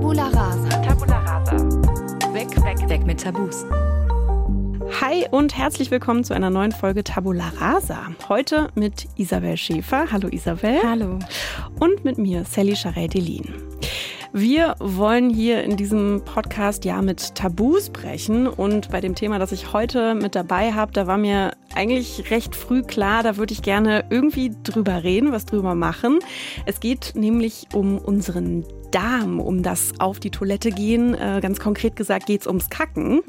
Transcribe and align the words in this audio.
Tabula 0.00 0.28
rasa. 0.28 0.68
Tabula 0.80 1.18
rasa. 1.18 1.56
Weg, 2.32 2.56
weg, 2.64 2.88
weg 2.88 3.04
mit 3.04 3.20
Tabus. 3.20 3.66
Hi 4.98 5.26
und 5.30 5.54
herzlich 5.54 5.90
willkommen 5.90 6.24
zu 6.24 6.32
einer 6.32 6.48
neuen 6.48 6.72
Folge 6.72 7.04
Tabula 7.04 7.52
Rasa. 7.58 8.06
Heute 8.26 8.70
mit 8.74 9.08
Isabel 9.16 9.58
Schäfer. 9.58 10.10
Hallo 10.10 10.28
Isabel. 10.28 10.78
Hallo. 10.82 11.18
Und 11.78 12.02
mit 12.02 12.16
mir, 12.16 12.46
Sally 12.46 12.72
Charé-Delin. 12.72 13.52
Wir 14.32 14.74
wollen 14.78 15.28
hier 15.28 15.64
in 15.64 15.76
diesem 15.76 16.22
Podcast 16.24 16.86
ja 16.86 17.02
mit 17.02 17.34
Tabus 17.34 17.90
brechen 17.90 18.46
und 18.46 18.90
bei 18.90 19.02
dem 19.02 19.14
Thema, 19.14 19.38
das 19.38 19.52
ich 19.52 19.74
heute 19.74 20.14
mit 20.14 20.34
dabei 20.34 20.72
habe, 20.72 20.92
da 20.92 21.06
war 21.08 21.18
mir 21.18 21.50
eigentlich 21.74 22.30
recht 22.30 22.56
früh 22.56 22.82
klar, 22.82 23.22
da 23.22 23.36
würde 23.36 23.52
ich 23.52 23.60
gerne 23.60 24.06
irgendwie 24.08 24.50
drüber 24.62 25.04
reden, 25.04 25.32
was 25.32 25.44
drüber 25.44 25.74
machen. 25.74 26.20
Es 26.64 26.80
geht 26.80 27.12
nämlich 27.16 27.66
um 27.74 27.98
unseren 27.98 28.64
Darm, 28.90 29.40
um 29.40 29.62
das 29.62 29.92
auf 29.98 30.20
die 30.20 30.30
Toilette 30.30 30.70
gehen. 30.70 31.14
Äh, 31.14 31.40
ganz 31.40 31.60
konkret 31.60 31.96
gesagt 31.96 32.26
geht 32.26 32.42
es 32.42 32.46
ums 32.46 32.70
Kacken. 32.70 33.22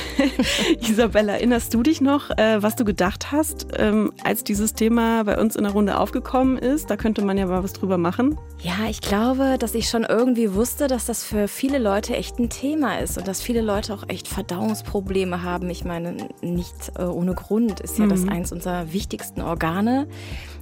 Isabella, 0.80 1.34
erinnerst 1.34 1.74
du 1.74 1.82
dich 1.82 2.00
noch, 2.00 2.30
äh, 2.30 2.62
was 2.62 2.76
du 2.76 2.84
gedacht 2.84 3.32
hast, 3.32 3.66
ähm, 3.76 4.12
als 4.24 4.44
dieses 4.44 4.74
Thema 4.74 5.24
bei 5.24 5.38
uns 5.40 5.56
in 5.56 5.64
der 5.64 5.72
Runde 5.72 5.98
aufgekommen 5.98 6.58
ist? 6.58 6.90
Da 6.90 6.96
könnte 6.96 7.22
man 7.24 7.38
ja 7.38 7.46
mal 7.46 7.62
was 7.62 7.72
drüber 7.72 7.98
machen. 7.98 8.38
Ja, 8.60 8.88
ich 8.88 9.00
glaube, 9.00 9.56
dass 9.58 9.74
ich 9.74 9.88
schon 9.88 10.04
irgendwie 10.04 10.54
wusste, 10.54 10.86
dass 10.86 11.06
das 11.06 11.24
für 11.24 11.48
viele 11.48 11.78
Leute 11.78 12.16
echt 12.16 12.38
ein 12.38 12.50
Thema 12.50 12.98
ist 12.98 13.18
und 13.18 13.28
dass 13.28 13.42
viele 13.42 13.60
Leute 13.60 13.94
auch 13.94 14.04
echt 14.08 14.28
Verdauungsprobleme 14.28 15.42
haben. 15.42 15.70
Ich 15.70 15.84
meine, 15.84 16.28
nicht 16.42 16.92
äh, 16.98 17.02
ohne 17.02 17.34
Grund 17.34 17.80
ist 17.80 17.98
ja 17.98 18.06
mhm. 18.06 18.10
das 18.10 18.28
eins 18.28 18.52
unserer 18.52 18.92
wichtigsten 18.92 19.40
Organe. 19.40 20.06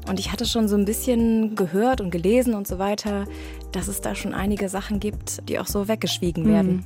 Und 0.09 0.21
ich 0.21 0.31
hatte 0.33 0.47
schon 0.47 0.69
so 0.69 0.77
ein 0.77 0.85
bisschen 0.85 1.57
gehört 1.57 2.01
und 2.01 2.11
gelesen 2.11 2.55
und 2.55 2.67
so 2.69 2.79
weiter, 2.79 3.27
dass 3.73 3.89
es 3.89 4.01
da 4.01 4.15
schon 4.15 4.35
einige 4.35 4.69
Sachen 4.69 5.01
gibt, 5.01 5.49
die 5.49 5.59
auch 5.59 5.67
so 5.67 5.89
weggeschwiegen 5.89 6.45
mhm. 6.45 6.49
werden. 6.49 6.85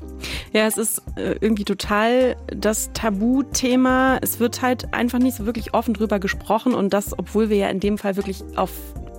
Ja, 0.52 0.66
es 0.66 0.76
ist 0.76 1.02
äh, 1.16 1.36
irgendwie 1.40 1.64
total 1.64 2.36
das 2.46 2.90
Tabuthema. 2.94 4.18
Es 4.22 4.40
wird 4.40 4.62
halt 4.62 4.92
einfach 4.94 5.18
nicht 5.18 5.36
so 5.36 5.46
wirklich 5.46 5.74
offen 5.74 5.94
drüber 5.94 6.18
gesprochen 6.18 6.74
und 6.74 6.92
das, 6.92 7.18
obwohl 7.18 7.50
wir 7.50 7.56
ja 7.56 7.68
in 7.68 7.80
dem 7.80 7.98
Fall 7.98 8.16
wirklich 8.16 8.42
auf 8.56 8.70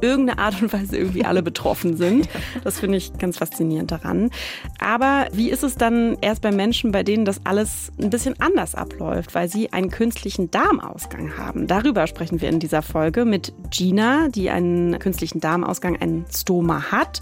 irgendeine 0.02 0.40
Art 0.40 0.62
und 0.62 0.74
Weise 0.74 0.98
irgendwie 0.98 1.26
alle 1.26 1.44
betroffen 1.44 1.98
sind. 1.98 2.28
Das 2.64 2.80
finde 2.80 2.98
ich 2.98 3.18
ganz 3.18 3.38
faszinierend 3.38 3.92
daran. 3.92 4.30
Aber 4.80 5.28
wie 5.34 5.50
ist 5.50 5.64
es 5.64 5.76
dann 5.76 6.18
erst 6.22 6.42
bei 6.42 6.52
Menschen, 6.52 6.92
bei 6.92 7.04
denen 7.04 7.26
das 7.26 7.42
alles 7.46 7.92
ein 8.00 8.10
bisschen 8.10 8.40
anders 8.40 8.76
abläuft, 8.76 9.36
weil 9.36 9.48
sie 9.50 9.74
einen 9.74 9.90
künstlichen 9.90 10.52
Darmausgang 10.52 11.38
haben? 11.38 11.68
Darüber 11.68 12.08
sprechen 12.08 12.42
wir 12.42 12.50
in 12.50 12.60
dieser 12.60 12.82
Folge 12.82 13.26
mit 13.26 13.54
Gina, 13.70 14.28
die 14.30 14.50
einen 14.50 15.00
künstlichen 15.00 15.40
Darmausgang, 15.40 15.98
einen 16.02 16.26
Stoma 16.34 16.92
hat. 16.92 17.22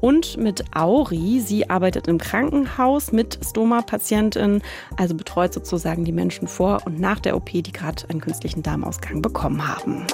Und 0.00 0.36
mit 0.36 0.64
Auri, 0.76 1.40
sie 1.40 1.68
arbeitet 1.70 2.06
im 2.06 2.18
Krankenhaus 2.18 3.10
mit 3.10 3.38
Stoma-Patientinnen, 3.44 4.62
also 4.96 5.14
betreut 5.14 5.52
sozusagen 5.52 6.04
die 6.04 6.12
Menschen 6.12 6.46
vor 6.46 6.82
und 6.84 7.00
nach 7.00 7.18
der 7.18 7.36
OP, 7.36 7.50
die 7.50 7.72
gerade 7.72 8.08
einen 8.08 8.20
künstlichen 8.20 8.62
Darmausgang 8.62 9.22
bekommen 9.22 9.66
haben. 9.66 10.06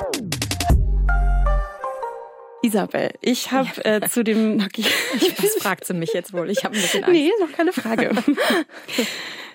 Isabel, 2.64 3.10
ich 3.20 3.52
habe 3.52 3.68
ja. 3.84 3.96
äh, 3.96 4.08
zu 4.08 4.24
dem. 4.24 4.54
Okay. 4.64 4.84
Was 5.38 5.54
fragt 5.62 5.84
sie 5.84 5.94
mich 5.94 6.12
jetzt 6.12 6.32
wohl? 6.32 6.50
Ich 6.50 6.64
habe 6.64 6.74
ein 6.74 6.80
bisschen 6.80 7.04
Angst. 7.04 7.14
Nee, 7.14 7.30
noch 7.40 7.52
keine 7.52 7.72
Frage. 7.72 8.10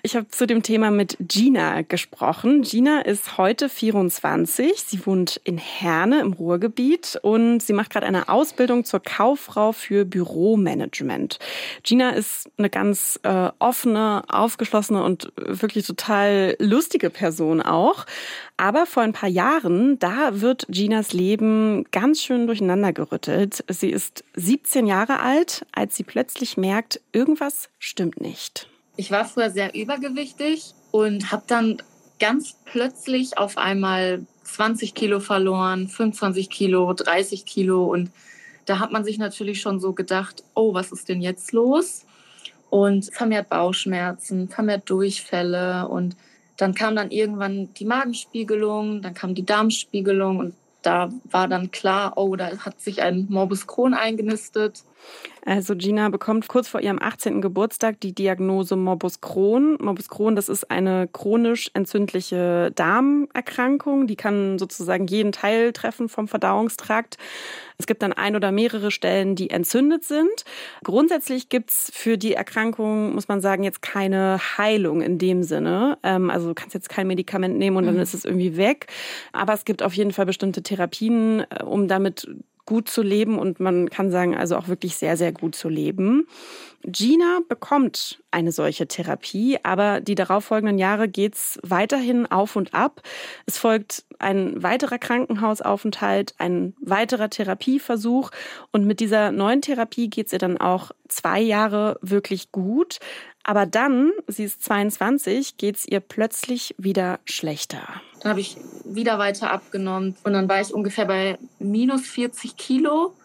Ich 0.02 0.16
habe 0.16 0.30
zu 0.30 0.48
dem 0.48 0.64
Thema 0.64 0.92
mit 0.92 1.18
Gina 1.20 1.82
gesprochen. 1.82 2.62
Gina 2.62 3.02
ist 3.02 3.38
heute 3.38 3.68
24. 3.68 4.82
Sie 4.82 5.06
wohnt 5.06 5.42
in 5.44 5.58
Herne 5.58 6.22
im 6.22 6.32
Ruhrgebiet 6.32 7.20
und 7.22 7.60
sie 7.60 7.74
macht 7.74 7.90
gerade 7.90 8.06
eine 8.06 8.30
Ausbildung 8.30 8.86
zur 8.86 9.02
Kauffrau 9.02 9.74
für 9.74 10.06
Büromanagement. 10.06 11.40
Gina 11.84 12.12
ist 12.12 12.50
eine 12.58 12.70
ganz 12.70 13.20
äh, 13.24 13.50
offene, 13.60 14.24
aufgeschlossene 14.30 15.04
und 15.04 15.34
wirklich 15.36 15.86
total 15.86 16.56
lustige 16.60 17.10
Person 17.10 17.62
auch. 17.62 18.06
Aber 18.56 18.86
vor 18.86 19.04
ein 19.04 19.14
paar 19.14 19.30
Jahren, 19.30 20.00
da 20.00 20.40
wird 20.40 20.66
Ginas 20.70 21.12
Leben 21.12 21.86
ganz 21.92 22.22
schön 22.22 22.48
durcheinander 22.48 22.94
gerüttelt. 22.94 23.66
Sie 23.68 23.90
ist 23.90 24.24
17 24.36 24.88
Jahre 24.88 25.20
alt, 25.20 25.66
als 25.74 25.98
sie 25.98 26.04
plötzlich 26.04 26.56
merkt, 26.56 27.02
irgendwas 27.12 27.70
stimmt 27.80 28.22
nicht. 28.22 28.70
Ich 29.00 29.12
war 29.12 29.24
früher 29.24 29.50
sehr 29.50 29.74
übergewichtig 29.74 30.74
und 30.92 31.32
habe 31.32 31.44
dann 31.48 31.82
ganz 32.20 32.58
plötzlich 32.66 33.38
auf 33.38 33.58
einmal 33.58 34.26
20 34.44 34.94
Kilo 34.94 35.22
verloren, 35.22 35.88
25 35.88 36.50
Kilo, 36.50 36.92
30 36.92 37.46
Kilo. 37.46 37.86
Und 37.86 38.12
da 38.66 38.80
hat 38.80 38.92
man 38.92 39.06
sich 39.06 39.18
natürlich 39.18 39.62
schon 39.62 39.80
so 39.80 39.94
gedacht, 39.94 40.44
oh, 40.54 40.74
was 40.74 40.92
ist 40.92 41.08
denn 41.08 41.22
jetzt 41.22 41.54
los? 41.54 42.04
Und 42.70 43.06
vermehrt 43.14 43.48
Bauchschmerzen, 43.48 44.50
vermehrt 44.50 44.90
Durchfälle. 44.90 45.88
Und 45.88 46.18
dann 46.58 46.76
kam 46.76 46.98
dann 46.98 47.10
irgendwann 47.10 47.74
die 47.76 47.86
Magenspiegelung, 47.86 49.02
dann 49.02 49.14
kam 49.14 49.34
die 49.34 49.46
Darmspiegelung 49.46 50.40
und 50.40 50.56
da 50.82 51.10
war 51.24 51.48
dann 51.48 51.72
klar, 51.72 52.18
oh, 52.18 52.36
da 52.36 52.58
hat 52.58 52.82
sich 52.82 53.02
ein 53.02 53.28
Morbus 53.30 53.66
Crohn 53.66 53.94
eingenistet. 53.94 54.84
Also 55.46 55.76
Gina 55.76 56.10
bekommt 56.10 56.48
kurz 56.48 56.68
vor 56.68 56.82
ihrem 56.82 57.02
18. 57.02 57.42
Geburtstag 57.42 58.00
die 58.02 58.14
Diagnose 58.14 58.76
Morbus 58.76 59.22
Crohn. 59.22 59.78
Morbus 59.80 60.10
Crohn, 60.10 60.36
das 60.36 60.50
ist 60.50 60.70
eine 60.70 61.08
chronisch 61.08 61.72
entzündliche 61.74 62.72
Darmerkrankung, 62.76 64.08
die 64.08 64.16
kann 64.16 64.60
sozusagen 64.60 65.08
jeden 65.08 65.32
Teil 65.32 65.74
treffen 65.74 66.10
vom 66.10 66.28
Verdauungstrakt. 66.28 67.18
Es 67.80 67.88
gibt 67.88 68.02
dann 68.02 68.12
ein 68.12 68.36
oder 68.36 68.52
mehrere 68.52 68.92
Stellen, 68.92 69.36
die 69.36 69.50
entzündet 69.50 70.04
sind. 70.04 70.44
Grundsätzlich 70.84 71.48
gibt's 71.48 71.90
für 71.94 72.18
die 72.18 72.34
Erkrankung, 72.34 73.16
muss 73.16 73.30
man 73.30 73.40
sagen, 73.40 73.64
jetzt 73.64 73.82
keine 73.82 74.38
Heilung 74.58 75.02
in 75.02 75.18
dem 75.18 75.44
Sinne. 75.44 75.98
Ähm, 76.04 76.30
also 76.30 76.50
du 76.50 76.54
kannst 76.54 76.74
jetzt 76.74 76.90
kein 76.90 77.08
Medikament 77.08 77.58
nehmen 77.58 77.78
und 77.78 77.86
dann 77.86 77.96
mhm. 77.96 78.02
ist 78.02 78.14
es 78.14 78.26
irgendwie 78.26 78.58
weg. 78.58 78.88
Aber 79.32 79.54
es 79.54 79.64
gibt 79.64 79.82
auf 79.82 79.94
jeden 79.94 80.12
Fall 80.12 80.26
bestimmte 80.26 80.62
Therapien, 80.62 81.46
äh, 81.50 81.64
um 81.64 81.88
damit 81.88 82.28
gut 82.70 82.88
zu 82.88 83.02
leben 83.02 83.40
und 83.40 83.60
man 83.60 83.90
kann 83.90 84.12
sagen, 84.12 84.38
also 84.38 84.56
auch 84.56 84.68
wirklich 84.68 84.96
sehr, 84.96 85.18
sehr 85.18 85.32
gut 85.32 85.56
zu 85.56 85.70
leben. 85.70 86.28
Gina 86.84 87.40
bekommt 87.50 88.22
eine 88.30 88.52
solche 88.52 88.88
Therapie, 88.88 89.58
aber 89.64 90.02
die 90.02 90.14
darauffolgenden 90.14 90.78
Jahre 90.78 91.10
geht's 91.10 91.60
weiterhin 91.64 92.28
auf 92.28 92.56
und 92.56 92.76
ab. 92.76 93.02
Es 93.48 93.58
folgt 93.58 94.06
ein 94.20 94.62
weiterer 94.62 95.00
Krankenhausaufenthalt, 95.00 96.36
ein 96.38 96.76
weiterer 96.80 97.32
Therapieversuch 97.32 98.30
und 98.72 98.86
mit 98.86 99.00
dieser 99.00 99.32
neuen 99.32 99.64
Therapie 99.64 100.08
geht's 100.08 100.32
ihr 100.32 100.40
dann 100.40 100.60
auch 100.60 100.92
zwei 101.08 101.42
Jahre 101.42 101.98
wirklich 102.02 102.52
gut. 102.52 103.00
Aber 103.44 103.66
dann, 103.66 104.12
sie 104.28 104.44
ist 104.44 104.64
22, 104.64 105.58
geht's 105.58 105.86
ihr 105.88 106.02
plötzlich 106.02 106.76
wieder 106.78 107.20
schlechter. 107.26 107.82
Dann 108.22 108.32
habe 108.32 108.42
ich 108.42 108.58
wieder 108.86 109.18
weiter 109.18 109.52
abgenommen 109.52 110.16
und 110.24 110.34
dann 110.34 110.48
war 110.50 110.62
ich 110.62 110.74
ungefähr 110.74 111.06
bei 111.06 111.38
minus 111.58 112.02
40 112.02 112.58
Kilo 112.58 113.16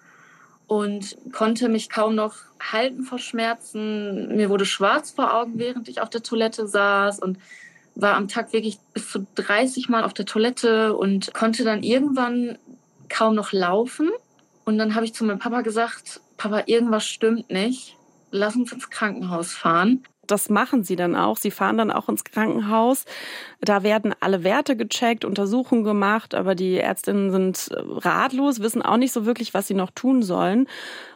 und 0.66 1.16
konnte 1.32 1.68
mich 1.68 1.90
kaum 1.90 2.14
noch 2.14 2.36
halten 2.72 3.02
vor 3.02 3.18
Schmerzen. 3.18 4.34
Mir 4.36 4.48
wurde 4.48 4.64
schwarz 4.64 5.10
vor 5.10 5.34
Augen, 5.34 5.58
während 5.58 5.88
ich 5.88 6.00
auf 6.00 6.10
der 6.10 6.22
Toilette 6.22 6.66
saß 6.66 7.18
und 7.18 7.38
war 7.94 8.14
am 8.14 8.28
Tag 8.28 8.52
wirklich 8.52 8.78
bis 8.92 9.10
zu 9.10 9.26
30 9.34 9.88
Mal 9.88 10.04
auf 10.04 10.14
der 10.14 10.26
Toilette 10.26 10.96
und 10.96 11.32
konnte 11.34 11.64
dann 11.64 11.82
irgendwann 11.82 12.58
kaum 13.08 13.34
noch 13.34 13.52
laufen. 13.52 14.10
Und 14.64 14.78
dann 14.78 14.94
habe 14.94 15.04
ich 15.04 15.14
zu 15.14 15.24
meinem 15.24 15.38
Papa 15.38 15.60
gesagt, 15.60 16.20
Papa, 16.36 16.62
irgendwas 16.66 17.06
stimmt 17.06 17.50
nicht. 17.50 17.93
Lass 18.36 18.56
uns 18.56 18.72
ins 18.72 18.90
Krankenhaus 18.90 19.52
fahren 19.52 20.04
das 20.26 20.48
machen 20.48 20.84
sie 20.84 20.96
dann 20.96 21.16
auch. 21.16 21.36
Sie 21.36 21.50
fahren 21.50 21.78
dann 21.78 21.90
auch 21.90 22.08
ins 22.08 22.24
Krankenhaus. 22.24 23.04
Da 23.60 23.82
werden 23.82 24.14
alle 24.20 24.44
Werte 24.44 24.76
gecheckt, 24.76 25.24
Untersuchungen 25.24 25.84
gemacht, 25.84 26.34
aber 26.34 26.54
die 26.54 26.76
Ärztinnen 26.76 27.30
sind 27.30 27.68
äh, 27.70 27.76
ratlos, 27.78 28.60
wissen 28.60 28.82
auch 28.82 28.96
nicht 28.96 29.12
so 29.12 29.26
wirklich, 29.26 29.54
was 29.54 29.66
sie 29.66 29.74
noch 29.74 29.90
tun 29.90 30.22
sollen. 30.22 30.66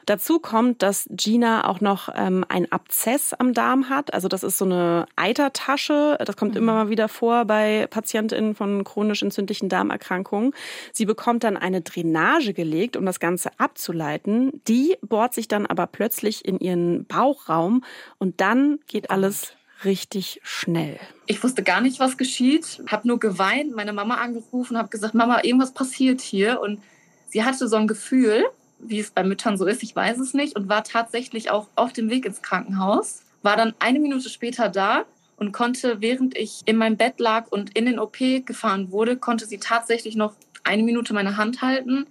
Dazu 0.09 0.39
kommt, 0.39 0.83
dass 0.83 1.07
Gina 1.11 1.69
auch 1.69 1.83
noch 1.83 2.09
ähm, 2.17 2.43
ein 2.49 2.73
Abzess 2.73 3.35
am 3.35 3.53
Darm 3.53 3.91
hat. 3.91 4.15
Also 4.15 4.27
das 4.27 4.43
ist 4.43 4.57
so 4.57 4.65
eine 4.65 5.05
Eitertasche. 5.17 6.17
Das 6.25 6.35
kommt 6.35 6.53
mhm. 6.53 6.63
immer 6.63 6.73
mal 6.73 6.89
wieder 6.89 7.09
vor 7.09 7.45
bei 7.45 7.87
Patientinnen 7.91 8.55
von 8.55 8.85
chronisch 8.85 9.23
entzündlichen 9.23 9.69
Darmerkrankungen. 9.69 10.55
Sie 10.95 11.05
bekommt 11.05 11.45
dann 11.45 11.59
eine 11.59 11.83
Drainage 11.83 12.55
gelegt, 12.55 12.97
um 12.97 13.05
das 13.05 13.21
Ganze 13.21 13.51
abzuleiten. 13.59 14.63
Die 14.67 14.97
bohrt 15.03 15.35
sich 15.35 15.47
dann 15.47 15.67
aber 15.67 15.87
plötzlich 15.87 16.43
in 16.43 16.59
ihren 16.59 17.05
Bauchraum 17.05 17.85
und 18.17 18.41
dann 18.41 18.79
geht 18.87 19.11
alles 19.11 19.53
richtig 19.85 20.41
schnell. 20.43 20.99
Ich 21.27 21.45
wusste 21.45 21.63
gar 21.63 21.83
nicht, 21.83 22.01
was 22.01 22.17
geschieht, 22.17 22.83
habe 22.87 23.07
nur 23.07 23.21
geweint, 23.21 23.77
meine 23.77 23.93
Mama 23.93 24.15
angerufen, 24.15 24.79
habe 24.79 24.89
gesagt, 24.89 25.13
Mama, 25.13 25.45
irgendwas 25.45 25.75
passiert 25.75 26.23
hier 26.23 26.61
und 26.63 26.81
sie 27.27 27.45
hatte 27.45 27.69
so 27.69 27.77
ein 27.77 27.87
Gefühl, 27.87 28.47
wie 28.79 29.01
es 29.01 29.11
bei 29.11 29.25
Müttern 29.25 29.57
so 29.57 29.67
ist, 29.67 29.83
ich 29.83 29.95
weiß 29.95 30.19
es 30.19 30.35
nicht, 30.35 30.57
und 30.57 30.69
war 30.69 30.85
tatsächlich 30.85 31.51
auch 31.51 31.69
auf 31.75 31.93
dem 31.93 32.11
Weg 32.11 32.25
ins 32.25 32.43
Krankenhaus, 32.43 33.23
war 33.43 33.57
dann 33.57 33.75
eine 33.79 33.99
Minute 33.99 34.29
später 34.29 34.69
da 34.69 35.05
und 35.37 35.53
konnte, 35.53 36.01
während 36.01 36.37
ich 36.37 36.63
in 36.67 36.77
meinem 36.77 36.97
Bett 36.97 37.21
lag 37.21 37.47
und 37.51 37.77
in 37.77 37.87
den 37.87 37.99
OP 37.99 38.19
gefahren 38.45 38.91
wurde, 38.91 39.17
konnte 39.17 39.47
sie 39.47 39.59
tatsächlich 39.59 40.17
noch 40.17 40.35
eine 40.65 40.83
Minute 40.83 41.15
meine 41.15 41.37
Hand 41.37 41.63
halten. 41.63 42.07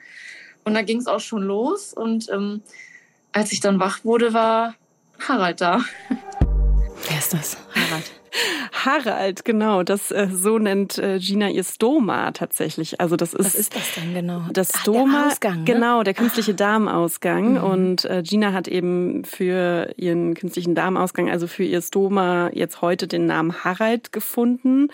Und 0.64 0.74
da 0.74 0.82
ging 0.82 0.98
es 0.98 1.08
auch 1.08 1.20
schon 1.20 1.44
los. 1.44 1.94
Und 1.94 2.30
ähm, 2.30 2.62
als 3.32 3.52
ich 3.52 3.60
dann 3.60 3.80
wach 3.80 4.04
wurde, 4.04 4.34
war 4.34 4.76
Harald 5.20 5.62
da. 5.62 5.82
Wer 7.10 7.18
ist 7.18 7.34
das? 7.34 7.58
Harald. 7.74 8.12
Harald, 8.86 9.46
genau. 9.46 9.84
Das 9.84 10.12
äh, 10.12 10.28
so 10.32 10.60
nennt 10.60 10.98
äh, 10.98 11.20
Gina 11.20 11.50
ihr 11.50 11.64
Stoma 11.64 12.32
tatsächlich. 12.32 13.00
Also 13.00 13.16
das 13.16 13.34
ist 13.34 13.46
Was 13.46 13.56
ist 13.56 13.76
das 13.76 13.96
denn 13.96 14.14
genau? 14.14 14.44
das 14.52 14.72
Ach, 14.74 14.82
Stoma, 14.82 15.22
der 15.22 15.32
Ausgang, 15.32 15.60
ne? 15.60 15.64
genau, 15.66 16.04
der 16.04 16.14
künstliche 16.14 16.54
Darmausgang. 16.54 17.54
Mhm. 17.54 17.64
Und 17.64 18.06
äh, 18.06 18.24
Gina 18.24 18.54
hat 18.54 18.68
eben 18.68 19.24
für 19.26 19.94
ihren 19.98 20.34
künstlichen 20.36 20.76
Darmausgang, 20.76 21.30
also 21.30 21.48
für 21.48 21.64
ihr 21.64 21.82
Stoma, 21.82 22.50
jetzt 22.54 22.82
heute 22.82 23.08
den 23.08 23.26
Namen 23.26 23.64
Harald 23.64 24.12
gefunden. 24.12 24.90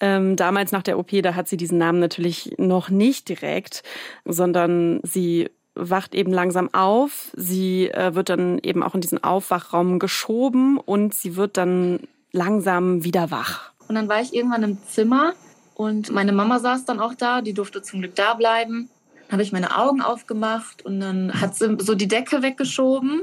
Ähm, 0.00 0.36
damals 0.36 0.72
nach 0.72 0.82
der 0.82 0.98
OP, 0.98 1.10
da 1.22 1.34
hat 1.34 1.46
sie 1.48 1.58
diesen 1.58 1.78
Namen 1.78 2.00
natürlich 2.00 2.54
noch 2.56 2.88
nicht 2.88 3.28
direkt, 3.28 3.82
sondern 4.24 5.00
sie 5.02 5.50
wacht 5.88 6.14
eben 6.14 6.32
langsam 6.32 6.72
auf. 6.72 7.30
Sie 7.34 7.88
äh, 7.88 8.14
wird 8.14 8.28
dann 8.28 8.58
eben 8.58 8.82
auch 8.82 8.94
in 8.94 9.00
diesen 9.00 9.22
Aufwachraum 9.22 9.98
geschoben 9.98 10.78
und 10.78 11.14
sie 11.14 11.36
wird 11.36 11.56
dann 11.56 12.00
langsam 12.32 13.04
wieder 13.04 13.30
wach. 13.30 13.72
Und 13.88 13.94
dann 13.94 14.08
war 14.08 14.20
ich 14.20 14.34
irgendwann 14.34 14.62
im 14.62 14.78
Zimmer 14.86 15.32
und 15.74 16.10
meine 16.10 16.32
Mama 16.32 16.58
saß 16.58 16.84
dann 16.84 17.00
auch 17.00 17.14
da, 17.14 17.40
die 17.40 17.54
durfte 17.54 17.82
zum 17.82 18.00
Glück 18.00 18.14
da 18.14 18.34
bleiben. 18.34 18.88
Dann 19.26 19.32
habe 19.32 19.42
ich 19.42 19.52
meine 19.52 19.76
Augen 19.76 20.02
aufgemacht 20.02 20.84
und 20.84 21.00
dann 21.00 21.40
hat 21.40 21.56
sie 21.56 21.76
so 21.80 21.94
die 21.94 22.08
Decke 22.08 22.42
weggeschoben 22.42 23.22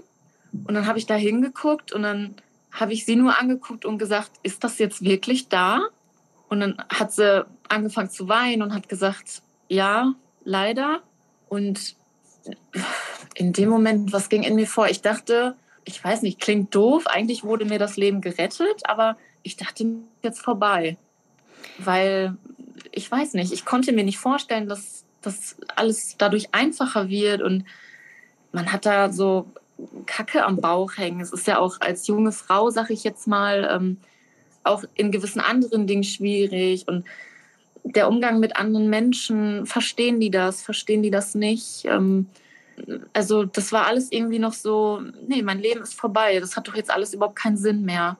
und 0.52 0.74
dann 0.74 0.88
habe 0.88 0.98
ich 0.98 1.06
da 1.06 1.16
hingeguckt 1.16 1.92
und 1.92 2.04
dann 2.04 2.36
habe 2.72 2.94
ich 2.94 3.06
sie 3.06 3.16
nur 3.16 3.40
angeguckt 3.40 3.86
und 3.86 3.98
gesagt, 3.98 4.32
ist 4.44 4.64
das 4.64 4.78
jetzt 4.78 5.04
wirklich 5.04 5.50
da? 5.50 5.82
Und 6.50 6.62
dann 6.62 6.78
hat 6.90 7.12
sie 7.12 7.46
angefangen 7.70 8.10
zu 8.10 8.28
weinen 8.28 8.62
und 8.62 8.74
hat 8.74 8.90
gesagt, 8.90 9.42
ja, 9.68 10.14
leider. 10.44 11.02
Und 11.50 11.96
in 13.36 13.54
dem 13.54 13.70
Moment, 13.70 14.14
was 14.14 14.30
ging 14.30 14.44
in 14.44 14.56
mir 14.56 14.68
vor? 14.68 14.88
Ich 14.88 15.02
dachte, 15.02 15.56
ich 15.86 16.04
weiß 16.04 16.22
nicht, 16.22 16.40
klingt 16.40 16.74
doof. 16.76 17.08
Eigentlich 17.08 17.44
wurde 17.44 17.66
mir 17.66 17.80
das 17.80 17.98
Leben 17.98 18.22
gerettet, 18.22 18.82
aber 18.84 19.18
ich 19.44 19.58
dachte, 19.58 19.86
jetzt 20.22 20.42
vorbei. 20.42 20.98
Weil 21.78 22.36
ich 22.92 23.10
weiß 23.10 23.34
nicht, 23.34 23.54
ich 23.54 23.66
konnte 23.66 23.94
mir 23.94 24.04
nicht 24.04 24.18
vorstellen, 24.18 24.68
dass 24.68 25.06
das 25.22 25.56
alles 25.76 26.16
dadurch 26.18 26.54
einfacher 26.54 27.10
wird 27.10 27.42
und 27.42 27.66
man 28.52 28.72
hat 28.72 28.86
da 28.86 29.12
so 29.12 29.48
Kacke 30.06 30.46
am 30.46 30.58
Bauch 30.58 30.98
hängen. 30.98 31.22
Es 31.22 31.32
ist 31.32 31.48
ja 31.48 31.60
auch 31.60 31.80
als 31.82 32.08
junge 32.08 32.32
Frau, 32.32 32.70
sag 32.70 32.90
ich 32.90 33.04
jetzt 33.04 33.28
mal, 33.28 33.70
ähm, 33.72 33.98
auch 34.64 34.84
in 34.96 35.12
gewissen 35.12 35.40
anderen 35.40 35.88
Dingen 35.88 36.04
schwierig 36.04 36.88
und 36.88 37.06
der 37.94 38.08
Umgang 38.08 38.40
mit 38.40 38.56
anderen 38.56 38.90
Menschen, 38.90 39.66
verstehen 39.66 40.20
die 40.20 40.32
das, 40.32 40.62
verstehen 40.62 41.04
die 41.04 41.12
das 41.12 41.36
nicht? 41.36 41.86
Ähm, 41.86 42.28
also 43.14 43.44
das 43.44 43.72
war 43.72 43.88
alles 43.88 44.12
irgendwie 44.12 44.40
noch 44.40 44.54
so, 44.54 45.02
nee, 45.28 45.42
mein 45.42 45.60
Leben 45.60 45.82
ist 45.82 45.94
vorbei, 45.94 46.40
das 46.40 46.56
hat 46.56 46.68
doch 46.68 46.76
jetzt 46.76 46.92
alles 46.92 47.14
überhaupt 47.14 47.36
keinen 47.36 47.58
Sinn 47.58 47.84
mehr. 47.84 48.18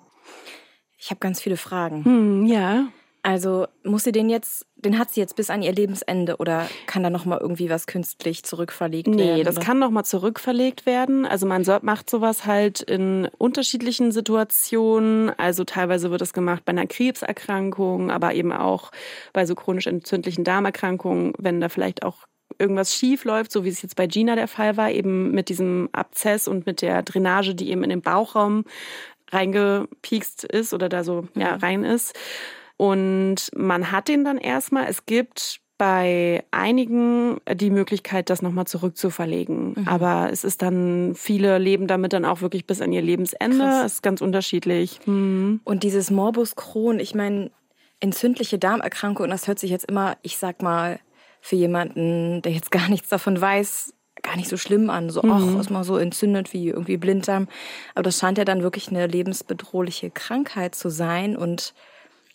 Ich 0.98 1.10
habe 1.10 1.20
ganz 1.20 1.42
viele 1.42 1.58
Fragen. 1.58 2.04
Hm, 2.06 2.46
ja. 2.46 2.88
Also 3.24 3.68
muss 3.84 4.04
sie 4.04 4.12
den 4.12 4.30
jetzt, 4.30 4.66
den 4.80 5.00
hat 5.00 5.12
sie 5.12 5.20
jetzt 5.20 5.36
bis 5.36 5.50
an 5.50 5.62
ihr 5.62 5.72
Lebensende 5.74 6.38
oder 6.38 6.68
kann 6.86 7.04
da 7.04 7.10
noch 7.10 7.26
mal 7.26 7.40
irgendwie 7.40 7.70
was 7.70 7.88
künstlich 7.88 8.44
zurückverlegt 8.44 9.08
Nee, 9.08 9.18
werden? 9.18 9.44
das 9.44 9.58
oder? 9.58 9.66
kann 9.66 9.80
nochmal 9.80 10.06
zurückverlegt 10.06 10.86
werden. 10.86 11.26
Also 11.26 11.46
man 11.46 11.66
macht 11.82 12.10
sowas 12.10 12.46
halt 12.46 12.82
in 12.82 13.28
unterschiedlichen 13.38 14.12
Situationen. 14.12 15.30
Also 15.38 15.64
teilweise 15.64 16.12
wird 16.12 16.22
es 16.22 16.34
gemacht 16.34 16.64
bei 16.66 16.72
einer 16.72 16.88
Krebserkrankung, 16.88 18.12
aber 18.12 18.34
eben 18.34 18.52
auch 18.52 18.92
bei 19.34 19.46
so 19.46 19.56
chronisch 19.56 19.88
entzündlichen 19.88 20.44
Darmerkrankungen, 20.44 21.34
wenn 21.38 21.60
da 21.60 21.70
vielleicht 21.70 22.04
auch 22.04 22.28
irgendwas 22.60 22.94
schief 22.94 23.24
läuft, 23.24 23.52
so 23.52 23.64
wie 23.64 23.70
es 23.70 23.82
jetzt 23.82 23.96
bei 23.96 24.08
Gina 24.08 24.36
der 24.36 24.48
Fall 24.48 24.78
war, 24.78 24.92
eben 24.92 25.32
mit 25.32 25.50
diesem 25.50 25.90
Abzess 25.92 26.48
und 26.48 26.66
mit 26.66 26.82
der 26.82 27.04
Drainage, 27.04 27.54
die 27.56 27.70
eben 27.70 27.84
in 27.84 27.90
den 27.90 28.02
Bauchraum 28.02 28.64
reingepiekst 29.32 30.44
ist 30.46 30.74
oder 30.74 30.90
da 30.90 31.04
so 31.04 31.28
ja, 31.36 31.56
rein 31.56 31.84
ist. 31.84 32.16
Und 32.78 33.50
man 33.56 33.92
hat 33.92 34.08
den 34.08 34.24
dann 34.24 34.38
erstmal. 34.38 34.86
Es 34.88 35.06
gibt 35.06 35.60
bei 35.78 36.44
einigen 36.50 37.40
die 37.54 37.70
Möglichkeit, 37.70 38.30
das 38.30 38.42
nochmal 38.42 38.66
zurückzuverlegen. 38.66 39.76
Mhm. 39.78 39.88
Aber 39.88 40.30
es 40.32 40.44
ist 40.44 40.62
dann, 40.62 41.14
viele 41.16 41.58
leben 41.60 41.88
damit 41.88 42.14
dann 42.14 42.26
auch 42.26 42.42
wirklich 42.42 42.66
bis 42.66 42.82
an 42.82 42.92
ihr 42.92 43.02
Lebensende. 43.02 43.58
Krass. 43.58 43.86
Es 43.86 43.94
ist 43.94 44.04
ganz 44.04 44.22
unterschiedlich. 44.22 45.00
Hm. 45.06 45.62
Und 45.64 45.84
dieses 45.84 46.10
Morbus 46.10 46.56
Crohn, 46.56 47.00
ich 47.00 47.14
meine, 47.14 47.52
entzündliche 48.00 48.58
Darmerkrankung, 48.58 49.30
das 49.30 49.48
hört 49.48 49.60
sich 49.60 49.70
jetzt 49.70 49.86
immer, 49.86 50.18
ich 50.24 50.38
sag 50.38 50.62
mal, 50.62 51.00
für 51.42 51.56
jemanden, 51.56 52.42
der 52.42 52.52
jetzt 52.52 52.72
gar 52.72 52.90
nichts 52.90 53.10
davon 53.10 53.40
weiß, 53.40 53.94
gar 54.24 54.36
nicht 54.36 54.50
so 54.50 54.58
schlimm 54.58 54.90
an. 54.90 55.10
So, 55.10 55.22
ach, 55.24 55.60
ist 55.60 55.70
mal 55.70 55.84
so 55.84 55.98
entzündet 55.98 56.54
wie 56.54 56.70
irgendwie 56.70 56.98
Blinddarm. 56.98 57.48
Aber 57.94 58.04
das 58.04 58.18
scheint 58.18 58.40
ja 58.40 58.46
dann 58.46 58.64
wirklich 58.64 58.90
eine 58.90 59.06
lebensbedrohliche 59.06 60.10
Krankheit 60.10 60.74
zu 60.74 60.90
sein. 60.90 61.38
Und 61.38 61.76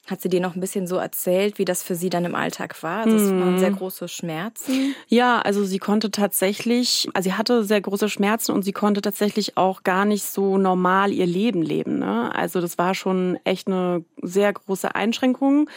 hat 0.08 0.20
sie 0.20 0.28
dir 0.28 0.40
noch 0.40 0.56
ein 0.56 0.60
bisschen 0.60 0.88
so 0.88 0.96
erzählt, 0.96 1.58
wie 1.58 1.64
das 1.64 1.84
für 1.84 1.94
sie 1.94 2.10
dann 2.10 2.24
im 2.24 2.34
Alltag 2.34 2.82
war? 2.82 3.04
Also 3.04 3.16
es 3.16 3.30
waren 3.30 3.60
sehr 3.60 3.70
große 3.70 4.08
Schmerzen. 4.08 4.96
Ja, 5.06 5.40
also 5.40 5.64
sie 5.64 5.78
konnte 5.78 6.10
tatsächlich, 6.10 7.08
also 7.14 7.30
sie 7.30 7.34
hatte 7.34 7.62
sehr 7.62 7.80
große 7.80 8.08
Schmerzen 8.08 8.50
und 8.50 8.64
sie 8.64 8.72
konnte 8.72 9.00
tatsächlich 9.00 9.56
auch 9.56 9.84
gar 9.84 10.04
nicht 10.04 10.24
so 10.24 10.58
normal 10.58 11.12
ihr 11.12 11.26
Leben 11.26 11.62
leben. 11.62 12.00
Ne? 12.00 12.34
Also 12.34 12.60
das 12.60 12.78
war 12.78 12.96
schon 12.96 13.38
echt 13.44 13.68
eine 13.68 14.04
sehr 14.20 14.52
große 14.52 14.92
Einschränkung, 14.92 15.70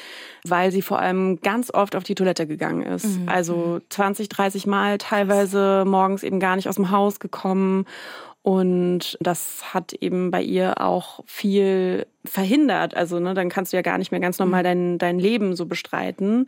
weil 0.43 0.71
sie 0.71 0.81
vor 0.81 0.97
allem 0.97 1.39
ganz 1.41 1.71
oft 1.71 1.95
auf 1.95 2.03
die 2.03 2.15
Toilette 2.15 2.47
gegangen 2.47 2.81
ist. 2.81 3.05
Also 3.27 3.79
20, 3.89 4.27
30 4.29 4.65
Mal 4.65 4.97
teilweise 4.97 5.83
morgens 5.85 6.23
eben 6.23 6.39
gar 6.39 6.55
nicht 6.55 6.67
aus 6.67 6.75
dem 6.75 6.89
Haus 6.89 7.19
gekommen. 7.19 7.85
Und 8.45 9.17
das 9.19 9.73
hat 9.73 9.93
eben 9.93 10.29
bei 10.29 10.39
ihr 10.43 10.79
auch 10.79 11.21
viel 11.25 12.05
verhindert. 12.25 12.95
Also, 12.95 13.19
ne, 13.19 13.33
dann 13.33 13.49
kannst 13.49 13.73
du 13.73 13.77
ja 13.77 13.81
gar 13.81 13.97
nicht 13.97 14.11
mehr 14.11 14.21
ganz 14.21 14.37
normal 14.37 14.61
dein, 14.61 14.99
dein 14.99 15.17
Leben 15.17 15.55
so 15.55 15.65
bestreiten. 15.65 16.45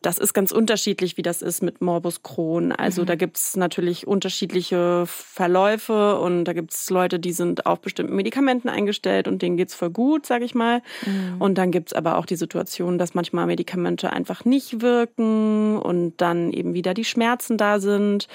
Das 0.00 0.16
ist 0.16 0.32
ganz 0.32 0.50
unterschiedlich, 0.50 1.18
wie 1.18 1.22
das 1.22 1.42
ist 1.42 1.62
mit 1.62 1.82
Morbus 1.82 2.22
Crohn. 2.22 2.72
Also 2.72 3.04
da 3.04 3.16
gibt's 3.16 3.54
natürlich 3.54 4.06
unterschiedliche 4.06 5.04
Verläufe 5.06 6.18
und 6.20 6.44
da 6.44 6.54
gibt's 6.54 6.88
Leute, 6.88 7.18
die 7.18 7.32
sind 7.32 7.66
auf 7.66 7.80
bestimmten 7.80 8.16
Medikamenten 8.16 8.70
eingestellt 8.70 9.28
und 9.28 9.42
denen 9.42 9.58
geht's 9.58 9.74
voll 9.74 9.90
gut, 9.90 10.24
sage 10.24 10.46
ich 10.46 10.54
mal. 10.54 10.80
Und 11.38 11.58
dann 11.58 11.70
gibt's 11.70 11.92
aber 11.92 12.16
auch 12.16 12.24
die 12.24 12.36
Situation, 12.36 12.96
dass 12.96 13.14
manchmal 13.14 13.46
Medikamente 13.46 14.10
einfach 14.10 14.46
nicht 14.46 14.80
wirken 14.80 15.78
und 15.78 16.14
dann 16.16 16.50
eben 16.52 16.72
wieder 16.72 16.94
die 16.94 17.04
Schmerzen 17.04 17.58
da 17.58 17.78
sind. 17.78 18.26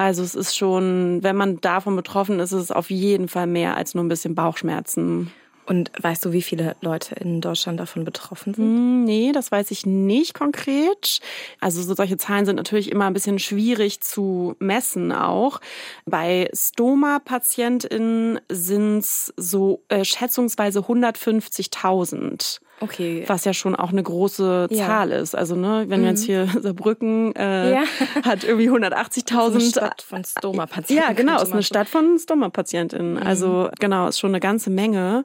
Also 0.00 0.22
es 0.22 0.34
ist 0.34 0.56
schon, 0.56 1.22
wenn 1.22 1.36
man 1.36 1.60
davon 1.60 1.94
betroffen 1.94 2.40
ist, 2.40 2.52
ist 2.52 2.62
es 2.62 2.72
auf 2.72 2.88
jeden 2.88 3.28
Fall 3.28 3.46
mehr 3.46 3.76
als 3.76 3.94
nur 3.94 4.02
ein 4.02 4.08
bisschen 4.08 4.34
Bauchschmerzen. 4.34 5.30
Und 5.66 5.92
weißt 6.00 6.24
du, 6.24 6.32
wie 6.32 6.40
viele 6.40 6.74
Leute 6.80 7.16
in 7.16 7.42
Deutschland 7.42 7.78
davon 7.78 8.06
betroffen 8.06 8.54
sind? 8.54 8.64
Hm, 8.64 9.04
Nee, 9.04 9.32
das 9.32 9.52
weiß 9.52 9.70
ich 9.72 9.84
nicht 9.84 10.32
konkret. 10.32 11.20
Also 11.60 11.82
so 11.82 11.94
solche 11.94 12.16
Zahlen 12.16 12.46
sind 12.46 12.56
natürlich 12.56 12.90
immer 12.90 13.04
ein 13.04 13.12
bisschen 13.12 13.38
schwierig 13.38 14.00
zu 14.00 14.56
messen 14.58 15.12
auch. 15.12 15.60
Bei 16.06 16.48
Stoma-PatientInnen 16.54 18.40
sind 18.48 19.00
es 19.00 19.34
so 19.36 19.82
äh, 19.88 20.06
schätzungsweise 20.06 20.80
150.000. 20.80 22.60
Okay. 22.80 23.24
Was 23.26 23.44
ja 23.44 23.52
schon 23.52 23.76
auch 23.76 23.90
eine 23.90 24.02
große 24.02 24.68
Ja. 24.70 24.86
Zahl 24.86 25.10
ist. 25.12 25.34
Also, 25.34 25.54
ne, 25.54 25.84
wenn 25.88 26.02
wir 26.02 26.08
jetzt 26.10 26.24
hier 26.24 26.46
Saarbrücken 26.60 27.34
äh, 27.36 27.72
Ja. 27.74 27.82
hat 28.24 28.44
irgendwie 28.44 28.68
Eine 28.68 28.96
180.000 28.96 29.70
Stadt 29.70 30.02
von 30.02 30.24
Stoma-Patienten. 30.24 31.02
Ja, 31.02 31.12
genau, 31.12 31.42
ist 31.42 31.52
eine 31.52 31.62
Stadt 31.62 31.88
von 31.88 32.18
Stoma-PatientInnen. 32.18 33.18
Also 33.22 33.68
genau, 33.78 34.08
ist 34.08 34.18
schon 34.18 34.30
eine 34.30 34.40
ganze 34.40 34.70
Menge. 34.70 35.24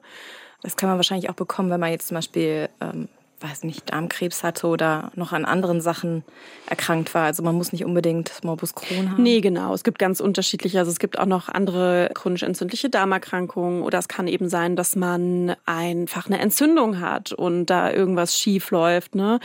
Das 0.62 0.76
kann 0.76 0.88
man 0.88 0.98
wahrscheinlich 0.98 1.30
auch 1.30 1.34
bekommen, 1.34 1.70
wenn 1.70 1.80
man 1.80 1.90
jetzt 1.90 2.08
zum 2.08 2.16
Beispiel, 2.16 2.68
ähm, 2.80 3.08
weiß 3.40 3.64
nicht, 3.64 3.90
Darmkrebs 3.90 4.42
hatte 4.42 4.66
oder 4.66 5.10
noch 5.14 5.32
an 5.32 5.44
anderen 5.44 5.80
Sachen 5.80 6.24
erkrankt 6.68 7.14
war. 7.14 7.24
Also 7.24 7.42
man 7.42 7.54
muss 7.54 7.72
nicht 7.72 7.84
unbedingt 7.84 8.42
Morbus 8.42 8.74
Crohn 8.74 9.12
haben. 9.12 9.22
Nee, 9.22 9.40
genau. 9.40 9.74
Es 9.74 9.84
gibt 9.84 9.98
ganz 9.98 10.20
unterschiedliche. 10.20 10.78
Also 10.78 10.90
es 10.90 10.98
gibt 10.98 11.18
auch 11.18 11.26
noch 11.26 11.48
andere 11.48 12.10
chronisch 12.14 12.42
entzündliche 12.42 12.88
Darmerkrankungen. 12.88 13.82
Oder 13.82 13.98
es 13.98 14.08
kann 14.08 14.26
eben 14.26 14.48
sein, 14.48 14.74
dass 14.74 14.96
man 14.96 15.54
einfach 15.66 16.26
eine 16.26 16.38
Entzündung 16.38 17.00
hat 17.00 17.32
und 17.32 17.66
da 17.66 17.90
irgendwas 17.90 18.38
schief 18.38 18.70
läuft. 18.70 19.14
Ne? 19.14 19.38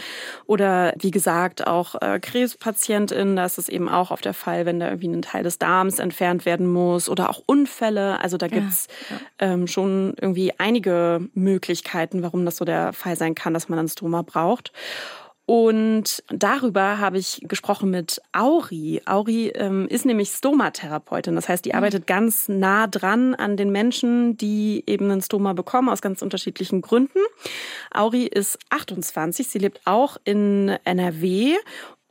Oder 0.46 0.94
wie 0.98 1.12
gesagt, 1.12 1.68
auch 1.68 2.02
äh, 2.02 2.20
KrebspatientInnen, 2.20 3.36
da 3.36 3.46
ist 3.46 3.58
es 3.58 3.68
eben 3.68 3.90
auch 3.90 4.12
auf 4.12 4.22
der 4.22 4.34
Fall, 4.34 4.66
wenn 4.66 4.80
da 4.80 4.88
irgendwie 4.88 5.10
ein 5.10 5.22
Teil 5.22 5.44
des 5.44 5.60
Darms 5.60 6.00
entfernt 6.00 6.46
werden 6.46 6.72
muss. 6.72 7.10
Oder 7.10 7.30
auch 7.30 7.42
Unfälle. 7.46 8.20
Also 8.22 8.38
da 8.38 8.48
gibt's 8.48 8.88
ähm, 9.38 9.68
schon 9.68 10.14
irgendwie 10.20 10.54
einige 10.58 11.28
Möglichkeiten, 11.34 12.24
warum 12.24 12.46
das 12.46 12.56
so 12.56 12.64
der 12.64 12.94
Fall 12.94 13.18
sein 13.18 13.36
kann, 13.36 13.54
dass 13.54 13.68
man 13.68 13.81
Stoma 13.88 14.22
braucht. 14.22 14.72
Und 15.46 16.24
darüber 16.30 17.00
habe 17.00 17.18
ich 17.18 17.42
gesprochen 17.44 17.90
mit 17.90 18.22
Auri. 18.32 19.02
Auri 19.06 19.50
ähm, 19.50 19.86
ist 19.90 20.06
nämlich 20.06 20.30
Stomatherapeutin. 20.30 21.36
Das 21.36 21.50
heißt, 21.50 21.66
die 21.66 21.74
arbeitet 21.74 22.08
ganz 22.08 22.48
nah 22.48 22.88
dran 22.88 23.36
an 23.36 23.58
den 23.58 23.70
Menschen, 23.70 24.38
die 24.38 24.82
eben 24.88 25.12
einen 25.12 25.22
Stoma 25.22 25.52
bekommen, 25.52 25.90
aus 25.90 26.02
ganz 26.02 26.22
unterschiedlichen 26.22 26.82
Gründen. 26.82 27.20
Auri 27.94 28.28
ist 28.28 28.60
28. 28.70 29.50
Sie 29.50 29.60
lebt 29.60 29.82
auch 29.84 30.16
in 30.24 30.70
NRW 30.86 31.58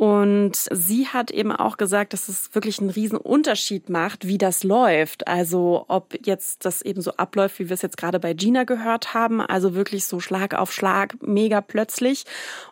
Und 0.00 0.52
sie 0.54 1.08
hat 1.08 1.30
eben 1.30 1.52
auch 1.52 1.76
gesagt, 1.76 2.14
dass 2.14 2.30
es 2.30 2.54
wirklich 2.54 2.78
einen 2.78 2.88
riesen 2.88 3.18
Unterschied 3.18 3.90
macht, 3.90 4.26
wie 4.26 4.38
das 4.38 4.64
läuft. 4.64 5.28
Also 5.28 5.84
ob 5.88 6.16
jetzt 6.24 6.64
das 6.64 6.80
eben 6.80 7.02
so 7.02 7.10
abläuft, 7.18 7.58
wie 7.58 7.68
wir 7.68 7.74
es 7.74 7.82
jetzt 7.82 7.98
gerade 7.98 8.18
bei 8.18 8.32
Gina 8.32 8.64
gehört 8.64 9.12
haben, 9.12 9.42
also 9.42 9.74
wirklich 9.74 10.06
so 10.06 10.18
Schlag 10.18 10.54
auf 10.54 10.72
Schlag, 10.72 11.16
mega 11.20 11.60
plötzlich, 11.60 12.24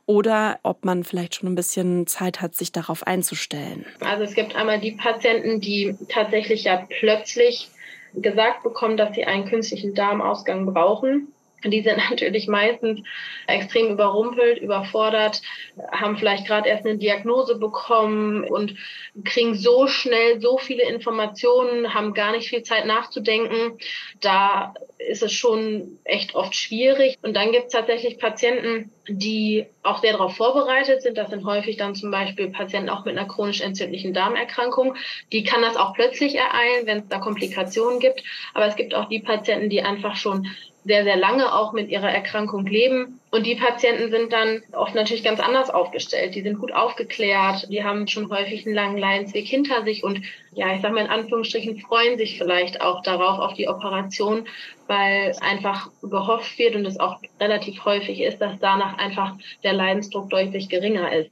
oder 0.07 0.59
ob 0.63 0.87
man 0.87 1.05
vielleicht 1.05 1.35
schon 1.35 1.51
ein 1.51 1.55
bisschen 1.55 2.07
Zeit 2.07 2.41
hat, 2.41 2.55
sich 2.55 2.73
darauf 2.73 3.07
einzustellen. 3.07 3.85
Also 4.01 4.25
es 4.25 4.33
gibt 4.33 4.57
einmal 4.57 4.81
die 4.81 4.93
Patienten, 4.93 5.61
die 5.61 5.99
tatsächlich 6.09 6.65
ja 6.65 6.87
plötzlich 6.99 7.69
gesagt 8.15 8.63
bekommen, 8.63 8.97
dass 8.97 9.15
sie 9.15 9.27
einen 9.27 9.45
künstlichen 9.45 9.93
Darmausgang 9.93 10.65
brauchen. 10.65 11.29
Die 11.65 11.83
sind 11.83 11.99
natürlich 12.11 12.47
meistens 12.49 13.01
extrem 13.47 13.91
überrumpelt, 13.91 14.59
überfordert, 14.59 15.43
haben 15.91 16.17
vielleicht 16.17 16.47
gerade 16.47 16.69
erst 16.69 16.87
eine 16.87 16.99
Diagnose 16.99 17.59
bekommen 17.59 18.45
und 18.45 18.77
kriegen 19.25 19.55
so 19.55 19.87
schnell 19.87 20.41
so 20.41 20.59
viele 20.59 20.89
Informationen, 20.89 21.95
haben 21.95 22.15
gar 22.15 22.33
nicht 22.33 22.49
viel 22.49 22.63
Zeit 22.63 22.87
nachzudenken. 22.87 23.79
Da 24.21 24.75
ist 24.99 25.23
es 25.23 25.33
schon 25.33 25.99
echt 26.05 26.35
oft 26.35 26.55
schwierig. 26.55 27.17
Und 27.23 27.35
dann 27.37 27.53
gibt 27.53 27.67
es 27.67 27.73
tatsächlich 27.73 28.19
Patienten, 28.19 28.91
die 29.09 29.67
auch 29.83 30.01
sehr 30.01 30.13
darauf 30.13 30.37
vorbereitet 30.37 31.03
sind. 31.03 31.17
Das 31.17 31.31
sind 31.31 31.45
häufig 31.45 31.77
dann 31.77 31.95
zum 31.95 32.11
Beispiel 32.11 32.49
Patienten 32.51 32.91
auch 32.91 33.05
mit 33.05 33.17
einer 33.17 33.29
chronisch 33.29 33.61
entzündlichen 33.61 34.13
Darmerkrankung. 34.13 34.97
Die 35.33 35.45
kann 35.45 35.63
das 35.63 35.77
auch 35.77 35.95
plötzlich 35.95 36.35
ereilen, 36.35 36.87
wenn 36.87 36.99
es 36.99 37.09
da 37.09 37.19
Komplikationen 37.19 38.01
gibt. 38.01 38.23
Aber 38.55 38.67
es 38.67 38.77
gibt 38.77 38.95
auch 38.95 39.09
die 39.09 39.21
Patienten, 39.21 39.71
die 39.71 39.83
einfach 39.83 40.17
schon 40.17 40.49
sehr, 40.85 41.05
sehr 41.05 41.17
lange 41.17 41.53
auch 41.55 41.73
mit 41.73 41.91
ihrer 41.91 42.11
Erkrankung 42.11 42.65
leben. 42.65 43.21
Und 43.31 43.45
die 43.45 43.57
Patienten 43.57 44.11
sind 44.11 44.33
dann 44.33 44.63
oft 44.73 44.95
natürlich 44.95 45.23
ganz 45.23 45.39
anders 45.39 45.69
aufgestellt. 45.71 46.35
Die 46.35 46.43
sind 46.43 46.59
gut 46.59 46.73
aufgeklärt, 46.73 47.69
die 47.71 47.85
haben 47.85 48.09
schon 48.09 48.31
häufig 48.31 48.65
einen 48.65 48.75
langen 48.75 48.97
Leidensweg 48.97 49.47
hinter 49.47 49.85
sich 49.85 50.03
und 50.03 50.23
ja, 50.53 50.75
ich 50.75 50.81
sage 50.81 50.95
mal 50.95 51.05
in 51.05 51.11
Anführungsstrichen, 51.11 51.79
freuen 51.81 52.17
sich 52.17 52.39
vielleicht 52.39 52.81
auch 52.81 53.03
darauf, 53.03 53.39
auf 53.39 53.55
die 53.55 53.69
Operation, 53.69 54.47
weil 54.87 55.37
einfach 55.41 55.91
gehofft 56.03 56.59
wird 56.59 56.75
und 56.75 56.87
es 56.87 56.99
auch 56.99 57.21
relativ 57.39 57.85
häufig 57.85 58.21
ist, 58.21 58.39
dass 58.39 58.59
danach 58.59 58.97
einfach 58.99 59.35
der 59.63 59.75
Leidensdruck 59.75 60.31
deutlich 60.31 60.69
geringer 60.69 61.13
ist. 61.13 61.31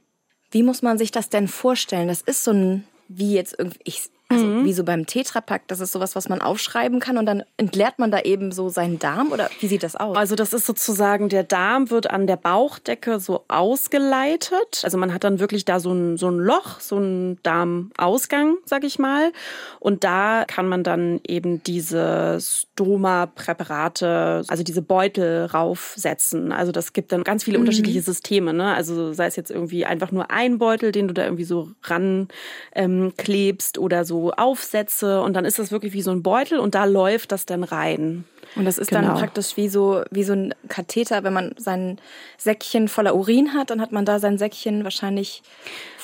Wie 0.51 0.63
muss 0.63 0.81
man 0.81 0.97
sich 0.97 1.11
das 1.11 1.29
denn 1.29 1.47
vorstellen? 1.47 2.07
Das 2.07 2.21
ist 2.21 2.43
so 2.43 2.51
ein, 2.51 2.87
wie 3.07 3.33
jetzt 3.33 3.55
irgendwie, 3.57 3.79
ich 3.83 4.03
also 4.29 4.45
mhm. 4.45 4.65
wie 4.65 4.73
so 4.73 4.83
beim 4.83 5.05
Tetrapack, 5.05 5.67
das 5.67 5.79
ist 5.79 5.93
sowas, 5.93 6.15
was 6.15 6.27
man 6.27 6.41
aufschreiben 6.41 6.99
kann 6.99 7.17
und 7.17 7.25
dann 7.25 7.43
entleert 7.55 7.97
man 7.97 8.11
da 8.11 8.19
eben 8.19 8.51
so 8.51 8.67
seinen 8.67 8.99
Darm 8.99 9.31
oder 9.31 9.49
wie 9.61 9.67
sieht 9.67 9.83
das 9.83 9.95
aus? 9.95 10.17
Also 10.17 10.35
das 10.35 10.51
ist 10.51 10.65
sozusagen, 10.65 11.29
der 11.29 11.43
Darm 11.43 11.89
wird 11.89 12.09
an 12.09 12.27
der 12.27 12.35
Bauchdecke 12.35 13.21
so 13.21 13.45
ausgeleitet. 13.47 14.81
Also 14.83 14.97
man 14.97 15.13
hat 15.13 15.23
dann 15.23 15.39
wirklich 15.39 15.63
da 15.63 15.79
so 15.79 15.93
ein, 15.93 16.17
so 16.17 16.29
ein 16.29 16.39
Loch, 16.39 16.81
so 16.81 16.97
ein 16.97 17.39
Darmausgang, 17.43 18.57
sag 18.65 18.83
ich 18.83 18.99
mal. 18.99 19.31
Und 19.79 20.03
da 20.03 20.43
kann 20.45 20.67
man 20.67 20.83
dann 20.83 21.21
eben 21.25 21.63
diese 21.63 22.39
Stoma-Präparate, 22.41 24.43
also 24.49 24.63
diese 24.63 24.81
Beutel 24.81 25.45
raufsetzen. 25.45 26.51
Also 26.51 26.73
das 26.73 26.91
gibt 26.91 27.13
dann 27.13 27.23
ganz 27.23 27.45
viele 27.45 27.59
mhm. 27.59 27.61
unterschiedliche 27.61 28.01
Systeme. 28.01 28.53
Ne? 28.53 28.73
Also 28.73 29.13
sei 29.13 29.27
es 29.27 29.37
jetzt 29.37 29.51
irgendwie 29.51 29.85
einfach 29.85 30.11
nur 30.11 30.31
ein 30.31 30.57
Beutel, 30.57 30.91
den 30.91 31.07
du 31.07 31.13
da 31.13 31.23
irgendwie 31.23 31.45
so 31.45 31.69
ran 31.83 32.27
ähm, 32.75 33.13
klebst 33.15 33.77
oder 33.77 34.03
so 34.03 34.16
Aufsätze 34.35 35.21
und 35.21 35.33
dann 35.33 35.45
ist 35.45 35.59
das 35.59 35.71
wirklich 35.71 35.93
wie 35.93 36.01
so 36.01 36.11
ein 36.11 36.23
Beutel 36.23 36.59
und 36.59 36.75
da 36.75 36.85
läuft 36.85 37.31
das 37.31 37.45
dann 37.45 37.63
rein. 37.63 38.25
Und 38.55 38.65
das 38.65 38.77
ist 38.77 38.89
genau. 38.89 39.01
dann 39.01 39.17
praktisch 39.17 39.57
wie 39.57 39.69
so, 39.69 40.03
wie 40.09 40.23
so 40.23 40.33
ein 40.33 40.53
Katheter, 40.67 41.23
wenn 41.23 41.33
man 41.33 41.53
sein 41.57 41.99
Säckchen 42.37 42.87
voller 42.87 43.15
Urin 43.15 43.53
hat, 43.53 43.69
dann 43.69 43.81
hat 43.81 43.91
man 43.91 44.05
da 44.05 44.19
sein 44.19 44.37
Säckchen 44.37 44.83
wahrscheinlich 44.83 45.43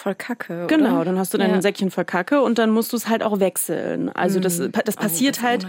voll 0.03 0.15
Kacke. 0.15 0.65
Oder? 0.65 0.67
Genau, 0.67 1.03
dann 1.05 1.17
hast 1.17 1.33
du 1.33 1.37
dein 1.37 1.51
ja. 1.51 1.61
Säckchen 1.61 1.89
voll 1.89 2.03
Kacke 2.03 2.41
und 2.41 2.57
dann 2.57 2.71
musst 2.71 2.91
du 2.91 2.97
es 2.97 3.07
halt 3.07 3.23
auch 3.23 3.39
wechseln. 3.39 4.09
Also 4.09 4.41
das, 4.41 4.59
mhm. 4.59 4.73
das 4.83 4.95
passiert 4.95 5.37
oh, 5.39 5.41
das 5.41 5.49
halt, 5.49 5.67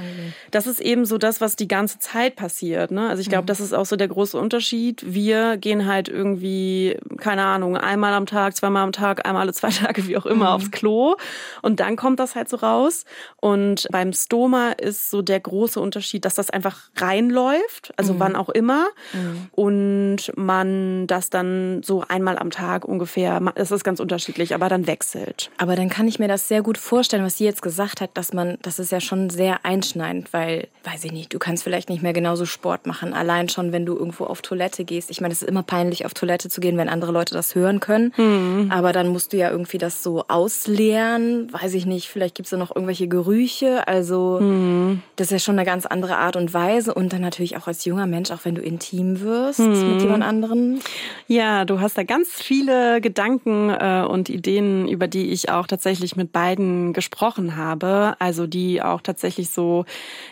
das 0.50 0.66
ist 0.66 0.80
eben 0.80 1.04
so 1.04 1.18
das, 1.18 1.40
was 1.40 1.54
die 1.54 1.68
ganze 1.68 2.00
Zeit 2.00 2.34
passiert. 2.34 2.90
Ne? 2.90 3.08
Also 3.08 3.20
ich 3.20 3.28
glaube, 3.28 3.44
mhm. 3.44 3.46
das 3.46 3.60
ist 3.60 3.72
auch 3.72 3.86
so 3.86 3.94
der 3.94 4.08
große 4.08 4.36
Unterschied. 4.36 5.04
Wir 5.06 5.56
gehen 5.56 5.86
halt 5.86 6.08
irgendwie, 6.08 6.98
keine 7.18 7.44
Ahnung, 7.44 7.76
einmal 7.76 8.12
am 8.12 8.26
Tag, 8.26 8.56
zweimal 8.56 8.82
am 8.82 8.90
Tag, 8.90 9.24
einmal 9.24 9.42
alle 9.42 9.52
zwei 9.52 9.68
Tage, 9.70 10.08
wie 10.08 10.16
auch 10.16 10.26
immer, 10.26 10.46
mhm. 10.46 10.54
aufs 10.56 10.70
Klo. 10.72 11.14
Und 11.62 11.78
dann 11.78 11.94
kommt 11.94 12.18
das 12.18 12.34
halt 12.34 12.48
so 12.48 12.56
raus. 12.56 13.04
Und 13.40 13.86
beim 13.92 14.12
Stoma 14.12 14.72
ist 14.72 15.10
so 15.10 15.22
der 15.22 15.38
große 15.38 15.78
Unterschied, 15.78 16.24
dass 16.24 16.34
das 16.34 16.50
einfach 16.50 16.90
reinläuft, 16.96 17.92
also 17.96 18.14
mhm. 18.14 18.18
wann 18.18 18.36
auch 18.36 18.48
immer. 18.48 18.86
Mhm. 19.12 19.46
Und 19.52 20.32
man 20.34 21.06
das 21.06 21.30
dann 21.30 21.84
so 21.84 22.02
einmal 22.08 22.36
am 22.36 22.50
Tag 22.50 22.84
ungefähr, 22.84 23.40
das 23.54 23.70
ist 23.70 23.84
ganz 23.84 24.00
unterschiedlich 24.00 24.23
unterschiedlich, 24.24 24.54
aber 24.54 24.68
dann 24.68 24.86
wechselt. 24.86 25.50
Aber 25.58 25.76
dann 25.76 25.88
kann 25.88 26.08
ich 26.08 26.18
mir 26.18 26.28
das 26.28 26.48
sehr 26.48 26.62
gut 26.62 26.78
vorstellen, 26.78 27.24
was 27.24 27.38
sie 27.38 27.44
jetzt 27.44 27.62
gesagt 27.62 28.00
hat, 28.00 28.10
dass 28.14 28.32
man, 28.32 28.58
das 28.62 28.78
ist 28.78 28.90
ja 28.90 29.00
schon 29.00 29.30
sehr 29.30 29.64
einschneidend, 29.64 30.32
weil, 30.32 30.68
weiß 30.84 31.04
ich 31.04 31.12
nicht, 31.12 31.32
du 31.32 31.38
kannst 31.38 31.62
vielleicht 31.62 31.88
nicht 31.88 32.02
mehr 32.02 32.12
genauso 32.12 32.46
Sport 32.46 32.86
machen. 32.86 33.12
Allein 33.12 33.48
schon, 33.48 33.72
wenn 33.72 33.84
du 33.84 33.96
irgendwo 33.96 34.24
auf 34.24 34.42
Toilette 34.42 34.84
gehst. 34.84 35.10
Ich 35.10 35.20
meine, 35.20 35.32
es 35.32 35.42
ist 35.42 35.48
immer 35.48 35.62
peinlich, 35.62 36.06
auf 36.06 36.14
Toilette 36.14 36.48
zu 36.48 36.60
gehen, 36.60 36.76
wenn 36.76 36.88
andere 36.88 37.12
Leute 37.12 37.34
das 37.34 37.54
hören 37.54 37.80
können. 37.80 38.12
Mhm. 38.16 38.70
Aber 38.70 38.92
dann 38.92 39.08
musst 39.08 39.32
du 39.32 39.36
ja 39.36 39.50
irgendwie 39.50 39.78
das 39.78 40.02
so 40.02 40.24
ausleeren. 40.28 41.52
Weiß 41.52 41.74
ich 41.74 41.86
nicht, 41.86 42.08
vielleicht 42.08 42.34
gibt 42.34 42.46
es 42.46 42.50
da 42.50 42.56
noch 42.56 42.74
irgendwelche 42.74 43.08
Gerüche. 43.08 43.86
Also, 43.86 44.40
mhm. 44.40 45.02
das 45.16 45.26
ist 45.26 45.32
ja 45.32 45.38
schon 45.38 45.58
eine 45.58 45.66
ganz 45.66 45.86
andere 45.86 46.16
Art 46.16 46.36
und 46.36 46.54
Weise. 46.54 46.94
Und 46.94 47.12
dann 47.12 47.20
natürlich 47.20 47.56
auch 47.56 47.66
als 47.66 47.84
junger 47.84 48.06
Mensch, 48.06 48.30
auch 48.30 48.44
wenn 48.44 48.54
du 48.54 48.62
intim 48.62 49.20
wirst 49.20 49.60
mhm. 49.60 49.92
mit 49.92 50.02
jemand 50.02 50.24
anderen. 50.24 50.80
Ja, 51.28 51.64
du 51.64 51.80
hast 51.80 51.98
da 51.98 52.02
ganz 52.02 52.28
viele 52.30 53.00
Gedanken 53.00 53.70
äh, 53.70 54.06
und 54.14 54.28
Ideen, 54.28 54.88
über 54.88 55.08
die 55.08 55.32
ich 55.32 55.50
auch 55.50 55.66
tatsächlich 55.66 56.14
mit 56.14 56.32
beiden 56.32 56.92
gesprochen 56.92 57.56
habe. 57.56 58.14
Also 58.20 58.46
die 58.46 58.80
auch 58.80 59.00
tatsächlich 59.00 59.50
so 59.50 59.84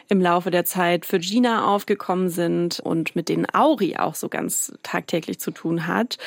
im 0.08 0.20
Laufe 0.20 0.52
der 0.52 0.64
Zeit 0.64 1.04
für 1.04 1.18
Gina 1.18 1.66
aufgekommen 1.66 2.28
sind 2.28 2.78
und 2.78 3.16
mit 3.16 3.28
denen 3.28 3.46
Auri 3.52 3.96
auch 3.96 4.14
so 4.14 4.28
ganz 4.28 4.72
tagtäglich 4.84 5.40
zu 5.40 5.50
tun 5.50 5.88
hat. 5.88 6.18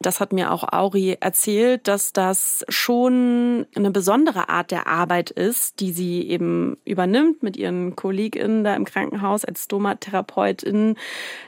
Das 0.00 0.18
hat 0.18 0.32
mir 0.32 0.50
auch 0.50 0.72
Auri 0.72 1.16
erzählt, 1.20 1.86
dass 1.86 2.12
das 2.12 2.64
schon 2.68 3.66
eine 3.76 3.92
besondere 3.92 4.48
Art 4.48 4.72
der 4.72 4.88
Arbeit 4.88 5.30
ist, 5.30 5.78
die 5.78 5.92
sie 5.92 6.28
eben 6.28 6.76
übernimmt 6.84 7.44
mit 7.44 7.56
ihren 7.56 7.94
KollegInnen 7.94 8.64
da 8.64 8.74
im 8.74 8.84
Krankenhaus 8.84 9.44
als 9.44 9.64
Stomatherapeutin. 9.64 10.96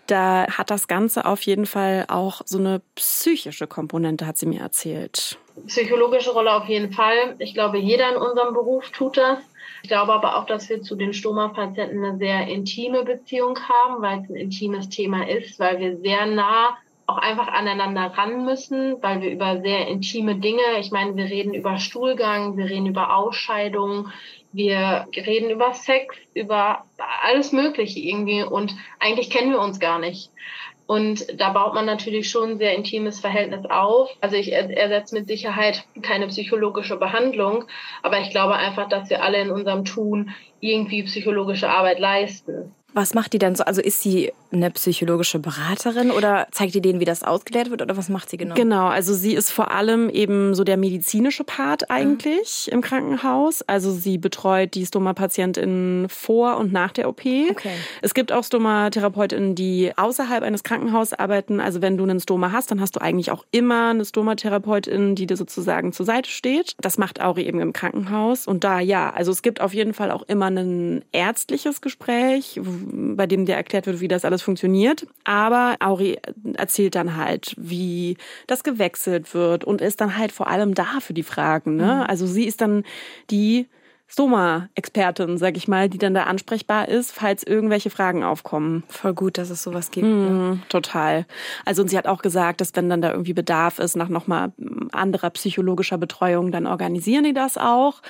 Da 0.06 0.46
hat 0.46 0.70
das 0.70 0.86
Ganze 0.86 1.24
auf 1.24 1.42
jeden 1.42 1.66
Fall 1.66 2.04
auch 2.06 2.42
so 2.44 2.58
eine 2.58 2.82
psychische 2.94 3.66
Komponente, 3.66 4.26
hat 4.26 4.38
sie 4.38 4.46
mir 4.46 4.60
erzählt 4.60 5.38
psychologische 5.66 6.32
Rolle 6.32 6.54
auf 6.54 6.66
jeden 6.66 6.92
Fall. 6.92 7.36
Ich 7.38 7.54
glaube, 7.54 7.78
jeder 7.78 8.10
in 8.10 8.16
unserem 8.16 8.54
Beruf 8.54 8.90
tut 8.90 9.16
das. 9.16 9.38
Ich 9.82 9.88
glaube 9.88 10.12
aber 10.12 10.36
auch, 10.36 10.46
dass 10.46 10.68
wir 10.68 10.82
zu 10.82 10.96
den 10.96 11.12
Stoma-Patienten 11.12 12.04
eine 12.04 12.18
sehr 12.18 12.48
intime 12.48 13.04
Beziehung 13.04 13.58
haben, 13.68 14.02
weil 14.02 14.20
es 14.20 14.28
ein 14.28 14.36
intimes 14.36 14.88
Thema 14.88 15.28
ist, 15.28 15.58
weil 15.60 15.78
wir 15.78 15.98
sehr 15.98 16.26
nah 16.26 16.76
auch 17.06 17.18
einfach 17.18 17.48
aneinander 17.48 18.06
ran 18.16 18.44
müssen, 18.44 19.00
weil 19.00 19.20
wir 19.20 19.30
über 19.30 19.60
sehr 19.60 19.86
intime 19.86 20.36
Dinge, 20.36 20.62
ich 20.80 20.90
meine, 20.90 21.14
wir 21.16 21.26
reden 21.26 21.54
über 21.54 21.78
Stuhlgang, 21.78 22.56
wir 22.56 22.64
reden 22.64 22.86
über 22.86 23.16
Ausscheidungen, 23.16 24.12
wir 24.52 25.06
reden 25.14 25.50
über 25.50 25.72
Sex, 25.72 26.16
über 26.34 26.84
alles 27.22 27.52
Mögliche 27.52 28.00
irgendwie 28.00 28.42
und 28.42 28.74
eigentlich 28.98 29.30
kennen 29.30 29.52
wir 29.52 29.60
uns 29.60 29.78
gar 29.78 29.98
nicht. 29.98 30.30
Und 30.86 31.40
da 31.40 31.50
baut 31.50 31.74
man 31.74 31.84
natürlich 31.84 32.30
schon 32.30 32.50
ein 32.50 32.58
sehr 32.58 32.74
intimes 32.74 33.18
Verhältnis 33.18 33.64
auf. 33.68 34.10
Also 34.20 34.36
ich 34.36 34.52
ersetze 34.52 35.16
mit 35.16 35.26
Sicherheit 35.26 35.84
keine 36.02 36.28
psychologische 36.28 36.96
Behandlung, 36.96 37.64
aber 38.02 38.20
ich 38.20 38.30
glaube 38.30 38.54
einfach, 38.54 38.88
dass 38.88 39.10
wir 39.10 39.22
alle 39.22 39.40
in 39.40 39.50
unserem 39.50 39.84
Tun 39.84 40.30
irgendwie 40.60 41.02
psychologische 41.02 41.68
Arbeit 41.68 41.98
leisten. 41.98 42.72
Was 42.96 43.12
macht 43.12 43.34
die 43.34 43.38
denn 43.38 43.54
so? 43.54 43.62
Also 43.62 43.82
ist 43.82 44.00
sie 44.00 44.32
eine 44.50 44.70
psychologische 44.70 45.38
Beraterin 45.38 46.10
oder 46.10 46.48
zeigt 46.50 46.74
die 46.74 46.80
denen, 46.80 46.98
wie 46.98 47.04
das 47.04 47.22
ausgeklärt 47.22 47.70
wird 47.70 47.82
oder 47.82 47.94
was 47.98 48.08
macht 48.08 48.30
sie 48.30 48.38
genau? 48.38 48.54
Genau, 48.54 48.86
also 48.86 49.12
sie 49.12 49.34
ist 49.34 49.50
vor 49.50 49.70
allem 49.70 50.08
eben 50.08 50.54
so 50.54 50.64
der 50.64 50.78
medizinische 50.78 51.44
Part 51.44 51.90
eigentlich 51.90 52.68
mhm. 52.68 52.72
im 52.72 52.80
Krankenhaus. 52.80 53.60
Also 53.60 53.92
sie 53.92 54.16
betreut 54.16 54.72
die 54.72 54.86
Stoma-PatientInnen 54.86 56.08
vor 56.08 56.56
und 56.56 56.72
nach 56.72 56.90
der 56.92 57.10
OP. 57.10 57.20
Okay. 57.20 57.74
Es 58.00 58.14
gibt 58.14 58.32
auch 58.32 58.44
Stoma-TherapeutInnen, 58.44 59.54
die 59.54 59.92
außerhalb 59.94 60.42
eines 60.42 60.62
Krankenhauses 60.62 61.12
arbeiten. 61.18 61.60
Also 61.60 61.82
wenn 61.82 61.98
du 61.98 62.04
einen 62.04 62.20
Stoma 62.20 62.50
hast, 62.50 62.70
dann 62.70 62.80
hast 62.80 62.96
du 62.96 63.02
eigentlich 63.02 63.30
auch 63.30 63.44
immer 63.50 63.90
eine 63.90 64.06
Stoma-Therapeutin, 64.06 65.14
die 65.16 65.26
dir 65.26 65.36
sozusagen 65.36 65.92
zur 65.92 66.06
Seite 66.06 66.30
steht. 66.30 66.74
Das 66.80 66.96
macht 66.96 67.20
Auri 67.20 67.42
eben 67.42 67.60
im 67.60 67.74
Krankenhaus. 67.74 68.46
Und 68.46 68.64
da 68.64 68.80
ja, 68.80 69.10
also 69.10 69.32
es 69.32 69.42
gibt 69.42 69.60
auf 69.60 69.74
jeden 69.74 69.92
Fall 69.92 70.10
auch 70.10 70.22
immer 70.22 70.46
ein 70.46 71.04
ärztliches 71.12 71.82
Gespräch, 71.82 72.58
bei 72.86 73.26
dem 73.26 73.46
dir 73.46 73.54
erklärt 73.54 73.86
wird, 73.86 74.00
wie 74.00 74.08
das 74.08 74.24
alles 74.24 74.42
funktioniert. 74.42 75.06
Aber 75.24 75.76
Auri 75.80 76.18
erzählt 76.54 76.94
dann 76.94 77.16
halt, 77.16 77.54
wie 77.58 78.16
das 78.46 78.64
gewechselt 78.64 79.34
wird 79.34 79.64
und 79.64 79.80
ist 79.80 80.00
dann 80.00 80.16
halt 80.16 80.32
vor 80.32 80.48
allem 80.48 80.74
da 80.74 81.00
für 81.00 81.14
die 81.14 81.22
Fragen. 81.22 81.76
Ne? 81.76 81.84
Mhm. 81.86 82.02
Also 82.10 82.26
sie 82.26 82.44
ist 82.44 82.60
dann 82.60 82.84
die, 83.30 83.68
Stoma-Expertin, 84.08 85.36
sag 85.36 85.56
ich 85.56 85.66
mal, 85.66 85.88
die 85.88 85.98
dann 85.98 86.14
da 86.14 86.24
ansprechbar 86.24 86.88
ist, 86.88 87.10
falls 87.10 87.42
irgendwelche 87.42 87.90
Fragen 87.90 88.22
aufkommen. 88.22 88.84
Voll 88.88 89.14
gut, 89.14 89.36
dass 89.36 89.50
es 89.50 89.64
sowas 89.64 89.90
gibt. 89.90 90.06
Mhm, 90.06 90.12
ne? 90.20 90.58
Total. 90.68 91.26
Also 91.64 91.82
und 91.82 91.88
sie 91.88 91.98
hat 91.98 92.06
auch 92.06 92.22
gesagt, 92.22 92.60
dass 92.60 92.74
wenn 92.76 92.88
dann 92.88 93.02
da 93.02 93.10
irgendwie 93.10 93.32
Bedarf 93.32 93.80
ist 93.80 93.96
nach 93.96 94.08
nochmal 94.08 94.52
anderer 94.92 95.30
psychologischer 95.30 95.98
Betreuung, 95.98 96.52
dann 96.52 96.68
organisieren 96.68 97.24
die 97.24 97.34
das 97.34 97.58
auch. 97.58 98.00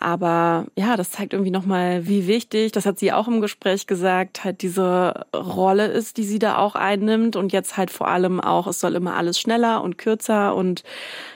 Aber 0.00 0.66
ja, 0.76 0.96
das 0.96 1.10
zeigt 1.10 1.34
irgendwie 1.34 1.50
nochmal, 1.50 2.08
wie 2.08 2.26
wichtig, 2.26 2.72
das 2.72 2.86
hat 2.86 2.98
sie 2.98 3.12
auch 3.12 3.28
im 3.28 3.42
Gespräch 3.42 3.86
gesagt, 3.86 4.44
halt 4.44 4.62
diese 4.62 5.26
Rolle 5.36 5.86
ist, 5.88 6.16
die 6.16 6.24
sie 6.24 6.38
da 6.38 6.56
auch 6.56 6.74
einnimmt 6.74 7.36
und 7.36 7.52
jetzt 7.52 7.76
halt 7.76 7.90
vor 7.90 8.08
allem 8.08 8.40
auch, 8.40 8.66
es 8.66 8.80
soll 8.80 8.94
immer 8.94 9.16
alles 9.16 9.38
schneller 9.38 9.82
und 9.82 9.98
kürzer 9.98 10.54
und 10.54 10.84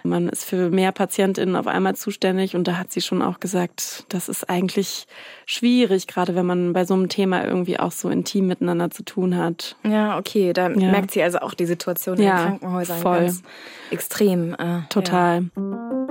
man 0.03 0.31
ist 0.31 0.45
für 0.47 0.71
mehr 0.71 0.93
PatientInnen 0.93 1.57
auf 1.57 1.67
einmal 1.67 1.95
zuständig 1.95 2.57
und 2.57 2.67
da 2.67 2.79
hat 2.79 2.91
sie 2.91 3.03
schon 3.03 3.21
auch 3.21 3.39
gesagt, 3.39 4.07
das 4.09 4.31
ist 4.31 4.49
eigentlich 4.49 5.07
schwierig, 5.45 6.07
gerade 6.07 6.35
wenn 6.35 6.47
man 6.47 6.73
bei 6.73 6.87
so 6.87 6.95
einem 6.95 7.11
Thema 7.11 7.45
irgendwie 7.45 7.79
auch 7.79 7.93
so 7.93 8.09
intim 8.09 8.47
miteinander 8.47 8.91
zu 8.91 9.05
tun 9.05 9.37
hat. 9.37 9.77
Ja, 9.83 10.17
okay, 10.17 10.55
da 10.55 10.71
ja. 10.71 10.91
merkt 10.91 11.11
sie 11.11 11.23
also 11.23 11.41
auch 11.41 11.53
die 11.53 11.67
Situation 11.67 12.19
ja, 12.19 12.31
in 12.31 12.37
den 12.37 12.47
Krankenhäusern 12.47 12.99
voll. 12.99 13.21
ganz 13.21 13.43
extrem. 13.91 14.55
Äh, 14.55 14.89
Total. 14.89 15.51
Ja. 15.55 16.04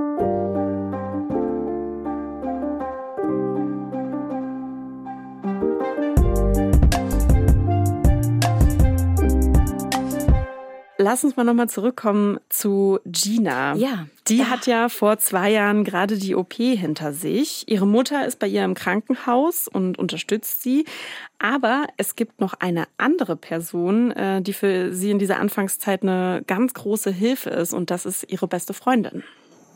Lass 11.03 11.23
uns 11.23 11.35
mal 11.35 11.43
nochmal 11.43 11.69
zurückkommen 11.69 12.39
zu 12.49 12.99
Gina. 13.05 13.75
Ja. 13.75 14.07
Die 14.27 14.39
da. 14.39 14.45
hat 14.45 14.65
ja 14.65 14.89
vor 14.89 15.19
zwei 15.19 15.51
Jahren 15.51 15.83
gerade 15.83 16.17
die 16.17 16.35
OP 16.35 16.53
hinter 16.53 17.13
sich. 17.13 17.65
Ihre 17.67 17.85
Mutter 17.85 18.25
ist 18.25 18.39
bei 18.39 18.47
ihr 18.47 18.63
im 18.63 18.73
Krankenhaus 18.73 19.67
und 19.67 19.99
unterstützt 19.99 20.63
sie. 20.63 20.85
Aber 21.39 21.85
es 21.97 22.15
gibt 22.15 22.39
noch 22.39 22.53
eine 22.55 22.85
andere 22.97 23.35
Person, 23.35 24.11
äh, 24.11 24.41
die 24.41 24.53
für 24.53 24.93
sie 24.93 25.11
in 25.11 25.19
dieser 25.19 25.39
Anfangszeit 25.39 26.03
eine 26.03 26.43
ganz 26.47 26.73
große 26.73 27.11
Hilfe 27.11 27.49
ist. 27.49 27.73
Und 27.73 27.91
das 27.91 28.05
ist 28.05 28.31
ihre 28.31 28.47
beste 28.47 28.73
Freundin. 28.73 29.23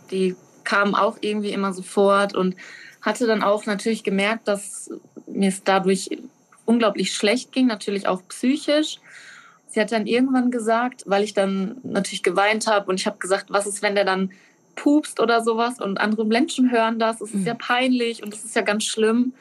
Die 0.10 0.36
kam 0.64 0.96
auch 0.96 1.18
irgendwie 1.22 1.52
immer 1.52 1.74
sofort 1.74 2.36
und 2.36 2.56
hatte 3.02 3.28
dann 3.28 3.44
auch 3.44 3.66
natürlich 3.66 4.04
gemerkt, 4.04 4.48
dass 4.48 4.90
mir 5.28 5.50
es 5.50 5.64
dadurch 5.64 6.10
unglaublich 6.66 7.14
schlecht 7.14 7.52
ging, 7.52 7.68
natürlich 7.68 8.08
auch 8.08 8.22
psychisch. 8.28 9.00
Sie 9.78 9.82
hat 9.82 9.92
dann 9.92 10.08
irgendwann 10.08 10.50
gesagt, 10.50 11.04
weil 11.06 11.24
ich 11.24 11.36
dann 11.36 11.78
natürlich 11.84 12.24
geweint 12.24 12.66
habe 12.66 12.90
und 12.90 13.00
ich 13.00 13.06
habe 13.06 13.20
gesagt, 13.20 13.52
was 13.52 13.68
ist, 13.68 13.84
wenn 13.84 13.94
der 13.94 14.06
dann 14.06 14.32
pupst 14.76 15.20
oder 15.20 15.44
sowas 15.44 15.80
und 15.80 16.00
andere 16.00 16.26
Menschen 16.26 16.72
hören 16.72 16.98
das, 16.98 17.22
es 17.22 17.32
ist 17.36 17.46
ja 17.46 17.54
mhm. 17.54 17.60
peinlich 17.60 18.24
und 18.24 18.34
es 18.34 18.44
ist 18.44 18.56
ja 18.56 18.64
ganz 18.64 18.86
schlimm. 18.86 19.34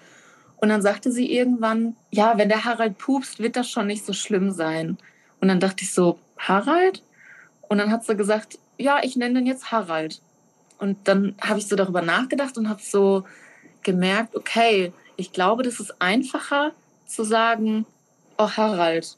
Und 0.57 0.69
dann 0.69 0.83
sagte 0.83 1.11
sie 1.11 1.33
irgendwann, 1.33 1.97
ja, 2.11 2.37
wenn 2.37 2.51
der 2.51 2.67
Harald 2.67 2.99
pupst, 2.99 3.39
wird 3.39 3.57
das 3.57 3.71
schon 3.71 3.87
nicht 3.87 4.05
so 4.05 4.13
schlimm 4.13 4.51
sein. 4.51 4.99
Und 5.41 5.49
dann 5.49 5.59
dachte 5.59 5.85
ich 5.85 5.95
so, 5.95 6.19
Harald? 6.37 7.03
Und 7.71 7.79
dann 7.79 7.91
hat 7.91 8.05
sie 8.05 8.15
gesagt, 8.15 8.59
ja, 8.77 8.99
ich 9.03 9.17
nenne 9.17 9.37
den 9.37 9.47
jetzt 9.47 9.73
Harald. 9.73 10.21
Und 10.79 10.99
dann 11.05 11.35
habe 11.41 11.61
ich 11.61 11.67
so 11.67 11.77
darüber 11.77 12.03
nachgedacht 12.03 12.59
und 12.59 12.69
habe 12.69 12.83
so 12.83 13.25
gemerkt, 13.83 14.37
okay, 14.37 14.93
ich 15.17 15.33
glaube, 15.33 15.63
das 15.63 15.81
ist 15.81 15.95
einfacher 15.99 16.73
zu 17.07 17.25
sagen, 17.25 17.87
oh 18.37 18.51
Harald, 18.51 19.17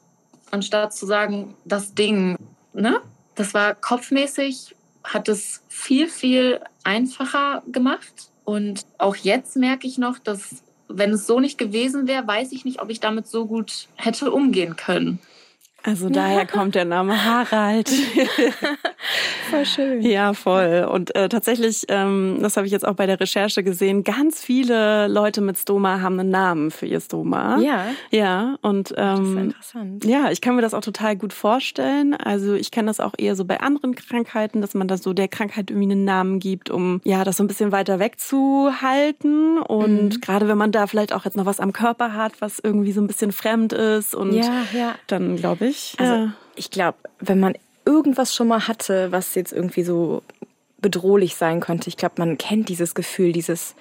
anstatt 0.51 0.95
zu 0.95 1.07
sagen, 1.07 1.55
das 1.65 1.95
Ding, 1.95 2.37
ne? 2.73 3.01
Das 3.35 3.55
war 3.55 3.75
kopfmäßig, 3.75 4.75
hat 5.05 5.29
es 5.29 5.63
viel, 5.69 6.09
viel 6.09 6.61
einfacher 6.83 7.63
gemacht. 7.71 8.31
Und 8.45 8.85
auch 8.99 9.17
jetzt 9.17 9.57
merke 9.57 9.87
ich 9.87 9.99
noch, 9.99 10.19
dass 10.19 10.63
wenn 10.89 11.11
es 11.11 11.27
so 11.27 11.39
nicht 11.39 11.59
gewesen 11.59 12.09
wäre, 12.09 12.27
weiß 12.27 12.53
ich 12.53 12.65
nicht, 12.65 12.81
ob 12.81 12.91
ich 12.91 12.99
damit 12.99 13.27
so 13.27 13.47
gut 13.47 13.89
hätte 13.95 14.33
umgehen 14.33 14.77
können. 14.77 15.19
Also 15.85 16.09
daher 16.09 16.45
kommt 16.51 16.75
der 16.75 16.85
Name 16.85 17.25
Harald. 17.25 17.89
voll 19.51 19.65
schön. 19.65 20.03
Ja, 20.03 20.35
voll. 20.35 20.89
Und 20.91 21.15
äh, 21.15 21.29
tatsächlich, 21.29 21.85
ähm, 21.89 22.39
das 22.41 22.57
habe 22.57 22.67
ich 22.67 22.73
jetzt 22.73 22.87
auch 22.87 22.95
bei 22.95 23.07
der 23.07 23.21
Recherche 23.21 23.63
gesehen, 23.63 24.03
ganz 24.03 24.43
viele 24.43 25.07
Leute 25.07 25.41
mit 25.41 25.57
Stoma 25.57 26.01
haben 26.01 26.19
einen 26.19 26.31
Namen 26.31 26.71
für 26.73 26.87
ihr 26.87 27.01
Stoma. 27.01 27.59
Ja. 27.61 27.87
Ja, 28.11 28.57
und 28.61 28.93
ähm, 28.97 29.17
das 29.17 29.29
ist 29.29 29.37
interessant. 29.37 30.05
ja, 30.05 30.31
ich 30.31 30.41
kann 30.41 30.57
mir 30.57 30.63
das 30.63 30.75
auch 30.75 30.81
total 30.81 31.17
gut 31.17 31.33
vorstellen. 31.33 32.15
Also 32.15 32.55
ich 32.55 32.73
kenne 32.73 32.89
das 32.89 32.99
auch 32.99 33.13
eher 33.17 33.37
so 33.37 33.45
bei 33.45 33.61
anderen 33.61 33.95
Krankheiten, 33.95 34.61
dass 34.61 34.75
man 34.75 34.89
da 34.89 34.97
so 34.97 35.13
der 35.13 35.29
Krankheit 35.29 35.71
irgendwie 35.71 35.93
einen 35.93 36.05
Namen 36.05 36.41
gibt, 36.41 36.71
um 36.71 37.01
ja 37.05 37.23
das 37.23 37.37
so 37.37 37.45
ein 37.45 37.47
bisschen 37.47 37.71
weiter 37.71 38.01
wegzuhalten. 38.01 39.59
Und 39.59 40.15
mhm. 40.15 40.21
gerade 40.21 40.49
wenn 40.49 40.59
man 40.59 40.73
da 40.73 40.89
vielleicht 40.89 41.13
auch 41.13 41.25
jetzt 41.25 41.37
noch 41.37 41.47
was 41.47 41.61
am 41.61 41.73
Körper 41.73 42.15
hat, 42.15 42.41
was 42.41 42.59
irgendwie 42.59 42.93
so 42.93 43.01
ein 43.01 43.07
bisschen 43.07 43.31
fremd 43.31 43.73
ist 43.73 44.15
und 44.15 44.33
ja, 44.33 44.65
ja. 44.75 44.95
dann 45.07 45.37
glaube 45.37 45.67
ich. 45.67 45.68
Also 45.99 46.13
ja. 46.13 46.33
ich 46.57 46.71
glaube, 46.71 46.99
wenn 47.21 47.41
man 47.41 47.55
irgendwas 47.85 48.35
schon 48.35 48.49
mal 48.49 48.69
hatte, 48.69 49.13
was 49.13 49.35
jetzt 49.35 49.53
irgendwie 49.53 49.83
so 49.83 50.23
bedrohlich 50.81 51.35
sein 51.37 51.61
könnte. 51.61 51.89
Ich 51.89 51.97
glaube, 51.97 52.17
man 52.19 52.39
kennt 52.39 52.69
dieses 52.69 52.95
Gefühl, 52.95 53.33
dieses, 53.33 53.75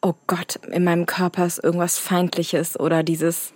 oh 0.00 0.14
Gott, 0.26 0.58
in 0.70 0.84
meinem 0.84 1.06
Körper 1.06 1.46
ist 1.46 1.62
irgendwas 1.62 1.98
Feindliches 1.98 2.78
oder 2.80 3.02
dieses, 3.02 3.52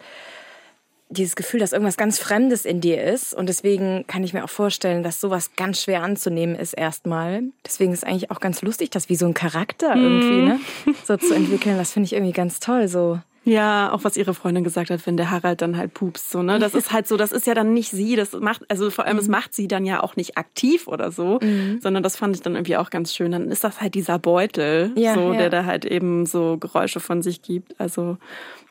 dieses 1.08 1.34
Gefühl, 1.34 1.60
dass 1.60 1.72
irgendwas 1.72 1.96
ganz 1.96 2.18
Fremdes 2.18 2.64
in 2.64 2.80
dir 2.80 3.02
ist. 3.02 3.34
Und 3.34 3.48
deswegen 3.48 4.06
kann 4.06 4.22
ich 4.22 4.32
mir 4.32 4.44
auch 4.44 4.50
vorstellen, 4.50 5.02
dass 5.02 5.20
sowas 5.20 5.52
ganz 5.56 5.82
schwer 5.82 6.02
anzunehmen 6.02 6.56
ist 6.56 6.74
erstmal. 6.74 7.42
Deswegen 7.64 7.92
ist 7.92 8.00
es 8.00 8.04
eigentlich 8.04 8.30
auch 8.30 8.40
ganz 8.40 8.62
lustig, 8.62 8.90
das 8.90 9.08
wie 9.08 9.16
so 9.16 9.26
ein 9.26 9.34
Charakter 9.34 9.94
irgendwie, 9.96 10.42
mhm. 10.42 10.48
ne? 10.48 10.60
So 11.04 11.16
zu 11.16 11.34
entwickeln. 11.34 11.78
Das 11.78 11.92
finde 11.92 12.06
ich 12.06 12.12
irgendwie 12.12 12.32
ganz 12.32 12.60
toll. 12.60 12.88
So 12.88 13.20
ja, 13.46 13.92
auch 13.92 14.02
was 14.02 14.16
ihre 14.16 14.34
Freundin 14.34 14.64
gesagt 14.64 14.90
hat, 14.90 15.06
wenn 15.06 15.16
der 15.16 15.30
Harald 15.30 15.62
dann 15.62 15.76
halt 15.76 15.94
pupst, 15.94 16.32
so, 16.32 16.42
ne? 16.42 16.58
Das 16.58 16.74
ist 16.74 16.92
halt 16.92 17.06
so, 17.06 17.16
das 17.16 17.30
ist 17.30 17.46
ja 17.46 17.54
dann 17.54 17.72
nicht 17.72 17.90
sie, 17.90 18.16
das 18.16 18.32
macht, 18.32 18.62
also 18.68 18.90
vor 18.90 19.04
allem, 19.06 19.18
es 19.18 19.26
mhm. 19.26 19.32
macht 19.32 19.54
sie 19.54 19.68
dann 19.68 19.86
ja 19.86 20.02
auch 20.02 20.16
nicht 20.16 20.36
aktiv 20.36 20.88
oder 20.88 21.12
so, 21.12 21.38
mhm. 21.40 21.78
sondern 21.80 22.02
das 22.02 22.16
fand 22.16 22.34
ich 22.34 22.42
dann 22.42 22.56
irgendwie 22.56 22.76
auch 22.76 22.90
ganz 22.90 23.14
schön. 23.14 23.30
Dann 23.30 23.48
ist 23.52 23.62
das 23.62 23.80
halt 23.80 23.94
dieser 23.94 24.18
Beutel, 24.18 24.92
ja, 24.96 25.14
so, 25.14 25.32
ja. 25.32 25.38
der 25.38 25.50
da 25.50 25.64
halt 25.64 25.84
eben 25.84 26.26
so 26.26 26.56
Geräusche 26.58 26.98
von 26.98 27.22
sich 27.22 27.40
gibt. 27.40 27.80
Also 27.80 28.18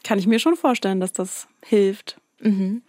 kann 0.03 0.19
ich 0.19 0.27
mir 0.27 0.39
schon 0.39 0.57
vorstellen, 0.57 0.99
dass 0.99 1.13
das 1.13 1.47
hilft. 1.63 2.17
Mhm. 2.41 2.81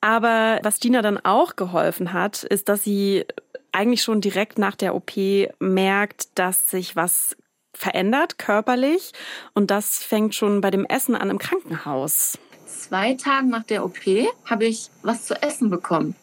Aber 0.00 0.58
was 0.64 0.80
Dina 0.80 1.00
dann 1.00 1.18
auch 1.18 1.54
geholfen 1.54 2.12
hat, 2.12 2.42
ist, 2.42 2.68
dass 2.68 2.82
sie 2.82 3.24
eigentlich 3.70 4.02
schon 4.02 4.20
direkt 4.20 4.58
nach 4.58 4.74
der 4.74 4.94
OP 4.94 5.12
merkt, 5.60 6.38
dass 6.38 6.70
sich 6.70 6.96
was 6.96 7.36
verändert 7.76 8.38
körperlich 8.38 9.12
und 9.52 9.70
das 9.70 10.02
fängt 10.02 10.34
schon 10.34 10.60
bei 10.60 10.70
dem 10.70 10.84
Essen 10.84 11.14
an 11.14 11.30
im 11.30 11.38
Krankenhaus. 11.38 12.38
Zwei 12.66 13.14
Tage 13.14 13.46
nach 13.46 13.64
der 13.64 13.84
OP 13.84 13.98
habe 14.44 14.64
ich 14.64 14.90
was 15.02 15.26
zu 15.26 15.40
essen 15.42 15.70
bekommen 15.70 16.14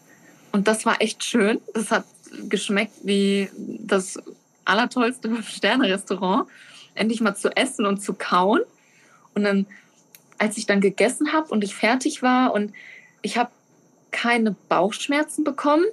und 0.52 0.68
das 0.68 0.86
war 0.86 1.02
echt 1.02 1.24
schön. 1.24 1.62
Das 1.74 1.92
hat 1.92 2.06
geschmeckt 2.50 2.94
wie 3.04 3.50
das 3.56 4.20
allertollste 4.66 5.44
Sterne-Restaurant. 5.44 6.48
Endlich 6.94 7.22
mal 7.22 7.36
zu 7.36 7.56
essen 7.56 7.86
und 7.86 8.02
zu 8.02 8.14
kauen. 8.14 8.62
Und 9.34 9.44
dann, 9.44 9.66
als 10.38 10.58
ich 10.58 10.66
dann 10.66 10.82
gegessen 10.82 11.32
habe 11.34 11.48
und 11.50 11.64
ich 11.64 11.76
fertig 11.76 12.22
war 12.22 12.54
und 12.54 12.74
ich 13.22 13.38
habe 13.38 13.52
keine 14.12 14.56
Bauchschmerzen 14.68 15.44
bekommen, 15.44 15.86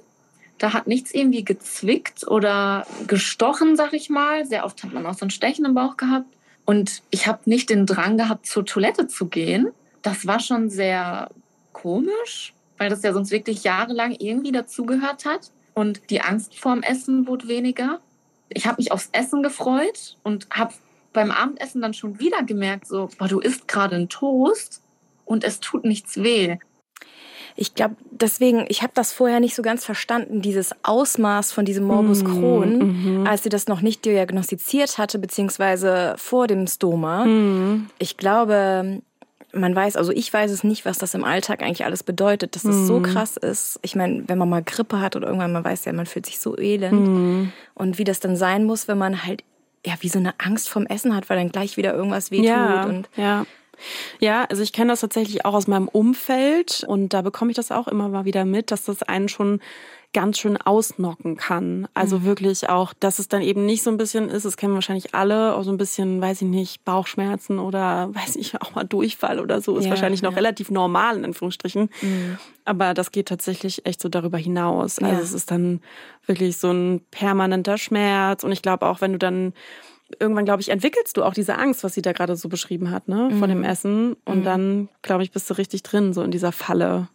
da 0.59 0.73
hat 0.73 0.87
nichts 0.87 1.13
irgendwie 1.13 1.43
gezwickt 1.43 2.27
oder 2.27 2.85
gestochen, 3.07 3.75
sag 3.75 3.93
ich 3.93 4.09
mal. 4.09 4.45
Sehr 4.45 4.65
oft 4.65 4.83
hat 4.83 4.93
man 4.93 5.05
auch 5.05 5.15
so 5.15 5.25
ein 5.25 5.31
Stechen 5.31 5.65
im 5.65 5.73
Bauch 5.73 5.97
gehabt. 5.97 6.27
Und 6.65 7.01
ich 7.09 7.25
habe 7.25 7.39
nicht 7.45 7.69
den 7.69 7.85
Drang 7.85 8.17
gehabt, 8.17 8.45
zur 8.45 8.65
Toilette 8.65 9.07
zu 9.07 9.25
gehen. 9.25 9.71
Das 10.01 10.27
war 10.27 10.39
schon 10.39 10.69
sehr 10.69 11.29
komisch, 11.73 12.53
weil 12.77 12.89
das 12.89 13.01
ja 13.01 13.13
sonst 13.13 13.31
wirklich 13.31 13.63
jahrelang 13.63 14.15
irgendwie 14.19 14.51
dazugehört 14.51 15.25
hat. 15.25 15.49
Und 15.73 16.01
die 16.09 16.21
Angst 16.21 16.59
vorm 16.59 16.83
Essen 16.83 17.25
wurde 17.25 17.47
weniger. 17.47 17.99
Ich 18.49 18.67
habe 18.67 18.77
mich 18.77 18.91
aufs 18.91 19.09
Essen 19.13 19.41
gefreut 19.41 20.17
und 20.23 20.47
habe 20.51 20.73
beim 21.13 21.31
Abendessen 21.31 21.81
dann 21.81 21.93
schon 21.93 22.19
wieder 22.19 22.43
gemerkt, 22.43 22.87
so, 22.87 23.09
boah, 23.17 23.27
du 23.27 23.39
isst 23.39 23.67
gerade 23.67 23.95
einen 23.95 24.09
Toast 24.09 24.81
und 25.25 25.43
es 25.43 25.59
tut 25.59 25.85
nichts 25.85 26.17
weh. 26.21 26.57
Ich 27.55 27.75
glaube, 27.75 27.95
deswegen, 28.11 28.65
ich 28.69 28.81
habe 28.81 28.93
das 28.95 29.13
vorher 29.13 29.39
nicht 29.39 29.55
so 29.55 29.61
ganz 29.61 29.85
verstanden, 29.85 30.41
dieses 30.41 30.71
Ausmaß 30.83 31.51
von 31.51 31.65
diesem 31.65 31.85
Morbus 31.85 32.23
mhm, 32.23 32.27
Crohn, 32.27 33.19
mhm. 33.19 33.27
als 33.27 33.43
sie 33.43 33.49
das 33.49 33.67
noch 33.67 33.81
nicht 33.81 34.05
diagnostiziert 34.05 34.97
hatte, 34.97 35.19
beziehungsweise 35.19 36.15
vor 36.17 36.47
dem 36.47 36.67
Stoma. 36.67 37.25
Mhm. 37.25 37.87
Ich 37.99 38.17
glaube, 38.17 39.01
man 39.53 39.75
weiß, 39.75 39.95
also 39.95 40.11
ich 40.11 40.31
weiß 40.31 40.51
es 40.51 40.63
nicht, 40.63 40.85
was 40.85 40.97
das 40.97 41.13
im 41.13 41.23
Alltag 41.23 41.63
eigentlich 41.63 41.85
alles 41.85 42.03
bedeutet, 42.03 42.55
dass 42.55 42.65
es 42.65 42.75
mhm. 42.75 42.85
so 42.85 42.99
krass 43.01 43.37
ist. 43.37 43.79
Ich 43.81 43.95
meine, 43.95 44.23
wenn 44.27 44.37
man 44.37 44.49
mal 44.49 44.63
Grippe 44.63 44.99
hat 44.99 45.15
oder 45.15 45.27
irgendwann, 45.27 45.51
man 45.51 45.63
weiß 45.63 45.85
ja, 45.85 45.93
man 45.93 46.05
fühlt 46.05 46.25
sich 46.25 46.39
so 46.39 46.57
elend. 46.57 47.07
Mhm. 47.07 47.53
Und 47.73 47.97
wie 47.97 48.03
das 48.03 48.19
dann 48.19 48.35
sein 48.35 48.65
muss, 48.65 48.87
wenn 48.87 48.97
man 48.97 49.25
halt 49.25 49.43
ja 49.85 49.93
wie 50.01 50.09
so 50.09 50.19
eine 50.19 50.33
Angst 50.39 50.69
vom 50.69 50.85
Essen 50.85 51.15
hat, 51.15 51.29
weil 51.29 51.37
dann 51.37 51.51
gleich 51.51 51.77
wieder 51.77 51.93
irgendwas 51.93 52.31
wehtut. 52.31 52.47
Ja, 52.47 52.85
und 52.85 53.09
ja. 53.15 53.45
Ja, 54.19 54.45
also 54.45 54.63
ich 54.63 54.73
kenne 54.73 54.91
das 54.91 55.01
tatsächlich 55.01 55.45
auch 55.45 55.53
aus 55.53 55.67
meinem 55.67 55.87
Umfeld 55.87 56.83
und 56.87 57.13
da 57.13 57.21
bekomme 57.21 57.51
ich 57.51 57.55
das 57.55 57.71
auch 57.71 57.87
immer 57.87 58.09
mal 58.09 58.25
wieder 58.25 58.45
mit, 58.45 58.71
dass 58.71 58.85
das 58.85 59.03
einen 59.03 59.29
schon 59.29 59.59
ganz 60.11 60.39
schön 60.39 60.57
ausnocken 60.57 61.37
kann. 61.37 61.87
Also 61.93 62.19
mhm. 62.19 62.25
wirklich 62.25 62.67
auch, 62.67 62.93
dass 62.99 63.19
es 63.19 63.27
dann 63.27 63.43
eben 63.43 63.65
nicht 63.65 63.83
so 63.83 63.91
ein 63.91 63.97
bisschen 63.97 64.29
ist, 64.29 64.43
das 64.43 64.57
kennen 64.57 64.73
wahrscheinlich 64.73 65.13
alle, 65.13 65.53
auch 65.55 65.61
so 65.61 65.71
ein 65.71 65.77
bisschen, 65.77 66.19
weiß 66.19 66.41
ich 66.41 66.47
nicht, 66.47 66.83
Bauchschmerzen 66.83 67.59
oder 67.59 68.09
weiß 68.13 68.35
ich 68.35 68.59
auch 68.59 68.73
mal 68.73 68.85
Durchfall 68.85 69.39
oder 69.39 69.61
so, 69.61 69.77
ist 69.77 69.85
ja, 69.85 69.91
wahrscheinlich 69.91 70.23
noch 70.23 70.31
ja. 70.31 70.37
relativ 70.37 70.71
normal 70.71 71.17
in 71.17 71.25
Anführungsstrichen. 71.25 71.89
Mhm. 72.01 72.37
Aber 72.65 72.93
das 72.93 73.11
geht 73.11 73.27
tatsächlich 73.27 73.85
echt 73.85 74.01
so 74.01 74.09
darüber 74.09 74.37
hinaus. 74.37 74.97
Also 74.99 75.15
ja. 75.15 75.21
es 75.21 75.33
ist 75.33 75.51
dann 75.51 75.81
wirklich 76.25 76.57
so 76.57 76.71
ein 76.71 77.01
permanenter 77.11 77.77
Schmerz 77.77 78.43
und 78.43 78.51
ich 78.51 78.63
glaube 78.63 78.87
auch, 78.87 79.01
wenn 79.01 79.11
du 79.11 79.19
dann 79.19 79.53
irgendwann, 80.19 80.45
glaube 80.45 80.61
ich, 80.61 80.69
entwickelst 80.69 81.17
du 81.17 81.23
auch 81.23 81.33
diese 81.33 81.57
Angst, 81.57 81.83
was 81.83 81.93
sie 81.93 82.01
da 82.01 82.11
gerade 82.11 82.35
so 82.35 82.49
beschrieben 82.49 82.91
hat, 82.91 83.07
ne, 83.07 83.29
mhm. 83.31 83.39
vor 83.39 83.47
dem 83.47 83.63
Essen. 83.63 84.15
Und 84.25 84.39
mhm. 84.39 84.43
dann, 84.43 84.89
glaube 85.01 85.23
ich, 85.23 85.31
bist 85.31 85.49
du 85.49 85.53
richtig 85.55 85.83
drin, 85.83 86.13
so 86.13 86.23
in 86.23 86.31
dieser 86.31 86.51
Falle. 86.51 87.07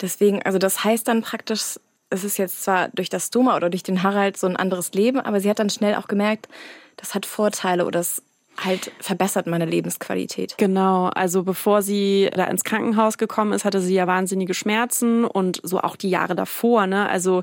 Deswegen, 0.00 0.42
also 0.42 0.58
das 0.58 0.84
heißt 0.84 1.06
dann 1.06 1.22
praktisch, 1.22 1.78
es 2.10 2.24
ist 2.24 2.38
jetzt 2.38 2.64
zwar 2.64 2.88
durch 2.88 3.08
das 3.08 3.28
Stoma 3.28 3.56
oder 3.56 3.70
durch 3.70 3.82
den 3.82 4.02
Harald 4.02 4.36
so 4.36 4.46
ein 4.46 4.56
anderes 4.56 4.92
Leben, 4.92 5.20
aber 5.20 5.40
sie 5.40 5.50
hat 5.50 5.58
dann 5.58 5.70
schnell 5.70 5.94
auch 5.94 6.08
gemerkt, 6.08 6.48
das 6.96 7.14
hat 7.14 7.26
Vorteile 7.26 7.84
oder 7.86 7.98
das 8.00 8.22
halt 8.56 8.92
verbessert 9.00 9.46
meine 9.46 9.64
Lebensqualität. 9.64 10.56
Genau, 10.58 11.06
also 11.06 11.42
bevor 11.42 11.82
sie 11.82 12.30
da 12.32 12.44
ins 12.44 12.62
Krankenhaus 12.62 13.18
gekommen 13.18 13.52
ist, 13.52 13.64
hatte 13.64 13.80
sie 13.80 13.94
ja 13.94 14.06
wahnsinnige 14.06 14.54
Schmerzen 14.54 15.24
und 15.24 15.60
so 15.64 15.80
auch 15.80 15.96
die 15.96 16.10
Jahre 16.10 16.36
davor, 16.36 16.86
ne? 16.86 17.08
Also 17.08 17.42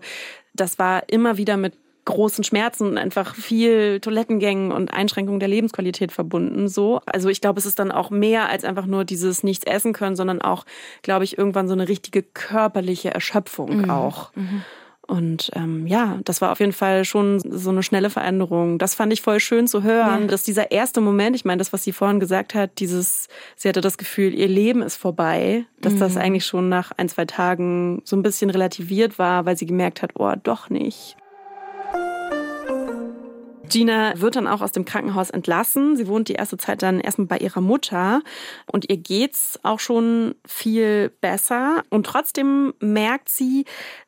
das 0.54 0.80
war 0.80 1.10
immer 1.10 1.38
wieder 1.38 1.58
mit 1.58 1.73
großen 2.06 2.44
Schmerzen 2.44 2.88
und 2.88 2.98
einfach 2.98 3.36
viel 3.36 4.00
Toilettengängen 4.00 4.72
und 4.72 4.94
Einschränkungen 4.94 5.40
der 5.40 5.50
Lebensqualität 5.50 6.12
verbunden. 6.12 6.68
So, 6.68 7.02
also 7.06 7.30
ich 7.30 7.42
glaube, 7.42 7.60
es 7.60 7.66
ist 7.66 7.80
dann 7.80 7.92
auch 7.92 8.10
mehr 8.10 8.50
als 8.50 8.64
einfach 8.64 8.86
nur 8.86 9.06
dieses 9.06 9.44
nichts 9.44 9.66
essen 9.66 9.94
können, 9.94 10.16
sondern 10.16 10.42
auch, 10.42 10.66
glaube 11.04 11.24
ich, 11.24 11.38
irgendwann 11.38 11.68
so 11.68 11.74
eine 11.74 11.88
richtige 11.88 12.24
körperliche 12.24 13.14
Erschöpfung 13.14 13.84
mhm. 13.84 13.90
auch. 13.90 14.34
Mhm. 14.36 14.64
Und 15.08 15.52
ähm, 15.56 15.88
ja, 15.88 16.20
das 16.24 16.40
war 16.40 16.54
auf 16.54 16.62
jeden 16.62 16.72
Fall 16.72 17.04
schon 17.04 17.40
so 17.40 17.70
eine 17.70 17.84
schnelle 17.84 18.10
Veränderung. 18.10 18.78
Das 18.78 18.96
fand 18.96 19.12
ich 19.12 19.22
voll 19.22 19.42
schön 19.42 19.68
zu 19.68 19.84
hören, 19.84 20.22
ja. 20.22 20.28
dass 20.28 20.44
dieser 20.44 20.72
erste 20.72 21.02
Moment, 21.02 21.36
ich 21.36 21.44
meine, 21.44 21.58
das, 21.58 21.74
was 21.74 21.84
sie 21.84 21.92
vorhin 21.92 22.22
gesagt 22.22 22.56
hat, 22.56 22.80
dieses, 22.80 23.28
sie 23.58 23.68
hatte 23.68 23.82
das 23.82 23.98
Gefühl, 23.98 24.34
ihr 24.34 24.48
Leben 24.48 24.82
ist 24.82 24.96
vorbei, 24.96 25.66
dass 25.82 25.94
mhm. 25.94 26.00
das 26.00 26.16
eigentlich 26.16 26.46
schon 26.46 26.70
nach 26.70 26.94
ein, 26.96 27.10
zwei 27.10 27.26
Tagen 27.26 28.02
so 28.06 28.16
ein 28.16 28.24
bisschen 28.24 28.50
relativiert 28.50 29.20
war, 29.20 29.46
weil 29.46 29.58
sie 29.58 29.66
gemerkt 29.66 30.02
hat, 30.02 30.12
oh, 30.16 30.32
doch 30.42 30.70
nicht. 30.70 31.18
Gina 33.72 34.14
wird 34.20 34.36
dann 34.36 34.48
auch 34.48 34.62
aus 34.62 34.72
dem 34.72 34.86
Krankenhaus 34.86 35.30
entlassen. 35.30 35.96
Sie 35.96 36.08
wohnt 36.08 36.28
die 36.28 36.34
erste 36.34 36.58
Zeit 36.58 36.84
dann 36.84 37.00
erstmal 37.00 37.28
bei 37.28 37.38
ihrer 37.38 37.62
Mutter 37.62 38.22
und 38.72 38.90
ihr 38.90 38.98
geht's 38.98 39.60
auch 39.64 39.80
schon 39.80 40.36
viel 40.46 41.10
besser. 41.22 41.84
Und 41.90 42.06
trotzdem 42.06 42.74
merkt 42.80 43.30
sie, 43.30 43.66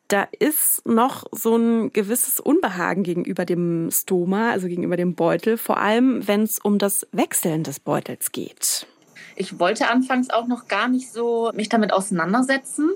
da 0.10 0.28
ist 0.38 0.86
noch 0.86 1.24
so 1.32 1.56
ein 1.56 1.92
gewisses 1.94 2.40
Unbehagen 2.40 3.04
gegenüber 3.04 3.46
dem 3.46 3.90
Stoma, 3.92 4.52
also 4.52 4.68
gegenüber 4.68 4.98
dem 4.98 5.16
Beutel, 5.16 5.58
vor 5.58 5.78
allem 5.78 6.28
wenn 6.28 6.44
es 6.44 6.60
um 6.60 6.78
das 6.78 7.08
Wechseln 7.12 7.64
des 7.64 7.80
Beutels 7.80 8.32
geht. 8.32 8.86
Ich 9.36 9.60
wollte 9.60 9.90
anfangs 9.90 10.30
auch 10.30 10.46
noch 10.46 10.68
gar 10.68 10.88
nicht 10.88 11.12
so 11.12 11.52
mich 11.56 11.70
damit 11.70 11.94
auseinandersetzen, 11.94 12.92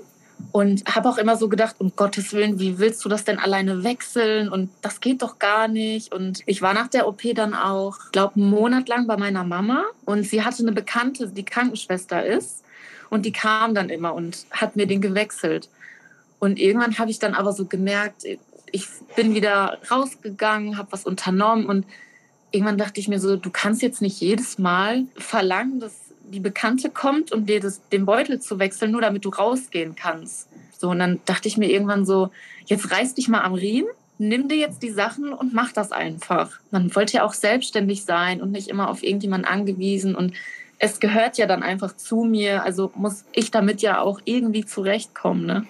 und 0.52 0.84
habe 0.94 1.08
auch 1.08 1.18
immer 1.18 1.36
so 1.36 1.48
gedacht, 1.48 1.76
um 1.78 1.92
Gottes 1.94 2.32
Willen, 2.32 2.58
wie 2.58 2.78
willst 2.78 3.04
du 3.04 3.08
das 3.08 3.24
denn 3.24 3.38
alleine 3.38 3.84
wechseln? 3.84 4.48
Und 4.48 4.70
das 4.82 5.00
geht 5.00 5.22
doch 5.22 5.38
gar 5.38 5.68
nicht. 5.68 6.12
Und 6.12 6.42
ich 6.46 6.62
war 6.62 6.74
nach 6.74 6.88
der 6.88 7.06
OP 7.06 7.22
dann 7.34 7.54
auch, 7.54 7.96
glaube 8.12 8.36
einen 8.36 8.50
Monat 8.50 8.88
lang 8.88 9.06
bei 9.06 9.16
meiner 9.16 9.44
Mama. 9.44 9.84
Und 10.04 10.24
sie 10.24 10.42
hatte 10.42 10.62
eine 10.62 10.72
Bekannte, 10.72 11.28
die 11.28 11.44
Krankenschwester 11.44 12.24
ist. 12.24 12.64
Und 13.10 13.26
die 13.26 13.32
kam 13.32 13.74
dann 13.74 13.90
immer 13.90 14.14
und 14.14 14.46
hat 14.50 14.76
mir 14.76 14.86
den 14.86 15.00
gewechselt. 15.00 15.68
Und 16.38 16.58
irgendwann 16.58 16.98
habe 16.98 17.10
ich 17.10 17.18
dann 17.18 17.34
aber 17.34 17.52
so 17.52 17.66
gemerkt, 17.66 18.24
ich 18.70 18.86
bin 19.16 19.34
wieder 19.34 19.78
rausgegangen, 19.90 20.78
habe 20.78 20.92
was 20.92 21.04
unternommen. 21.04 21.66
Und 21.66 21.86
irgendwann 22.50 22.78
dachte 22.78 23.00
ich 23.00 23.08
mir 23.08 23.20
so, 23.20 23.36
du 23.36 23.50
kannst 23.50 23.82
jetzt 23.82 24.02
nicht 24.02 24.20
jedes 24.20 24.58
Mal 24.58 25.04
verlangen, 25.16 25.80
dass 25.80 26.07
die 26.28 26.40
Bekannte 26.40 26.90
kommt, 26.90 27.32
um 27.32 27.46
dir 27.46 27.60
das, 27.60 27.80
den 27.88 28.06
Beutel 28.06 28.40
zu 28.40 28.58
wechseln, 28.58 28.92
nur 28.92 29.00
damit 29.00 29.24
du 29.24 29.30
rausgehen 29.30 29.94
kannst. 29.94 30.48
So, 30.78 30.90
und 30.90 30.98
dann 30.98 31.20
dachte 31.24 31.48
ich 31.48 31.56
mir 31.56 31.70
irgendwann 31.70 32.06
so, 32.06 32.30
jetzt 32.66 32.90
reiß 32.90 33.14
dich 33.14 33.28
mal 33.28 33.42
am 33.42 33.54
Riemen, 33.54 33.90
nimm 34.18 34.48
dir 34.48 34.56
jetzt 34.56 34.82
die 34.82 34.90
Sachen 34.90 35.32
und 35.32 35.52
mach 35.52 35.72
das 35.72 35.92
einfach. 35.92 36.60
Man 36.70 36.94
wollte 36.94 37.18
ja 37.18 37.24
auch 37.24 37.32
selbstständig 37.32 38.04
sein 38.04 38.40
und 38.40 38.52
nicht 38.52 38.68
immer 38.68 38.90
auf 38.90 39.02
irgendjemanden 39.02 39.50
angewiesen 39.50 40.14
und 40.14 40.34
es 40.78 41.00
gehört 41.00 41.38
ja 41.38 41.46
dann 41.46 41.62
einfach 41.62 41.96
zu 41.96 42.22
mir, 42.22 42.62
also 42.62 42.92
muss 42.94 43.24
ich 43.32 43.50
damit 43.50 43.82
ja 43.82 44.00
auch 44.00 44.20
irgendwie 44.24 44.64
zurechtkommen, 44.64 45.46
ne? 45.46 45.66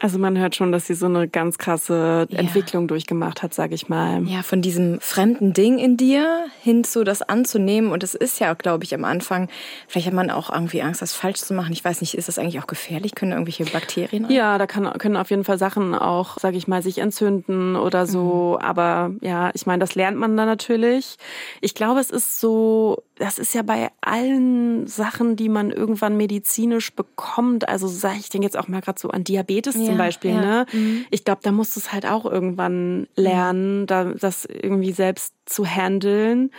Also 0.00 0.18
man 0.18 0.36
hört 0.38 0.54
schon, 0.54 0.72
dass 0.72 0.86
sie 0.86 0.94
so 0.94 1.06
eine 1.06 1.26
ganz 1.26 1.58
krasse 1.58 2.26
ja. 2.28 2.38
Entwicklung 2.38 2.86
durchgemacht 2.86 3.42
hat, 3.42 3.54
sage 3.54 3.74
ich 3.74 3.88
mal. 3.88 4.22
Ja, 4.24 4.42
von 4.42 4.60
diesem 4.60 5.00
fremden 5.00 5.52
Ding 5.52 5.78
in 5.78 5.96
dir 5.96 6.46
hin 6.62 6.84
zu 6.84 7.02
das 7.02 7.22
anzunehmen. 7.22 7.90
Und 7.90 8.02
es 8.02 8.14
ist 8.14 8.38
ja, 8.38 8.52
glaube 8.54 8.84
ich, 8.84 8.94
am 8.94 9.04
Anfang, 9.04 9.48
vielleicht 9.88 10.08
hat 10.08 10.14
man 10.14 10.30
auch 10.30 10.50
irgendwie 10.50 10.82
Angst, 10.82 11.00
das 11.00 11.14
falsch 11.14 11.40
zu 11.40 11.54
machen. 11.54 11.72
Ich 11.72 11.84
weiß 11.84 12.02
nicht, 12.02 12.14
ist 12.14 12.28
das 12.28 12.38
eigentlich 12.38 12.60
auch 12.60 12.66
gefährlich? 12.66 13.14
Können 13.14 13.32
irgendwelche 13.32 13.64
Bakterien? 13.64 14.26
Rein? 14.26 14.34
Ja, 14.34 14.58
da 14.58 14.66
kann, 14.66 14.86
können 14.98 15.16
auf 15.16 15.30
jeden 15.30 15.44
Fall 15.44 15.58
Sachen 15.58 15.94
auch, 15.94 16.38
sage 16.38 16.56
ich 16.56 16.68
mal, 16.68 16.82
sich 16.82 16.98
entzünden 16.98 17.76
oder 17.76 18.06
so. 18.06 18.58
Mhm. 18.60 18.66
Aber 18.66 19.12
ja, 19.22 19.50
ich 19.54 19.66
meine, 19.66 19.80
das 19.80 19.94
lernt 19.94 20.18
man 20.18 20.36
dann 20.36 20.46
natürlich. 20.46 21.16
Ich 21.62 21.74
glaube, 21.74 22.00
es 22.00 22.10
ist 22.10 22.38
so, 22.40 23.02
das 23.18 23.38
ist 23.38 23.54
ja 23.54 23.62
bei 23.62 23.90
allen 24.02 24.86
Sachen, 24.86 25.36
die 25.36 25.48
man 25.48 25.70
irgendwann 25.70 26.16
medizinisch 26.16 26.94
bekommt. 26.94 27.68
Also 27.68 27.86
sage 27.86 28.18
ich 28.20 28.28
denke 28.28 28.44
jetzt 28.44 28.58
auch 28.58 28.68
mal 28.68 28.82
gerade 28.82 29.00
so 29.00 29.08
an 29.08 29.24
Diabetes 29.24 29.74
ja, 29.74 29.86
zum 29.86 29.96
Beispiel. 29.96 30.32
Ja. 30.32 30.40
Ne? 30.40 30.66
Mhm. 30.72 31.06
Ich 31.10 31.24
glaube, 31.24 31.40
da 31.42 31.50
musst 31.50 31.76
du 31.76 31.80
es 31.80 31.92
halt 31.92 32.06
auch 32.06 32.26
irgendwann 32.26 33.08
lernen, 33.16 33.86
da, 33.86 34.04
das 34.04 34.44
irgendwie 34.44 34.92
selbst 34.92 35.34
zu 35.46 35.64
handeln. 35.66 36.50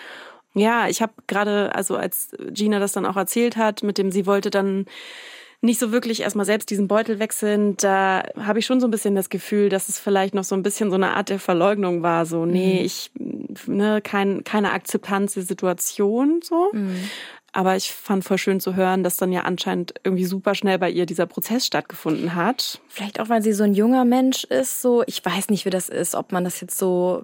Ja, 0.56 0.88
ich 0.88 1.04
habe 1.04 1.14
gerade, 1.28 1.76
also 1.76 1.96
als 1.96 2.32
Gina 2.50 2.80
das 2.80 2.92
dann 2.92 3.06
auch 3.06 3.18
erzählt 3.18 3.58
hat, 3.58 3.84
mit 3.84 4.00
dem 4.00 4.12
sie 4.12 4.26
wollte 4.26 4.50
dann 4.50 4.86
nicht 5.62 5.80
so 5.80 5.92
wirklich 5.92 6.22
erstmal 6.22 6.46
selbst 6.46 6.70
diesen 6.70 6.88
Beutel 6.88 7.20
wechseln, 7.20 7.76
da 7.78 8.24
habe 8.40 8.60
ich 8.60 8.66
schon 8.66 8.80
so 8.80 8.88
ein 8.88 8.92
bisschen 8.92 9.16
das 9.16 9.30
Gefühl, 9.30 9.70
dass 9.70 9.90
es 9.90 10.00
vielleicht 10.00 10.36
noch 10.36 10.44
so 10.44 10.56
ein 10.56 10.64
bisschen 10.64 10.90
so 10.90 10.96
eine 10.96 11.16
Art 11.16 11.30
der 11.30 11.40
Verleugnung 11.40 12.04
war. 12.04 12.26
So, 12.26 12.46
nee, 12.46 12.80
mhm. 12.80 12.86
ich, 12.86 13.12
ne, 13.66 14.02
kein, 14.02 14.44
keine 14.44 14.72
Akzeptanz 14.72 15.34
der 15.34 15.44
Situation, 15.44 16.42
so. 16.44 16.70
Mhm. 16.74 16.96
Aber 17.54 17.76
ich 17.76 17.92
fand 17.92 18.24
voll 18.24 18.38
schön 18.38 18.60
zu 18.60 18.76
hören, 18.76 19.04
dass 19.04 19.18
dann 19.18 19.32
ja 19.32 19.42
anscheinend 19.42 19.96
irgendwie 20.04 20.26
super 20.26 20.54
schnell 20.54 20.78
bei 20.78 20.90
ihr 20.90 21.06
dieser 21.06 21.26
Prozess 21.26 21.66
stattgefunden 21.66 22.36
hat. 22.36 22.82
Vielleicht 22.88 23.20
auch, 23.20 23.30
weil 23.30 23.42
sie 23.42 23.54
so 23.54 23.64
ein 23.64 23.74
junger 23.74 24.06
Mensch 24.06 24.44
ist, 24.44 24.82
so, 24.82 25.04
ich 25.08 25.24
weiß 25.24 25.50
nicht, 25.50 25.66
wie 25.66 25.70
das 25.70 25.90
ist, 25.90 26.14
ob 26.14 26.32
man 26.32 26.44
das 26.44 26.62
jetzt 26.62 26.78
so 26.78 27.24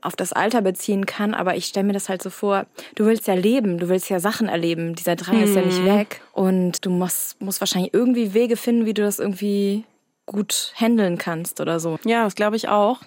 auf 0.00 0.16
das 0.16 0.32
Alter 0.32 0.62
beziehen 0.62 1.04
kann, 1.04 1.34
aber 1.34 1.56
ich 1.56 1.66
stelle 1.66 1.86
mir 1.86 1.92
das 1.92 2.08
halt 2.08 2.22
so 2.22 2.30
vor, 2.30 2.66
du 2.94 3.06
willst 3.06 3.26
ja 3.26 3.34
leben, 3.34 3.78
du 3.78 3.88
willst 3.88 4.08
ja 4.08 4.20
Sachen 4.20 4.48
erleben. 4.48 4.94
Dieser 4.94 5.16
Drang 5.16 5.36
hm. 5.36 5.44
ist 5.44 5.56
ja 5.56 5.62
nicht 5.62 5.82
mhm. 5.82 5.86
weg. 5.86 6.20
Und 6.32 6.86
du 6.86 6.90
musst, 6.90 7.40
musst 7.42 7.60
wahrscheinlich 7.60 7.92
irgendwie 7.92 8.34
Wege 8.34 8.56
finden, 8.56 8.86
wie 8.86 8.94
du 8.94 9.02
das 9.02 9.18
irgendwie 9.18 9.84
gut 10.26 10.72
handeln 10.74 11.18
kannst 11.18 11.60
oder 11.60 11.80
so. 11.80 11.98
Ja, 12.04 12.24
das 12.24 12.34
glaube 12.34 12.56
ich 12.56 12.68
auch. 12.68 13.00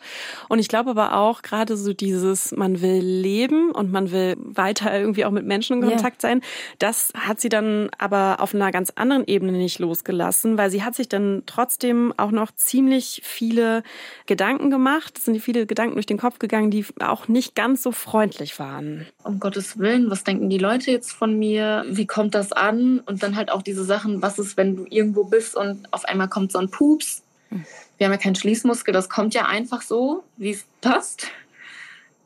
Und 0.50 0.60
ich 0.60 0.68
glaube 0.68 0.92
aber 0.92 1.16
auch 1.16 1.42
gerade 1.42 1.76
so 1.76 1.94
dieses, 1.94 2.52
man 2.52 2.82
will 2.82 3.00
leben 3.00 3.72
und 3.72 3.92
man 3.92 4.12
will 4.12 4.36
weiter 4.38 4.98
irgendwie 4.98 5.26
auch 5.26 5.32
mit 5.32 5.46
Menschen 5.46 5.82
in 5.82 5.90
Kontakt 5.90 6.24
yeah. 6.24 6.32
sein. 6.32 6.42
Das 6.78 7.12
hat 7.18 7.40
sie 7.40 7.50
dann 7.50 7.90
aber 7.98 8.38
auf 8.40 8.54
einer 8.54 8.72
ganz 8.72 8.92
anderen 8.96 9.26
Ebene 9.26 9.54
nicht 9.54 9.80
losgelassen, 9.80 10.58
weil 10.58 10.70
sie 10.70 10.84
hat 10.84 10.96
sich 10.96 11.10
dann 11.10 11.44
trotzdem 11.46 12.14
auch 12.18 12.32
noch 12.32 12.52
ziemlich 12.52 13.22
viele 13.24 13.82
Gedanken 14.28 14.70
gemacht. 14.70 15.18
Es 15.18 15.26
sind 15.26 15.40
viele 15.40 15.66
Gedanken 15.66 15.96
durch 15.96 16.06
den 16.06 16.20
Kopf 16.20 16.38
gegangen, 16.38 16.70
die 16.70 16.86
auch 17.00 17.28
nicht 17.28 17.56
ganz 17.56 17.82
so 17.82 17.92
freundlich 17.92 18.60
waren. 18.60 19.08
Um 19.24 19.40
Gottes 19.40 19.80
Willen, 19.80 20.12
was 20.12 20.24
denken 20.24 20.50
die 20.50 20.60
Leute 20.60 20.92
jetzt 20.92 21.12
von 21.12 21.38
mir? 21.38 21.84
Wie 21.90 22.06
kommt 22.06 22.36
das 22.36 22.52
an? 22.52 23.00
Und 23.00 23.24
dann 23.24 23.36
halt 23.36 23.52
auch 23.52 23.64
diese 23.64 23.84
Sachen, 23.84 24.22
was 24.22 24.38
ist, 24.38 24.56
wenn 24.56 24.76
du 24.76 24.86
irgendwo 24.88 25.24
bist 25.24 25.56
und 25.56 25.92
auf 25.92 26.06
einmal 26.06 26.30
kommt 26.30 26.52
so 26.52 26.60
ein 26.60 26.70
Pups 26.70 27.07
wir 27.50 28.06
haben 28.06 28.14
ja 28.14 28.18
keinen 28.18 28.36
Schließmuskel, 28.36 28.94
das 28.94 29.10
kommt 29.10 29.34
ja 29.34 29.46
einfach 29.46 29.82
so, 29.82 30.24
wie 30.38 30.52
es 30.52 30.66
passt. 30.82 31.28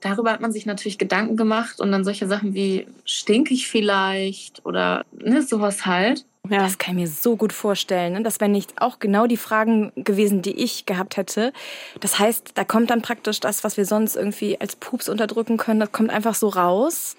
Darüber 0.01 0.31
hat 0.31 0.41
man 0.41 0.51
sich 0.51 0.65
natürlich 0.65 0.97
Gedanken 0.97 1.37
gemacht 1.37 1.79
und 1.79 1.91
dann 1.91 2.03
solche 2.03 2.27
Sachen 2.27 2.55
wie 2.55 2.87
stink 3.05 3.51
ich 3.51 3.67
vielleicht 3.67 4.65
oder 4.65 5.05
ne, 5.11 5.43
sowas 5.43 5.85
halt. 5.85 6.25
Ja. 6.49 6.63
Das 6.63 6.79
kann 6.79 6.97
ich 6.97 7.01
mir 7.01 7.07
so 7.07 7.37
gut 7.37 7.53
vorstellen. 7.53 8.13
Ne? 8.13 8.23
Das 8.23 8.39
wären 8.39 8.51
nicht 8.51 8.81
auch 8.81 8.97
genau 8.97 9.27
die 9.27 9.37
Fragen 9.37 9.91
gewesen, 9.95 10.41
die 10.41 10.51
ich 10.59 10.87
gehabt 10.87 11.15
hätte. 11.17 11.53
Das 11.99 12.17
heißt, 12.17 12.53
da 12.55 12.63
kommt 12.63 12.89
dann 12.89 13.03
praktisch 13.03 13.39
das, 13.39 13.63
was 13.63 13.77
wir 13.77 13.85
sonst 13.85 14.15
irgendwie 14.15 14.59
als 14.59 14.75
Pups 14.75 15.07
unterdrücken 15.07 15.57
können, 15.57 15.79
das 15.79 15.91
kommt 15.91 16.09
einfach 16.09 16.33
so 16.33 16.49
raus. 16.49 17.15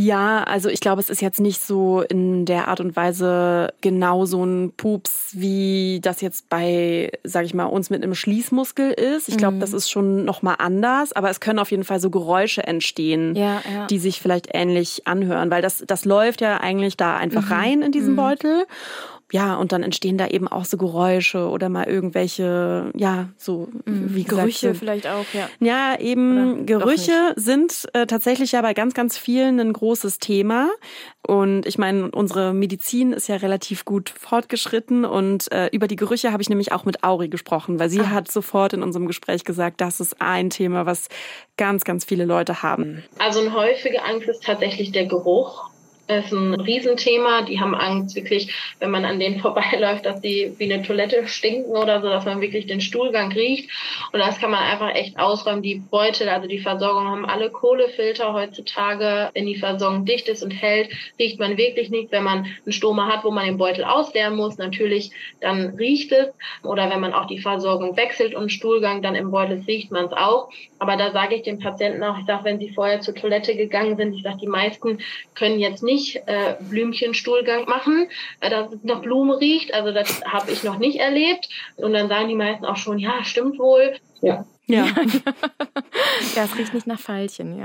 Ja, 0.00 0.44
also 0.44 0.70
ich 0.70 0.80
glaube, 0.80 1.00
es 1.00 1.10
ist 1.10 1.20
jetzt 1.20 1.40
nicht 1.40 1.60
so 1.60 2.00
in 2.00 2.46
der 2.46 2.68
Art 2.68 2.80
und 2.80 2.96
Weise 2.96 3.74
genau 3.82 4.24
so 4.24 4.42
ein 4.42 4.72
Pups, 4.74 5.32
wie 5.32 6.00
das 6.00 6.22
jetzt 6.22 6.48
bei, 6.48 7.12
sag 7.22 7.44
ich 7.44 7.52
mal, 7.52 7.66
uns 7.66 7.90
mit 7.90 8.02
einem 8.02 8.14
Schließmuskel 8.14 8.92
ist. 8.92 9.28
Ich 9.28 9.36
glaube, 9.36 9.56
mhm. 9.56 9.60
das 9.60 9.74
ist 9.74 9.90
schon 9.90 10.24
nochmal 10.24 10.56
anders, 10.58 11.12
aber 11.12 11.28
es 11.28 11.40
können 11.40 11.58
auf 11.58 11.70
jeden 11.70 11.84
Fall 11.84 12.00
so 12.00 12.08
Geräusche 12.08 12.66
entstehen, 12.66 13.36
ja, 13.36 13.60
ja. 13.70 13.86
die 13.88 13.98
sich 13.98 14.22
vielleicht 14.22 14.48
ähnlich 14.54 15.06
anhören, 15.06 15.50
weil 15.50 15.60
das, 15.60 15.84
das 15.86 16.06
läuft 16.06 16.40
ja 16.40 16.58
eigentlich 16.58 16.96
da 16.96 17.18
einfach 17.18 17.44
mhm. 17.44 17.52
rein 17.52 17.82
in 17.82 17.92
diesen 17.92 18.12
mhm. 18.12 18.16
Beutel. 18.16 18.66
Ja, 19.32 19.56
und 19.56 19.72
dann 19.72 19.82
entstehen 19.82 20.18
da 20.18 20.26
eben 20.26 20.48
auch 20.48 20.64
so 20.64 20.76
Geräusche 20.76 21.48
oder 21.48 21.68
mal 21.68 21.86
irgendwelche, 21.86 22.90
ja, 22.96 23.28
so 23.36 23.68
mhm. 23.84 24.14
wie 24.14 24.24
gesagt, 24.24 24.42
Gerüche 24.42 24.74
vielleicht 24.74 25.06
auch, 25.06 25.24
ja. 25.32 25.48
Ja, 25.60 25.98
eben 25.98 26.54
oder 26.54 26.64
Gerüche 26.64 27.32
sind 27.36 27.88
äh, 27.92 28.06
tatsächlich 28.06 28.52
ja 28.52 28.62
bei 28.62 28.74
ganz, 28.74 28.94
ganz 28.94 29.16
vielen 29.16 29.60
ein 29.60 29.72
großes 29.72 30.18
Thema. 30.18 30.68
Und 31.26 31.66
ich 31.66 31.78
meine, 31.78 32.10
unsere 32.10 32.52
Medizin 32.52 33.12
ist 33.12 33.28
ja 33.28 33.36
relativ 33.36 33.84
gut 33.84 34.10
fortgeschritten 34.10 35.04
und 35.04 35.52
äh, 35.52 35.68
über 35.68 35.86
die 35.86 35.96
Gerüche 35.96 36.32
habe 36.32 36.42
ich 36.42 36.48
nämlich 36.48 36.72
auch 36.72 36.84
mit 36.84 37.04
Auri 37.04 37.28
gesprochen, 37.28 37.78
weil 37.78 37.90
sie 37.90 38.00
ah. 38.00 38.10
hat 38.10 38.30
sofort 38.30 38.72
in 38.72 38.82
unserem 38.82 39.06
Gespräch 39.06 39.44
gesagt, 39.44 39.80
das 39.80 40.00
ist 40.00 40.20
ein 40.20 40.50
Thema, 40.50 40.86
was 40.86 41.08
ganz, 41.56 41.84
ganz 41.84 42.04
viele 42.04 42.24
Leute 42.24 42.62
haben. 42.62 43.04
Also 43.18 43.40
eine 43.40 43.52
häufige 43.52 44.02
Angst 44.02 44.28
ist 44.28 44.42
tatsächlich 44.42 44.92
der 44.92 45.06
Geruch. 45.06 45.69
Das 46.10 46.26
ist 46.26 46.32
ein 46.32 46.54
Riesenthema. 46.54 47.42
Die 47.42 47.60
haben 47.60 47.72
Angst 47.72 48.16
wirklich, 48.16 48.52
wenn 48.80 48.90
man 48.90 49.04
an 49.04 49.20
denen 49.20 49.38
vorbeiläuft, 49.38 50.04
dass 50.04 50.20
die 50.20 50.52
wie 50.58 50.72
eine 50.72 50.82
Toilette 50.82 51.28
stinken 51.28 51.70
oder 51.70 52.02
so, 52.02 52.08
dass 52.08 52.24
man 52.24 52.40
wirklich 52.40 52.66
den 52.66 52.80
Stuhlgang 52.80 53.30
riecht. 53.30 53.70
Und 54.12 54.18
das 54.18 54.40
kann 54.40 54.50
man 54.50 54.60
einfach 54.60 54.92
echt 54.92 55.20
ausräumen. 55.20 55.62
Die 55.62 55.76
Beutel, 55.76 56.28
also 56.28 56.48
die 56.48 56.58
Versorgung 56.58 57.06
haben 57.06 57.24
alle 57.24 57.48
Kohlefilter 57.50 58.32
heutzutage. 58.32 59.30
Wenn 59.34 59.46
die 59.46 59.54
Versorgung 59.54 60.04
dicht 60.04 60.28
ist 60.28 60.42
und 60.42 60.50
hält, 60.50 60.90
riecht 61.20 61.38
man 61.38 61.56
wirklich 61.56 61.90
nicht. 61.90 62.10
Wenn 62.10 62.24
man 62.24 62.38
einen 62.38 62.72
Stoma 62.72 63.06
hat, 63.06 63.22
wo 63.22 63.30
man 63.30 63.46
den 63.46 63.58
Beutel 63.58 63.84
ausleeren 63.84 64.34
muss, 64.34 64.58
natürlich, 64.58 65.12
dann 65.40 65.76
riecht 65.76 66.10
es. 66.10 66.30
Oder 66.64 66.90
wenn 66.90 67.00
man 67.00 67.14
auch 67.14 67.26
die 67.26 67.38
Versorgung 67.38 67.96
wechselt 67.96 68.34
und 68.34 68.50
Stuhlgang 68.50 69.00
dann 69.00 69.14
im 69.14 69.30
Beutel 69.30 69.62
riecht 69.68 69.92
man 69.92 70.06
es 70.06 70.12
auch. 70.12 70.50
Aber 70.80 70.96
da 70.96 71.12
sage 71.12 71.36
ich 71.36 71.42
den 71.42 71.60
Patienten 71.60 72.02
auch, 72.02 72.18
ich 72.18 72.26
sage, 72.26 72.42
wenn 72.44 72.58
sie 72.58 72.70
vorher 72.70 73.00
zur 73.00 73.14
Toilette 73.14 73.54
gegangen 73.54 73.96
sind, 73.96 74.14
ich 74.14 74.24
sage, 74.24 74.38
die 74.40 74.48
meisten 74.48 74.98
können 75.34 75.60
jetzt 75.60 75.84
nicht 75.84 75.99
nicht 76.00 76.16
äh, 76.26 76.56
Blümchenstuhlgang 76.60 77.66
machen, 77.66 78.08
äh, 78.40 78.50
dass 78.50 78.72
es 78.72 78.82
nach 78.84 79.00
Blume 79.00 79.40
riecht. 79.40 79.74
Also 79.74 79.92
das 79.92 80.22
habe 80.24 80.50
ich 80.50 80.64
noch 80.64 80.78
nicht 80.78 80.98
erlebt. 80.98 81.48
Und 81.76 81.92
dann 81.92 82.08
sagen 82.08 82.28
die 82.28 82.34
meisten 82.34 82.64
auch 82.64 82.76
schon, 82.76 82.98
ja, 82.98 83.22
stimmt 83.24 83.58
wohl. 83.58 83.96
Ja. 84.20 84.44
Ja. 84.66 84.86
ja, 86.36 86.44
es 86.44 86.56
riecht 86.56 86.74
nicht 86.74 86.86
nach 86.86 87.00
Veilchen, 87.00 87.58
ja. 87.58 87.64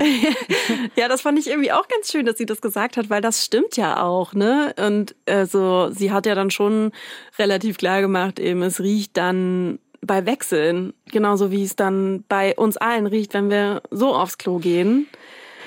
ja, 0.96 1.08
das 1.08 1.20
fand 1.20 1.38
ich 1.38 1.46
irgendwie 1.46 1.70
auch 1.70 1.86
ganz 1.86 2.10
schön, 2.10 2.26
dass 2.26 2.36
sie 2.36 2.46
das 2.46 2.60
gesagt 2.60 2.96
hat, 2.96 3.10
weil 3.10 3.22
das 3.22 3.44
stimmt 3.44 3.76
ja 3.76 4.02
auch, 4.02 4.34
ne? 4.34 4.74
Und 4.76 5.14
also 5.24 5.88
sie 5.92 6.10
hat 6.10 6.26
ja 6.26 6.34
dann 6.34 6.50
schon 6.50 6.90
relativ 7.38 7.78
klar 7.78 8.00
gemacht, 8.00 8.40
eben 8.40 8.60
es 8.62 8.80
riecht 8.80 9.16
dann 9.16 9.78
bei 10.00 10.26
Wechseln, 10.26 10.94
genauso 11.12 11.52
wie 11.52 11.62
es 11.62 11.76
dann 11.76 12.24
bei 12.28 12.56
uns 12.56 12.76
allen 12.76 13.06
riecht, 13.06 13.34
wenn 13.34 13.50
wir 13.50 13.82
so 13.92 14.12
aufs 14.12 14.36
Klo 14.36 14.58
gehen 14.58 15.06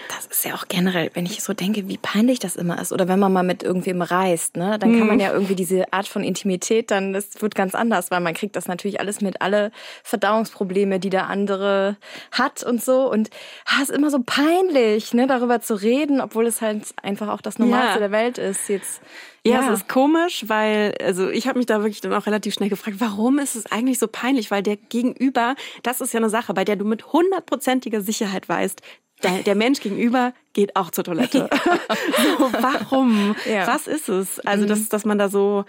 das 0.09 0.25
ist 0.25 0.43
ja 0.43 0.55
auch 0.55 0.67
generell, 0.67 1.11
wenn 1.13 1.25
ich 1.27 1.43
so 1.43 1.53
denke, 1.53 1.87
wie 1.87 1.97
peinlich 1.97 2.39
das 2.39 2.55
immer 2.55 2.81
ist. 2.81 2.91
Oder 2.91 3.07
wenn 3.07 3.19
man 3.19 3.31
mal 3.31 3.43
mit 3.43 3.61
irgendwem 3.61 4.01
reist, 4.01 4.57
ne, 4.57 4.79
dann 4.79 4.97
kann 4.97 5.07
man 5.07 5.17
mhm. 5.17 5.21
ja 5.21 5.31
irgendwie 5.31 5.55
diese 5.55 5.93
Art 5.93 6.07
von 6.07 6.23
Intimität 6.23 6.89
dann, 6.89 7.13
das 7.13 7.41
wird 7.41 7.53
ganz 7.53 7.75
anders, 7.75 8.09
weil 8.09 8.19
man 8.19 8.33
kriegt 8.33 8.55
das 8.55 8.67
natürlich 8.67 8.99
alles 8.99 9.21
mit, 9.21 9.41
alle 9.41 9.71
Verdauungsprobleme, 10.03 10.99
die 10.99 11.11
der 11.11 11.27
andere 11.27 11.95
hat 12.31 12.63
und 12.63 12.83
so. 12.83 13.09
Und 13.09 13.29
ah, 13.65 13.83
ist 13.83 13.91
immer 13.91 14.09
so 14.09 14.19
peinlich, 14.25 15.13
ne, 15.13 15.27
darüber 15.27 15.61
zu 15.61 15.75
reden, 15.75 16.21
obwohl 16.21 16.47
es 16.47 16.59
halt 16.59 16.85
einfach 17.03 17.27
auch 17.27 17.41
das 17.41 17.59
Normalste 17.59 17.93
ja. 17.93 17.99
der 17.99 18.11
Welt 18.11 18.39
ist. 18.39 18.67
Jetzt 18.67 19.01
ja, 19.45 19.61
ja, 19.61 19.71
es 19.71 19.81
ist 19.81 19.87
komisch, 19.87 20.45
weil, 20.47 20.95
also 21.01 21.29
ich 21.29 21.47
habe 21.47 21.59
mich 21.59 21.65
da 21.65 21.79
wirklich 21.79 22.01
dann 22.01 22.13
auch 22.13 22.25
relativ 22.25 22.55
schnell 22.55 22.69
gefragt, 22.69 22.97
warum 22.99 23.39
ist 23.39 23.55
es 23.55 23.71
eigentlich 23.71 23.99
so 23.99 24.07
peinlich? 24.07 24.51
Weil 24.51 24.63
der 24.63 24.75
Gegenüber, 24.75 25.55
das 25.83 26.01
ist 26.01 26.13
ja 26.13 26.19
eine 26.19 26.29
Sache, 26.29 26.53
bei 26.53 26.65
der 26.65 26.75
du 26.75 26.83
mit 26.83 27.13
hundertprozentiger 27.13 28.01
Sicherheit 28.01 28.49
weißt, 28.49 28.81
der, 29.23 29.43
der 29.43 29.55
Mensch 29.55 29.79
gegenüber 29.81 30.33
geht 30.53 30.75
auch 30.75 30.91
zur 30.91 31.03
Toilette. 31.03 31.49
so, 32.37 32.53
warum? 32.53 33.35
Ja. 33.49 33.67
Was 33.67 33.87
ist 33.87 34.09
es? 34.09 34.39
Also, 34.41 34.65
dass, 34.65 34.79
mhm. 34.79 34.89
dass 34.89 35.05
man 35.05 35.17
da 35.17 35.29
so 35.29 35.65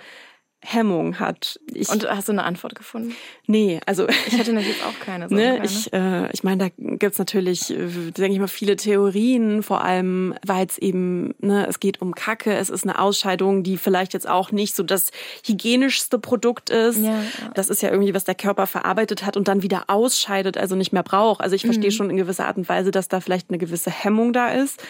Hemmung 0.62 1.18
hat. 1.18 1.58
Ich, 1.72 1.88
und 1.88 2.08
hast 2.08 2.28
du 2.28 2.32
eine 2.32 2.44
Antwort 2.44 2.74
gefunden? 2.74 3.14
Nee, 3.46 3.80
also 3.86 4.06
ich 4.08 4.36
hätte 4.36 4.52
natürlich 4.52 4.82
auch 4.84 4.98
keine. 5.04 5.20
So 5.30 5.36
ne, 5.36 5.60
ich, 5.64 5.92
äh, 5.92 6.30
ich 6.32 6.42
meine, 6.42 6.70
da 6.70 6.96
gibt's 6.96 7.18
natürlich, 7.18 7.70
äh, 7.70 7.86
denke 8.10 8.32
ich 8.32 8.38
mal, 8.40 8.48
viele 8.48 8.74
Theorien, 8.74 9.62
vor 9.62 9.84
allem, 9.84 10.34
weil 10.44 10.66
es 10.66 10.76
eben, 10.78 11.34
ne, 11.38 11.66
es 11.68 11.78
geht 11.78 12.00
um 12.00 12.14
Kacke, 12.14 12.54
es 12.54 12.68
ist 12.68 12.84
eine 12.84 12.98
Ausscheidung, 12.98 13.62
die 13.62 13.76
vielleicht 13.76 14.12
jetzt 14.12 14.28
auch 14.28 14.50
nicht 14.50 14.74
so 14.74 14.82
das 14.82 15.12
hygienischste 15.46 16.18
Produkt 16.18 16.70
ist. 16.70 16.98
Ja, 16.98 17.10
ja. 17.10 17.22
Das 17.54 17.68
ist 17.68 17.82
ja 17.82 17.90
irgendwie, 17.90 18.14
was 18.14 18.24
der 18.24 18.34
Körper 18.34 18.66
verarbeitet 18.66 19.24
hat 19.24 19.36
und 19.36 19.46
dann 19.46 19.62
wieder 19.62 19.84
ausscheidet, 19.86 20.56
also 20.56 20.74
nicht 20.74 20.92
mehr 20.92 21.02
braucht. 21.02 21.40
Also 21.40 21.54
ich 21.54 21.62
verstehe 21.62 21.90
mhm. 21.90 21.94
schon 21.94 22.10
in 22.10 22.16
gewisser 22.16 22.46
Art 22.46 22.56
und 22.56 22.68
Weise, 22.68 22.90
dass 22.90 23.08
da 23.08 23.20
vielleicht 23.20 23.50
eine 23.50 23.58
gewisse 23.58 23.90
Hemmung 23.90 24.32
da 24.32 24.48
ist. 24.48 24.82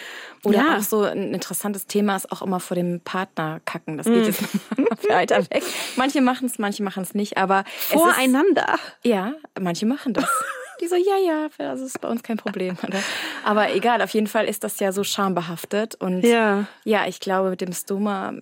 Oder 0.43 0.57
ja. 0.57 0.77
auch 0.77 0.81
so 0.81 1.03
ein 1.03 1.33
interessantes 1.33 1.85
Thema 1.85 2.15
ist 2.15 2.31
auch 2.31 2.41
immer 2.41 2.59
vor 2.59 2.75
dem 2.75 2.99
Partner 3.01 3.61
kacken. 3.65 3.97
Das 3.97 4.07
geht 4.07 4.23
mm. 4.23 4.25
jetzt 4.25 4.43
weiter 5.09 5.37
weg. 5.51 5.60
Manche 5.95 6.21
machen 6.21 6.47
es, 6.47 6.59
manche 6.59 6.83
machen 6.83 7.03
es 7.03 7.13
nicht, 7.13 7.37
aber 7.37 7.63
voreinander. 7.67 8.73
Ist, 8.73 9.11
ja, 9.11 9.33
manche 9.59 9.85
machen 9.85 10.13
das. 10.13 10.25
Die 10.81 10.87
so, 10.87 10.95
ja, 10.95 11.17
ja, 11.17 11.47
das 11.59 11.79
ist 11.79 12.01
bei 12.01 12.07
uns 12.07 12.23
kein 12.23 12.37
Problem. 12.37 12.75
Oder? 12.87 12.99
Aber 13.45 13.73
egal, 13.75 14.01
auf 14.01 14.09
jeden 14.11 14.25
Fall 14.25 14.45
ist 14.45 14.63
das 14.63 14.79
ja 14.79 14.91
so 14.91 15.03
schambehaftet. 15.03 15.93
Und 15.93 16.23
ja, 16.23 16.65
ja 16.85 17.05
ich 17.05 17.19
glaube, 17.19 17.51
mit 17.51 17.61
dem 17.61 17.71
Stoma 17.71 18.33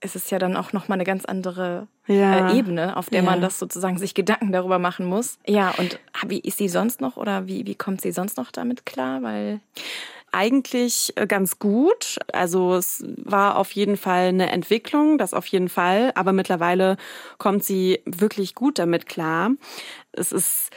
ist 0.00 0.14
es 0.14 0.30
ja 0.30 0.38
dann 0.38 0.56
auch 0.56 0.72
nochmal 0.72 0.96
eine 0.96 1.04
ganz 1.04 1.24
andere 1.24 1.88
ja. 2.06 2.50
äh, 2.50 2.58
Ebene, 2.58 2.96
auf 2.96 3.10
der 3.10 3.22
ja. 3.22 3.30
man 3.30 3.40
das 3.40 3.58
sozusagen 3.58 3.98
sich 3.98 4.14
Gedanken 4.14 4.52
darüber 4.52 4.78
machen 4.78 5.06
muss. 5.06 5.38
Ja, 5.46 5.74
und 5.76 5.98
wie 6.26 6.38
ist 6.38 6.58
sie 6.58 6.68
sonst 6.68 7.00
noch 7.00 7.16
oder 7.16 7.48
wie, 7.48 7.66
wie 7.66 7.74
kommt 7.74 8.00
sie 8.00 8.12
sonst 8.12 8.36
noch 8.36 8.52
damit 8.52 8.86
klar? 8.86 9.22
Weil 9.22 9.60
eigentlich 10.38 11.12
äh, 11.16 11.26
ganz 11.26 11.58
gut. 11.58 12.18
Also 12.32 12.76
es 12.76 13.04
war 13.16 13.56
auf 13.56 13.72
jeden 13.72 13.96
Fall 13.96 14.28
eine 14.28 14.50
Entwicklung, 14.50 15.18
das 15.18 15.34
auf 15.34 15.46
jeden 15.46 15.68
Fall. 15.68 16.12
Aber 16.14 16.32
mittlerweile 16.32 16.96
kommt 17.38 17.64
sie 17.64 18.00
wirklich 18.04 18.54
gut 18.54 18.78
damit 18.78 19.06
klar. 19.06 19.50
Es 20.12 20.30
ist 20.30 20.70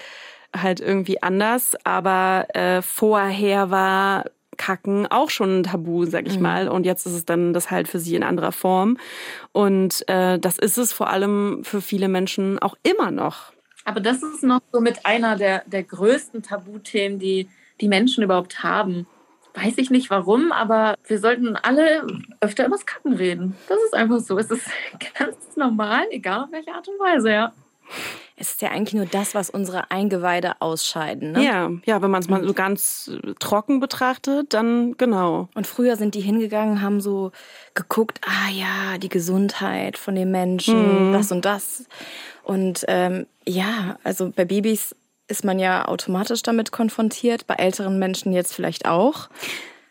halt 0.56 0.80
irgendwie 0.80 1.21
anders, 1.21 1.76
aber 1.84 2.47
äh, 2.56 2.82
vorher 2.82 3.69
war 3.69 4.26
Kacken 4.58 5.06
auch 5.08 5.30
schon 5.30 5.60
ein 5.60 5.63
Tabu, 5.63 6.06
sag 6.06 6.28
ich 6.28 6.38
mhm. 6.38 6.41
mal. 6.41 6.67
Und 6.67 6.88
jetzt 6.88 7.06
ist 7.06 7.13
es 7.13 7.26
dann 7.26 7.54
das 7.54 7.69
halt 7.69 7.88
für 7.88 8.00
sie 8.00 8.15
in 8.15 8.24
anderer 8.24 8.52
Form. 8.52 8.97
Und 9.52 10.08
äh, 10.10 10.39
das 10.39 10.58
ist 10.58 10.78
es 10.80 10.91
vor 10.91 11.12
allem 11.12 11.63
für 11.63 11.82
viele 11.82 12.08
Menschen 12.08 12.58
auch 12.58 12.76
immer 12.82 13.12
noch. 13.12 13.54
Aber 13.86 14.00
das 14.00 14.24
ist 14.24 14.43
noch 14.43 14.62
so 14.71 14.82
mit 14.82 15.06
einer 15.06 15.36
der, 15.36 15.63
der 15.67 15.84
größten 15.84 16.41
Tabuthemen, 16.41 17.19
die 17.19 17.47
die 17.80 17.88
Menschen 17.88 18.24
überhaupt 18.24 18.63
haben. 18.63 19.08
Weiß 19.53 19.77
ich 19.77 19.89
nicht 19.89 20.09
warum, 20.09 20.51
aber 20.51 20.95
wir 21.05 21.19
sollten 21.19 21.55
alle 21.55 22.07
öfter 22.39 22.65
über 22.65 22.75
das 22.75 22.85
Kacken 22.85 23.13
reden. 23.13 23.55
Das 23.67 23.77
ist 23.83 23.93
einfach 23.93 24.19
so. 24.19 24.37
Es 24.37 24.49
ist 24.49 24.65
ganz 25.19 25.35
normal, 25.55 26.05
egal 26.11 26.45
auf 26.45 26.51
welche 26.51 26.73
Art 26.73 26.87
und 26.87 26.99
Weise, 26.99 27.31
ja. 27.31 27.53
Es 28.37 28.51
ist 28.51 28.61
ja 28.61 28.69
eigentlich 28.69 28.95
nur 28.95 29.05
das, 29.05 29.35
was 29.35 29.49
unsere 29.49 29.91
Eingeweide 29.91 30.53
ausscheiden. 30.61 31.33
Ne? 31.33 31.45
Ja, 31.45 31.69
ja, 31.85 32.01
wenn 32.01 32.09
man 32.09 32.21
es 32.21 32.29
mal 32.29 32.43
so 32.43 32.53
ganz 32.53 33.11
trocken 33.39 33.79
betrachtet, 33.79 34.53
dann 34.53 34.95
genau. 34.97 35.49
Und 35.53 35.67
früher 35.67 35.95
sind 35.95 36.15
die 36.15 36.21
hingegangen, 36.21 36.81
haben 36.81 37.01
so 37.01 37.31
geguckt, 37.75 38.19
ah 38.25 38.49
ja, 38.49 38.97
die 38.97 39.09
Gesundheit 39.09 39.97
von 39.97 40.15
den 40.15 40.31
Menschen, 40.31 41.09
mhm. 41.09 41.13
das 41.13 41.31
und 41.31 41.45
das. 41.45 41.85
Und 42.43 42.83
ähm, 42.87 43.27
ja, 43.45 43.97
also 44.03 44.31
bei 44.35 44.45
Babys 44.45 44.95
ist 45.32 45.44
man 45.44 45.58
ja 45.58 45.88
automatisch 45.88 46.44
damit 46.44 46.72
konfrontiert, 46.72 47.48
bei 47.48 47.56
älteren 47.56 47.98
Menschen 47.98 48.34
jetzt 48.34 48.54
vielleicht 48.54 48.86
auch. 48.86 49.30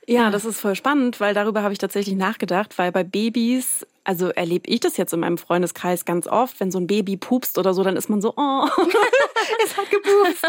Ja, 0.07 0.31
das 0.31 0.45
ist 0.45 0.61
voll 0.61 0.75
spannend, 0.75 1.21
weil 1.21 1.35
darüber 1.35 1.63
habe 1.63 1.73
ich 1.73 1.79
tatsächlich 1.79 2.17
nachgedacht, 2.17 2.79
weil 2.79 2.93
bei 2.93 3.05
Babys 3.05 3.87
also 4.05 4.29
erlebe 4.29 4.69
ich 4.71 4.81
das 4.81 4.97
jetzt 4.97 5.13
in 5.13 5.21
meinem 5.21 5.39
Freundeskreis 5.39 6.05
ganz 6.05 6.27
oft, 6.27 6.59
wenn 6.61 6.71
so 6.71 6.79
ein 6.79 6.87
Baby 6.87 7.17
pupst 7.17 7.59
oder 7.59 7.75
so, 7.75 7.85
dann 7.85 7.97
ist 7.97 8.09
man 8.09 8.21
so, 8.21 8.33
oh, 8.37 8.67
es 9.65 9.77
hat 9.77 9.91
gepupst. 9.91 10.47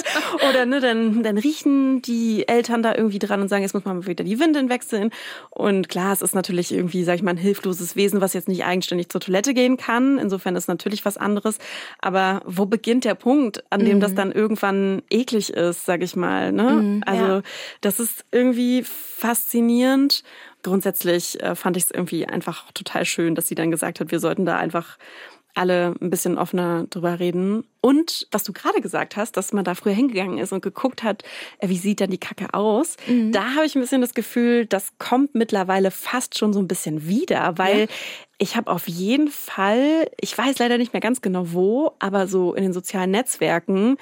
Oder 0.49 0.65
ne, 0.65 0.79
dann, 0.79 1.21
dann 1.23 1.37
riechen 1.37 2.01
die 2.01 2.47
Eltern 2.47 2.81
da 2.81 2.95
irgendwie 2.95 3.19
dran 3.19 3.41
und 3.41 3.49
sagen, 3.49 3.63
jetzt 3.63 3.73
muss 3.73 3.83
man 3.83 3.97
mal 3.97 4.07
wieder 4.07 4.23
die 4.23 4.39
Windeln 4.39 4.69
wechseln. 4.69 5.11
Und 5.49 5.89
klar, 5.89 6.13
es 6.13 6.21
ist 6.21 6.33
natürlich 6.33 6.71
irgendwie, 6.73 7.03
sag 7.03 7.15
ich 7.15 7.23
mal, 7.23 7.31
ein 7.31 7.37
hilfloses 7.37 7.95
Wesen, 7.95 8.21
was 8.21 8.33
jetzt 8.33 8.47
nicht 8.47 8.63
eigenständig 8.63 9.09
zur 9.09 9.21
Toilette 9.21 9.53
gehen 9.53 9.77
kann. 9.77 10.17
Insofern 10.17 10.55
ist 10.55 10.67
natürlich 10.67 11.03
was 11.03 11.17
anderes. 11.17 11.57
Aber 11.99 12.41
wo 12.45 12.65
beginnt 12.65 13.05
der 13.05 13.15
Punkt, 13.15 13.63
an 13.69 13.83
dem 13.83 13.97
mhm. 13.97 14.01
das 14.01 14.15
dann 14.15 14.31
irgendwann 14.31 15.01
eklig 15.09 15.51
ist, 15.51 15.85
sag 15.85 16.01
ich 16.03 16.15
mal. 16.15 16.51
Ne? 16.51 16.71
Mhm, 16.71 17.03
also 17.05 17.25
ja. 17.25 17.41
das 17.81 17.99
ist 17.99 18.25
irgendwie 18.31 18.83
faszinierend 18.83 20.23
grundsätzlich 20.63 21.41
äh, 21.41 21.55
fand 21.55 21.77
ich 21.77 21.85
es 21.85 21.91
irgendwie 21.91 22.25
einfach 22.25 22.71
total 22.73 23.05
schön, 23.05 23.35
dass 23.35 23.47
sie 23.47 23.55
dann 23.55 23.71
gesagt 23.71 23.99
hat, 23.99 24.11
wir 24.11 24.19
sollten 24.19 24.45
da 24.45 24.57
einfach 24.57 24.97
alle 25.53 25.95
ein 26.01 26.09
bisschen 26.09 26.37
offener 26.37 26.85
drüber 26.89 27.19
reden. 27.19 27.65
Und 27.81 28.27
was 28.31 28.43
du 28.43 28.53
gerade 28.53 28.79
gesagt 28.79 29.17
hast, 29.17 29.35
dass 29.37 29.53
man 29.53 29.65
da 29.65 29.73
früher 29.73 29.93
hingegangen 29.93 30.37
ist 30.37 30.53
und 30.53 30.61
geguckt 30.61 31.01
hat, 31.01 31.23
äh, 31.57 31.67
wie 31.67 31.77
sieht 31.77 31.99
dann 31.99 32.11
die 32.11 32.19
Kacke 32.19 32.53
aus, 32.53 32.95
mhm. 33.07 33.31
da 33.31 33.55
habe 33.55 33.65
ich 33.65 33.75
ein 33.75 33.81
bisschen 33.81 34.01
das 34.01 34.13
Gefühl, 34.13 34.67
das 34.67 34.93
kommt 34.99 35.33
mittlerweile 35.33 35.89
fast 35.89 36.37
schon 36.37 36.53
so 36.53 36.59
ein 36.59 36.67
bisschen 36.67 37.07
wieder, 37.07 37.57
weil 37.57 37.81
ja. 37.81 37.87
Ich 38.41 38.55
habe 38.55 38.71
auf 38.71 38.87
jeden 38.87 39.27
Fall, 39.27 40.09
ich 40.19 40.35
weiß 40.35 40.57
leider 40.57 40.79
nicht 40.79 40.93
mehr 40.93 40.99
ganz 40.99 41.21
genau 41.21 41.53
wo, 41.53 41.91
aber 41.99 42.25
so 42.25 42.55
in 42.55 42.63
den 42.63 42.73
sozialen 42.73 43.11
Netzwerken 43.11 43.97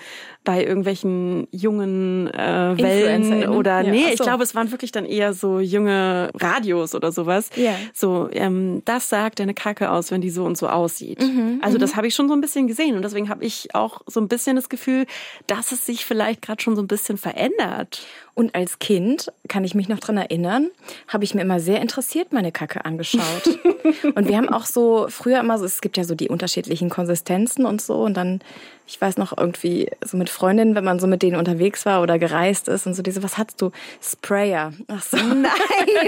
bei 0.45 0.63
irgendwelchen 0.63 1.49
jungen 1.51 2.27
äh, 2.27 2.73
Wellen 2.77 3.49
oder 3.49 3.81
ja, 3.81 3.91
nee, 3.91 4.03
so. 4.03 4.13
ich 4.13 4.19
glaube, 4.21 4.43
es 4.43 4.55
waren 4.55 4.71
wirklich 4.71 4.93
dann 4.93 5.03
eher 5.03 5.33
so 5.33 5.59
junge 5.59 6.31
Radios 6.39 6.95
oder 6.95 7.11
sowas. 7.11 7.49
Ja. 7.57 7.75
So, 7.93 8.29
ähm, 8.31 8.81
das 8.85 9.09
sagt 9.09 9.41
eine 9.41 9.53
Kacke 9.53 9.91
aus, 9.91 10.09
wenn 10.09 10.21
die 10.21 10.29
so 10.29 10.45
und 10.45 10.57
so 10.57 10.69
aussieht. 10.69 11.21
Mhm, 11.21 11.59
also 11.61 11.77
das 11.77 11.91
mhm. 11.91 11.97
habe 11.97 12.07
ich 12.07 12.15
schon 12.15 12.29
so 12.29 12.33
ein 12.33 12.39
bisschen 12.39 12.67
gesehen 12.67 12.95
und 12.95 13.01
deswegen 13.01 13.27
habe 13.27 13.43
ich 13.43 13.68
auch 13.75 14.01
so 14.07 14.19
ein 14.19 14.27
bisschen 14.27 14.55
das 14.55 14.69
Gefühl, 14.69 15.05
dass 15.47 15.71
es 15.71 15.85
sich 15.85 16.05
vielleicht 16.05 16.41
gerade 16.41 16.61
schon 16.61 16.75
so 16.75 16.81
ein 16.81 16.87
bisschen 16.87 17.17
verändert. 17.17 18.05
Und 18.39 18.55
als 18.55 18.79
Kind, 18.79 19.33
kann 19.49 19.65
ich 19.65 19.75
mich 19.75 19.89
noch 19.89 19.99
dran 19.99 20.15
erinnern, 20.15 20.71
habe 21.09 21.25
ich 21.25 21.35
mir 21.35 21.41
immer 21.41 21.59
sehr 21.59 21.81
interessiert 21.81 22.31
meine 22.31 22.53
Kacke 22.53 22.85
angeschaut. 22.85 23.59
und 24.15 24.29
wir 24.29 24.37
haben 24.37 24.47
auch 24.47 24.65
so 24.65 25.07
früher 25.09 25.41
immer 25.41 25.57
so, 25.57 25.65
es 25.65 25.81
gibt 25.81 25.97
ja 25.97 26.05
so 26.05 26.15
die 26.15 26.29
unterschiedlichen 26.29 26.89
Konsistenzen 26.89 27.65
und 27.65 27.81
so. 27.81 27.95
Und 27.95 28.13
dann, 28.15 28.39
ich 28.87 29.01
weiß 29.01 29.17
noch 29.17 29.37
irgendwie 29.37 29.91
so 29.99 30.15
mit 30.15 30.29
Freundinnen, 30.29 30.73
wenn 30.73 30.85
man 30.85 31.01
so 31.01 31.07
mit 31.07 31.21
denen 31.21 31.35
unterwegs 31.35 31.85
war 31.85 32.01
oder 32.01 32.17
gereist 32.17 32.69
ist 32.69 32.87
und 32.87 32.93
so 32.93 33.01
diese, 33.01 33.23
was 33.23 33.37
hast 33.37 33.61
du? 33.61 33.71
Sprayer. 34.01 34.71
Ach 34.87 35.03
so, 35.03 35.17
nein. 35.17 35.49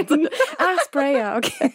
Ach, 0.56 0.84
Sprayer, 0.86 1.36
okay. 1.36 1.70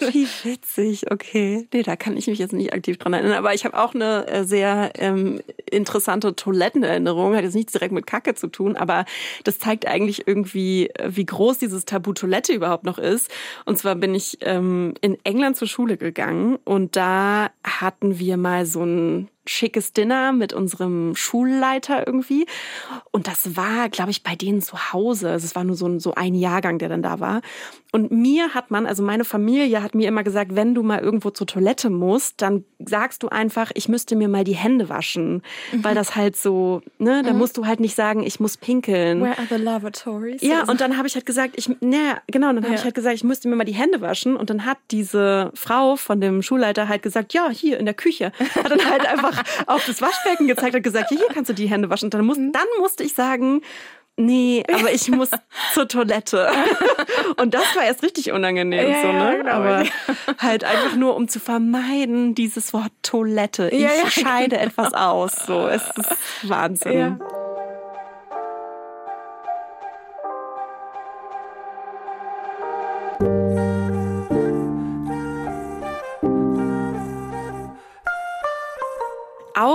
Wie 0.12 0.26
witzig, 0.44 1.10
okay. 1.10 1.66
Nee, 1.72 1.82
da 1.82 1.96
kann 1.96 2.16
ich 2.16 2.26
mich 2.26 2.38
jetzt 2.38 2.52
nicht 2.52 2.74
aktiv 2.74 2.98
dran 2.98 3.14
erinnern. 3.14 3.38
Aber 3.38 3.54
ich 3.54 3.64
habe 3.64 3.78
auch 3.78 3.94
eine 3.94 4.26
äh, 4.26 4.44
sehr 4.44 4.92
ähm, 4.96 5.40
interessante 5.70 6.36
Toilettenerinnerung. 6.36 7.34
Hat 7.34 7.44
jetzt 7.44 7.54
nichts 7.54 7.72
direkt 7.72 7.92
mit 7.92 8.06
Kacke 8.06 8.34
zu 8.34 8.48
tun, 8.48 8.76
aber 8.76 9.04
das 9.44 9.58
zeigt 9.58 9.86
eigentlich 9.86 10.26
irgendwie, 10.26 10.88
äh, 10.90 11.10
wie 11.10 11.26
groß 11.26 11.58
dieses 11.58 11.84
Tabu 11.84 12.12
Toilette 12.12 12.52
überhaupt 12.52 12.84
noch 12.84 12.98
ist. 12.98 13.30
Und 13.64 13.78
zwar 13.78 13.94
bin 13.94 14.14
ich 14.14 14.38
ähm, 14.42 14.94
in 15.00 15.18
England 15.24 15.56
zur 15.56 15.68
Schule 15.68 15.96
gegangen 15.96 16.58
und 16.64 16.96
da 16.96 17.50
hatten 17.64 18.18
wir 18.18 18.36
mal 18.36 18.66
so 18.66 18.84
ein 18.84 19.28
schickes 19.50 19.92
Dinner 19.92 20.32
mit 20.32 20.52
unserem 20.52 21.14
Schulleiter 21.16 22.06
irgendwie. 22.06 22.46
Und 23.10 23.26
das 23.26 23.56
war, 23.56 23.88
glaube 23.88 24.12
ich, 24.12 24.22
bei 24.22 24.36
denen 24.36 24.62
zu 24.62 24.92
Hause. 24.92 25.30
Also 25.30 25.44
es 25.44 25.56
war 25.56 25.64
nur 25.64 25.76
so 25.76 25.86
ein, 25.86 25.98
so 25.98 26.14
ein 26.14 26.34
Jahrgang, 26.34 26.78
der 26.78 26.88
dann 26.88 27.02
da 27.02 27.20
war. 27.20 27.40
Und 27.92 28.12
mir 28.12 28.54
hat 28.54 28.70
man, 28.70 28.86
also 28.86 29.02
meine 29.02 29.24
Familie 29.24 29.82
hat 29.82 29.96
mir 29.96 30.06
immer 30.06 30.22
gesagt, 30.22 30.54
wenn 30.54 30.74
du 30.74 30.84
mal 30.84 31.00
irgendwo 31.00 31.30
zur 31.30 31.48
Toilette 31.48 31.90
musst, 31.90 32.40
dann 32.40 32.64
sagst 32.78 33.24
du 33.24 33.28
einfach, 33.28 33.72
ich 33.74 33.88
müsste 33.88 34.14
mir 34.14 34.28
mal 34.28 34.44
die 34.44 34.54
Hände 34.54 34.88
waschen. 34.88 35.42
Mhm. 35.72 35.84
Weil 35.84 35.96
das 35.96 36.14
halt 36.14 36.36
so, 36.36 36.82
ne, 36.98 37.22
da 37.24 37.32
mhm. 37.32 37.38
musst 37.38 37.56
du 37.56 37.66
halt 37.66 37.80
nicht 37.80 37.96
sagen, 37.96 38.22
ich 38.22 38.38
muss 38.38 38.56
pinkeln. 38.56 39.20
Where 39.20 39.36
are 39.36 39.48
the 39.48 39.56
lavatories? 39.56 40.42
Ja, 40.42 40.62
und 40.68 40.80
dann 40.80 40.96
habe 40.96 41.08
ich 41.08 41.16
halt 41.16 41.26
gesagt, 41.26 41.54
ich, 41.56 41.68
ne, 41.80 42.20
genau, 42.28 42.46
dann 42.52 42.62
habe 42.62 42.74
ja. 42.74 42.78
ich 42.78 42.84
halt 42.84 42.94
gesagt, 42.94 43.16
ich 43.16 43.24
müsste 43.24 43.48
mir 43.48 43.56
mal 43.56 43.64
die 43.64 43.74
Hände 43.74 44.00
waschen. 44.00 44.36
Und 44.36 44.50
dann 44.50 44.64
hat 44.64 44.78
diese 44.92 45.50
Frau 45.54 45.96
von 45.96 46.20
dem 46.20 46.42
Schulleiter 46.42 46.88
halt 46.88 47.02
gesagt, 47.02 47.34
ja, 47.34 47.50
hier 47.50 47.78
in 47.78 47.86
der 47.86 47.94
Küche. 47.94 48.30
Hat 48.54 48.70
dann 48.70 48.88
halt 48.88 49.04
einfach 49.12 49.39
auf 49.66 49.84
das 49.86 50.00
Waschbecken 50.00 50.46
gezeigt 50.46 50.74
und 50.74 50.82
gesagt, 50.82 51.10
ja, 51.10 51.18
hier 51.18 51.28
kannst 51.28 51.50
du 51.50 51.54
die 51.54 51.68
Hände 51.68 51.90
waschen. 51.90 52.06
Und 52.06 52.14
dann, 52.14 52.24
muss, 52.24 52.38
mhm. 52.38 52.52
dann 52.52 52.66
musste 52.78 53.04
ich 53.04 53.14
sagen, 53.14 53.62
nee, 54.16 54.64
aber 54.72 54.92
ich 54.92 55.08
muss 55.10 55.30
zur 55.74 55.88
Toilette. 55.88 56.50
Und 57.36 57.54
das 57.54 57.74
war 57.74 57.84
erst 57.84 58.02
richtig 58.02 58.32
unangenehm, 58.32 58.90
ja, 58.90 59.02
so, 59.02 59.12
ne? 59.12 59.38
Genau. 59.38 59.52
Aber 59.52 59.84
halt 60.38 60.64
einfach 60.64 60.96
nur, 60.96 61.16
um 61.16 61.28
zu 61.28 61.40
vermeiden, 61.40 62.34
dieses 62.34 62.72
Wort 62.72 62.92
Toilette. 63.02 63.68
Ich 63.70 63.80
ja, 63.80 63.90
ja. 63.90 64.10
scheide 64.10 64.58
etwas 64.58 64.92
aus, 64.94 65.32
so. 65.46 65.66
Es 65.68 65.82
ist 65.96 66.16
Wahnsinn. 66.48 67.20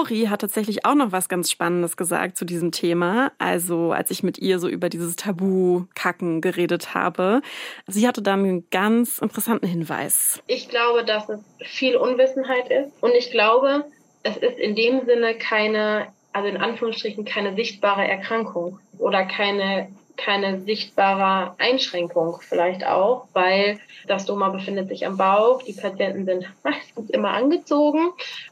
Auri 0.05 0.25
hat 0.25 0.41
tatsächlich 0.41 0.85
auch 0.85 0.95
noch 0.95 1.11
was 1.11 1.29
ganz 1.29 1.51
Spannendes 1.51 1.97
gesagt 1.97 2.37
zu 2.37 2.45
diesem 2.45 2.71
Thema. 2.71 3.31
Also 3.37 3.91
als 3.91 4.11
ich 4.11 4.23
mit 4.23 4.37
ihr 4.37 4.59
so 4.59 4.67
über 4.67 4.89
dieses 4.89 5.15
Tabu-Kacken 5.15 6.41
geredet 6.41 6.93
habe. 6.93 7.41
Sie 7.87 8.07
hatte 8.07 8.21
da 8.21 8.33
einen 8.33 8.69
ganz 8.69 9.19
interessanten 9.19 9.67
Hinweis. 9.67 10.41
Ich 10.47 10.69
glaube, 10.69 11.03
dass 11.03 11.29
es 11.29 11.39
viel 11.63 11.95
Unwissenheit 11.95 12.69
ist. 12.69 12.91
Und 13.01 13.13
ich 13.17 13.31
glaube, 13.31 13.85
es 14.23 14.37
ist 14.37 14.59
in 14.59 14.75
dem 14.75 15.05
Sinne 15.05 15.35
keine, 15.35 16.07
also 16.33 16.47
in 16.47 16.57
Anführungsstrichen 16.57 17.25
keine 17.25 17.55
sichtbare 17.55 18.07
Erkrankung 18.07 18.79
oder 18.97 19.25
keine 19.25 19.89
keine 20.17 20.59
sichtbare 20.61 21.55
Einschränkung 21.57 22.39
vielleicht 22.41 22.85
auch, 22.85 23.27
weil 23.33 23.79
das 24.07 24.23
Stoma 24.23 24.49
befindet 24.49 24.87
sich 24.87 25.05
am 25.05 25.17
Bauch, 25.17 25.63
die 25.63 25.73
Patienten 25.73 26.25
sind 26.25 26.47
meistens 26.63 27.09
immer 27.09 27.31
angezogen 27.31 28.11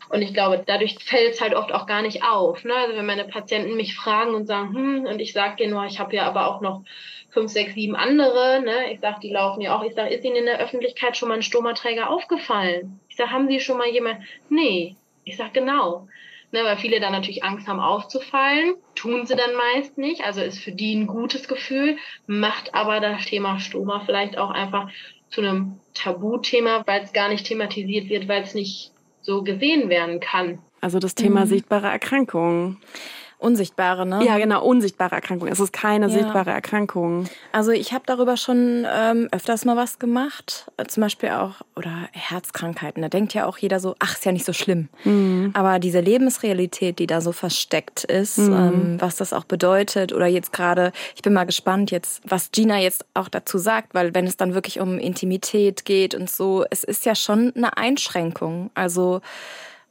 und 0.09 0.21
ich 0.21 0.33
glaube, 0.33 0.63
dadurch 0.65 0.97
fällt 1.03 1.33
es 1.33 1.41
halt 1.41 1.55
oft 1.55 1.71
auch 1.71 1.85
gar 1.85 2.01
nicht 2.01 2.23
auf. 2.23 2.63
Ne? 2.63 2.73
Also 2.73 2.95
wenn 2.95 3.05
meine 3.05 3.25
Patienten 3.25 3.75
mich 3.75 3.95
fragen 3.95 4.35
und 4.35 4.47
sagen, 4.47 4.73
hm, 4.73 5.05
und 5.05 5.19
ich 5.19 5.33
sage 5.33 5.67
nur, 5.67 5.85
ich 5.85 5.99
habe 5.99 6.15
ja 6.15 6.25
aber 6.25 6.47
auch 6.47 6.61
noch 6.61 6.83
fünf, 7.29 7.51
sechs, 7.51 7.73
sieben 7.73 7.95
andere, 7.95 8.61
ne? 8.61 8.91
ich 8.91 8.99
sage, 8.99 9.19
die 9.21 9.31
laufen 9.31 9.61
ja 9.61 9.75
auch, 9.75 9.83
ich 9.83 9.95
sage, 9.95 10.13
ist 10.13 10.23
Ihnen 10.23 10.35
in 10.35 10.45
der 10.45 10.59
Öffentlichkeit 10.59 11.17
schon 11.17 11.29
mal 11.29 11.35
ein 11.35 11.43
Stomaträger 11.43 12.09
aufgefallen? 12.09 12.99
Ich 13.09 13.15
sage, 13.15 13.31
haben 13.31 13.47
Sie 13.47 13.59
schon 13.59 13.77
mal 13.77 13.89
jemand? 13.89 14.19
Nee. 14.49 14.95
Ich 15.25 15.37
sage, 15.37 15.51
genau 15.53 16.07
ne, 16.53 16.63
weil 16.63 16.77
viele 16.77 17.01
dann 17.01 17.11
natürlich 17.11 17.43
Angst 17.43 17.67
haben 17.67 17.79
aufzufallen, 17.79 18.75
tun 18.95 19.25
sie 19.25 19.35
dann 19.35 19.55
meist 19.55 19.97
nicht, 19.97 20.23
also 20.23 20.41
ist 20.41 20.59
für 20.59 20.71
die 20.71 20.95
ein 20.95 21.07
gutes 21.07 21.47
Gefühl, 21.47 21.97
macht 22.27 22.73
aber 22.73 22.99
das 22.99 23.25
Thema 23.25 23.59
Stoma 23.59 24.03
vielleicht 24.05 24.37
auch 24.37 24.51
einfach 24.51 24.89
zu 25.29 25.41
einem 25.41 25.79
Tabuthema, 25.95 26.83
weil 26.85 27.03
es 27.03 27.11
gar 27.11 27.27
nicht 27.27 27.45
thematisiert 27.45 28.07
wird, 28.07 28.27
weil 28.27 28.43
es 28.43 28.53
nicht 28.53 28.91
so 29.21 29.43
gesehen 29.43 29.89
werden 29.89 30.19
kann. 30.19 30.59
Also 30.79 30.99
das 30.99 31.15
Thema 31.15 31.41
mhm. 31.41 31.49
sichtbare 31.49 31.87
Erkrankungen. 31.87 32.77
Unsichtbare, 33.43 34.05
ne? 34.05 34.23
Ja, 34.25 34.37
genau, 34.37 34.63
unsichtbare 34.63 35.15
Erkrankung. 35.15 35.49
Es 35.49 35.59
ist 35.59 35.73
keine 35.73 36.07
ja. 36.07 36.13
sichtbare 36.13 36.51
Erkrankung. 36.51 37.25
Also 37.51 37.71
ich 37.71 37.91
habe 37.91 38.03
darüber 38.05 38.37
schon 38.37 38.87
ähm, 38.89 39.27
öfters 39.31 39.65
mal 39.65 39.75
was 39.75 39.99
gemacht. 39.99 40.71
Äh, 40.77 40.85
zum 40.85 41.01
Beispiel 41.01 41.29
auch, 41.29 41.55
oder 41.75 42.07
Herzkrankheiten. 42.13 43.01
Da 43.01 43.09
denkt 43.09 43.33
ja 43.33 43.45
auch 43.45 43.57
jeder 43.57 43.81
so, 43.81 43.95
ach, 43.99 44.13
ist 44.13 44.23
ja 44.23 44.31
nicht 44.31 44.45
so 44.45 44.53
schlimm. 44.53 44.87
Mhm. 45.03 45.51
Aber 45.53 45.79
diese 45.79 45.99
Lebensrealität, 45.99 46.99
die 46.99 47.07
da 47.07 47.19
so 47.19 47.33
versteckt 47.33 48.05
ist, 48.05 48.37
mhm. 48.37 48.53
ähm, 48.53 48.95
was 48.99 49.17
das 49.17 49.33
auch 49.33 49.43
bedeutet, 49.43 50.13
oder 50.13 50.27
jetzt 50.27 50.53
gerade, 50.53 50.93
ich 51.15 51.21
bin 51.21 51.33
mal 51.33 51.45
gespannt 51.45 51.91
jetzt, 51.91 52.21
was 52.25 52.49
Gina 52.51 52.79
jetzt 52.79 53.05
auch 53.13 53.27
dazu 53.27 53.57
sagt, 53.57 53.93
weil 53.93 54.15
wenn 54.15 54.25
es 54.25 54.37
dann 54.37 54.53
wirklich 54.53 54.79
um 54.79 54.97
Intimität 54.99 55.83
geht 55.83 56.15
und 56.15 56.29
so, 56.29 56.63
es 56.69 56.85
ist 56.85 57.05
ja 57.05 57.13
schon 57.13 57.51
eine 57.55 57.75
Einschränkung. 57.75 58.71
Also 58.73 59.19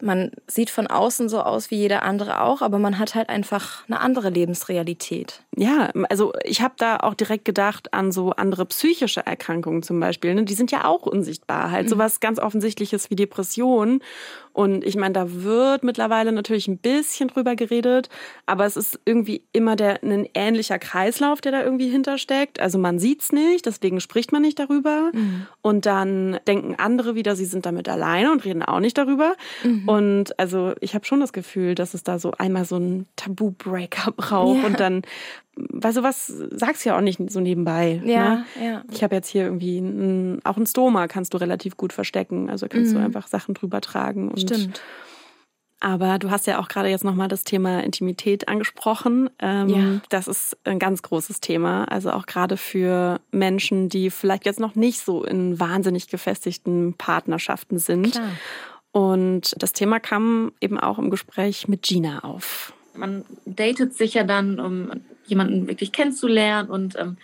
man 0.03 0.33
sieht 0.47 0.69
von 0.69 0.87
außen 0.87 1.29
so 1.29 1.41
aus 1.41 1.71
wie 1.71 1.77
jeder 1.77 2.03
andere 2.03 2.43
auch, 2.43 2.61
aber 2.61 2.79
man 2.79 2.99
hat 2.99 3.15
halt 3.15 3.29
einfach 3.29 3.85
eine 3.87 4.01
andere 4.01 4.31
Lebensrealität. 4.31 5.43
Ja, 5.57 5.91
also 6.11 6.33
ich 6.45 6.61
habe 6.61 6.75
da 6.77 6.99
auch 6.99 7.15
direkt 7.15 7.45
gedacht 7.45 7.95
an 7.95 8.11
so 8.11 8.31
andere 8.33 8.67
psychische 8.67 9.25
Erkrankungen 9.25 9.83
zum 9.83 10.01
Beispiel. 10.01 10.35
Ne? 10.35 10.45
Die 10.45 10.55
sind 10.55 10.73
ja 10.73 10.85
auch 10.85 11.07
unsichtbar. 11.07 11.71
Halt 11.71 11.87
mhm. 11.87 11.91
sowas 11.91 12.21
ganz 12.21 12.38
Offensichtliches 12.38 13.11
wie 13.11 13.17
Depression 13.17 14.01
und 14.53 14.85
ich 14.85 14.97
meine, 14.97 15.15
da 15.15 15.27
wird 15.29 15.83
mittlerweile 15.83 16.31
natürlich 16.33 16.69
ein 16.69 16.79
bisschen 16.79 17.29
drüber 17.29 17.57
geredet, 17.57 18.09
aber 18.45 18.67
es 18.67 18.77
ist 18.77 19.01
irgendwie 19.05 19.43
immer 19.53 19.77
der, 19.77 20.03
ein 20.03 20.29
ähnlicher 20.35 20.79
Kreislauf, 20.79 21.41
der 21.41 21.53
da 21.53 21.62
irgendwie 21.62 21.88
hintersteckt. 21.88 22.61
Also 22.61 22.79
man 22.79 22.99
sieht's 22.99 23.33
nicht, 23.33 23.65
deswegen 23.65 24.01
spricht 24.01 24.31
man 24.31 24.43
nicht 24.43 24.59
darüber. 24.59 25.11
Mhm. 25.12 25.47
Und 25.62 25.87
dann 25.87 26.38
denken 26.47 26.75
andere 26.77 27.15
wieder, 27.15 27.35
sie 27.35 27.47
sind 27.47 27.65
damit 27.65 27.88
alleine 27.88 28.31
und 28.31 28.45
reden 28.45 28.62
auch 28.62 28.81
nicht 28.81 28.99
darüber. 28.99 29.35
Mhm. 29.65 29.88
Und 29.88 30.38
also 30.38 30.75
ich 30.81 30.95
habe 30.95 31.07
schon 31.07 31.21
das 31.21 31.33
Gefühl, 31.33 31.75
dass 31.75 31.95
es 31.95 32.03
da 32.03 32.19
so 32.19 32.33
einmal 32.33 32.67
so 32.67 32.77
ein 32.77 33.07
Tabu-Breaker 33.17 34.12
braucht 34.12 34.61
ja. 34.61 34.67
und 34.67 34.81
dann 34.81 35.03
weil 35.55 35.93
sowas 35.93 36.27
sagst 36.27 36.85
du 36.85 36.91
ja 36.91 36.97
auch 36.97 37.03
nicht 37.03 37.21
so 37.31 37.41
nebenbei. 37.41 38.01
Ja, 38.05 38.37
ne? 38.37 38.45
ja. 38.62 38.85
Ich 38.91 39.03
habe 39.03 39.15
jetzt 39.15 39.29
hier 39.29 39.45
irgendwie 39.45 39.79
ein, 39.79 40.41
auch 40.45 40.57
ein 40.57 40.67
Stoma 40.67 41.09
kannst 41.09 41.35
du 41.35 41.38
relativ 41.38 41.77
gut 41.77 41.93
verstecken. 41.93 42.49
Also 42.49 42.69
kannst 42.69 42.93
mhm. 42.93 42.99
du 42.99 43.05
einfach 43.05 43.27
Sachen 43.27 43.55
drüber 43.55 43.81
tragen. 43.81 44.31
Und, 44.31 44.41
Stimmt. 44.41 44.81
Aber 45.81 46.19
du 46.19 46.31
hast 46.31 46.47
ja 46.47 46.61
auch 46.61 46.69
gerade 46.69 46.88
jetzt 46.88 47.05
nochmal 47.05 47.27
das 47.27 47.43
Thema 47.43 47.83
Intimität 47.83 48.49
angesprochen. 48.49 49.29
Ähm, 49.41 49.69
ja. 49.69 50.01
Das 50.11 50.29
ist 50.29 50.57
ein 50.65 50.79
ganz 50.79 51.03
großes 51.03 51.41
Thema. 51.41 51.85
Also 51.85 52.12
auch 52.12 52.27
gerade 52.27 52.57
für 52.57 53.21
Menschen, 53.33 53.88
die 53.88 54.11
vielleicht 54.11 54.47
jetzt 54.47 54.61
noch 54.61 54.77
nicht 54.77 55.01
so 55.01 55.25
in 55.25 55.59
wahnsinnig 55.59 56.07
gefestigten 56.09 56.95
Partnerschaften 56.95 57.79
sind. 57.79 58.12
Klar. 58.12 58.31
Und 58.93 59.55
das 59.59 59.73
Thema 59.73 59.99
kam 59.99 60.53
eben 60.61 60.79
auch 60.79 60.99
im 60.99 61.11
Gespräch 61.11 61.67
mit 61.67 61.83
Gina 61.83 62.21
auf. 62.21 62.73
Man 62.94 63.24
datet 63.44 63.94
sich 63.94 64.14
ja 64.14 64.24
dann, 64.24 64.61
um 64.61 64.90
jemanden 65.24 65.68
wirklich 65.68 65.92
kennenzulernen 65.92 66.68
und 66.68 66.96
ähm, 66.98 67.16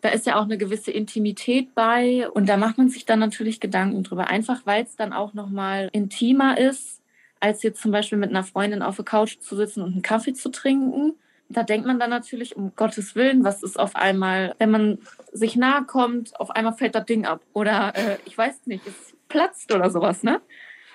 da 0.00 0.10
ist 0.10 0.26
ja 0.26 0.38
auch 0.38 0.44
eine 0.44 0.58
gewisse 0.58 0.90
Intimität 0.90 1.74
bei 1.74 2.28
und 2.30 2.48
da 2.48 2.56
macht 2.56 2.78
man 2.78 2.88
sich 2.88 3.06
dann 3.06 3.18
natürlich 3.18 3.60
Gedanken 3.60 4.02
drüber, 4.02 4.28
einfach 4.28 4.60
weil 4.64 4.84
es 4.84 4.96
dann 4.96 5.12
auch 5.12 5.34
nochmal 5.34 5.88
intimer 5.92 6.58
ist, 6.58 7.00
als 7.40 7.62
jetzt 7.62 7.80
zum 7.80 7.90
Beispiel 7.90 8.18
mit 8.18 8.30
einer 8.30 8.44
Freundin 8.44 8.82
auf 8.82 8.96
der 8.96 9.04
Couch 9.04 9.38
zu 9.40 9.56
sitzen 9.56 9.82
und 9.82 9.92
einen 9.92 10.02
Kaffee 10.02 10.32
zu 10.32 10.50
trinken. 10.50 11.14
Da 11.48 11.62
denkt 11.62 11.86
man 11.86 12.00
dann 12.00 12.10
natürlich, 12.10 12.56
um 12.56 12.72
Gottes 12.74 13.14
Willen, 13.14 13.44
was 13.44 13.62
ist 13.62 13.78
auf 13.78 13.94
einmal, 13.94 14.54
wenn 14.58 14.70
man 14.70 14.98
sich 15.32 15.54
nahe 15.54 15.84
kommt, 15.84 16.38
auf 16.40 16.50
einmal 16.50 16.72
fällt 16.72 16.94
das 16.94 17.06
Ding 17.06 17.24
ab. 17.24 17.40
Oder 17.52 17.94
äh, 17.94 18.16
ich 18.24 18.36
weiß 18.36 18.66
nicht, 18.66 18.86
es 18.86 19.14
platzt 19.28 19.72
oder 19.72 19.90
sowas, 19.90 20.22
ne? 20.22 20.40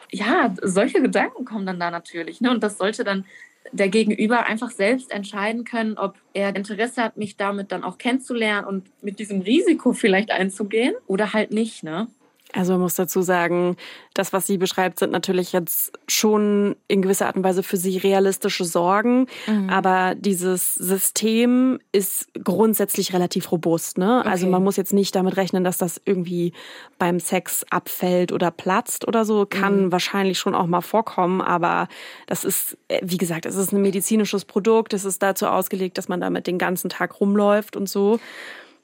Ja, 0.09 0.53
solche 0.61 1.01
Gedanken 1.01 1.45
kommen 1.45 1.65
dann 1.65 1.79
da 1.79 1.89
natürlich. 1.89 2.41
Ne? 2.41 2.51
Und 2.51 2.63
das 2.63 2.77
sollte 2.77 3.05
dann 3.05 3.23
der 3.71 3.89
Gegenüber 3.89 4.45
einfach 4.45 4.71
selbst 4.71 5.11
entscheiden 5.11 5.63
können, 5.63 5.97
ob 5.97 6.15
er 6.33 6.55
Interesse 6.55 7.03
hat, 7.03 7.17
mich 7.17 7.37
damit 7.37 7.71
dann 7.71 7.83
auch 7.83 7.97
kennenzulernen 7.97 8.67
und 8.67 8.89
mit 9.03 9.19
diesem 9.19 9.41
Risiko 9.41 9.93
vielleicht 9.93 10.31
einzugehen 10.31 10.95
oder 11.07 11.33
halt 11.33 11.51
nicht, 11.51 11.83
ne? 11.83 12.07
Also 12.53 12.73
man 12.73 12.81
muss 12.81 12.95
dazu 12.95 13.21
sagen, 13.21 13.77
das, 14.13 14.33
was 14.33 14.45
sie 14.45 14.57
beschreibt, 14.57 14.99
sind 14.99 15.11
natürlich 15.11 15.53
jetzt 15.53 15.93
schon 16.07 16.75
in 16.87 17.01
gewisser 17.01 17.27
Art 17.27 17.37
und 17.37 17.43
Weise 17.43 17.63
für 17.63 17.77
sie 17.77 17.97
realistische 17.97 18.65
Sorgen. 18.65 19.27
Mhm. 19.47 19.69
Aber 19.69 20.15
dieses 20.15 20.73
System 20.73 21.79
ist 21.91 22.27
grundsätzlich 22.43 23.13
relativ 23.13 23.51
robust. 23.51 23.97
Ne? 23.97 24.07
Also 24.07 24.19
okay. 24.19 24.29
Also 24.29 24.47
man 24.47 24.63
muss 24.63 24.75
jetzt 24.75 24.91
nicht 24.91 25.15
damit 25.15 25.37
rechnen, 25.37 25.63
dass 25.63 25.77
das 25.77 26.01
irgendwie 26.03 26.51
beim 26.97 27.19
Sex 27.19 27.65
abfällt 27.69 28.31
oder 28.31 28.51
platzt 28.51 29.07
oder 29.07 29.23
so. 29.23 29.45
Kann 29.45 29.85
mhm. 29.85 29.91
wahrscheinlich 29.91 30.39
schon 30.39 30.55
auch 30.55 30.67
mal 30.67 30.81
vorkommen. 30.81 31.41
Aber 31.41 31.87
das 32.27 32.43
ist, 32.43 32.77
wie 33.01 33.17
gesagt, 33.17 33.45
es 33.45 33.55
ist 33.55 33.71
ein 33.71 33.81
medizinisches 33.81 34.45
Produkt. 34.45 34.93
Es 34.93 35.05
ist 35.05 35.23
dazu 35.23 35.47
ausgelegt, 35.47 35.97
dass 35.97 36.09
man 36.09 36.19
damit 36.19 36.47
den 36.47 36.57
ganzen 36.57 36.89
Tag 36.89 37.21
rumläuft 37.21 37.77
und 37.77 37.87
so. 37.87 38.19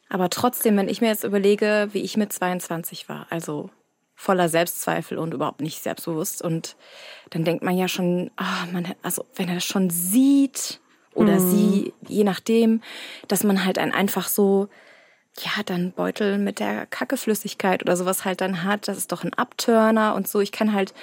Aber 0.09 0.29
trotzdem, 0.29 0.77
wenn 0.77 0.89
ich 0.89 1.01
mir 1.01 1.07
jetzt 1.07 1.23
überlege, 1.23 1.89
wie 1.91 2.01
ich 2.01 2.17
mit 2.17 2.31
22 2.31 3.09
war, 3.09 3.27
also 3.29 3.69
voller 4.15 4.49
Selbstzweifel 4.49 5.17
und 5.17 5.33
überhaupt 5.33 5.61
nicht 5.61 5.83
selbstbewusst, 5.83 6.41
und 6.41 6.75
dann 7.29 7.43
denkt 7.43 7.63
man 7.63 7.77
ja 7.77 7.87
schon, 7.87 8.31
oh, 8.39 8.71
man, 8.71 8.93
also 9.03 9.25
wenn 9.35 9.49
er 9.49 9.55
das 9.55 9.65
schon 9.65 9.89
sieht 9.89 10.79
oder 11.13 11.39
mhm. 11.39 11.51
sie, 11.51 11.93
je 12.07 12.23
nachdem, 12.23 12.81
dass 13.27 13.43
man 13.43 13.65
halt 13.65 13.77
einen 13.77 13.91
einfach 13.91 14.27
so, 14.27 14.69
ja, 15.39 15.63
dann 15.65 15.91
Beutel 15.91 16.37
mit 16.37 16.59
der 16.59 16.85
Kackeflüssigkeit 16.87 17.83
oder 17.83 17.95
sowas 17.95 18.25
halt 18.25 18.41
dann 18.41 18.63
hat, 18.63 18.87
das 18.87 18.97
ist 18.97 19.11
doch 19.11 19.23
ein 19.23 19.33
Abturner 19.33 20.15
und 20.15 20.27
so. 20.27 20.39
Ich 20.39 20.51
kann 20.51 20.73
halt 20.73 20.93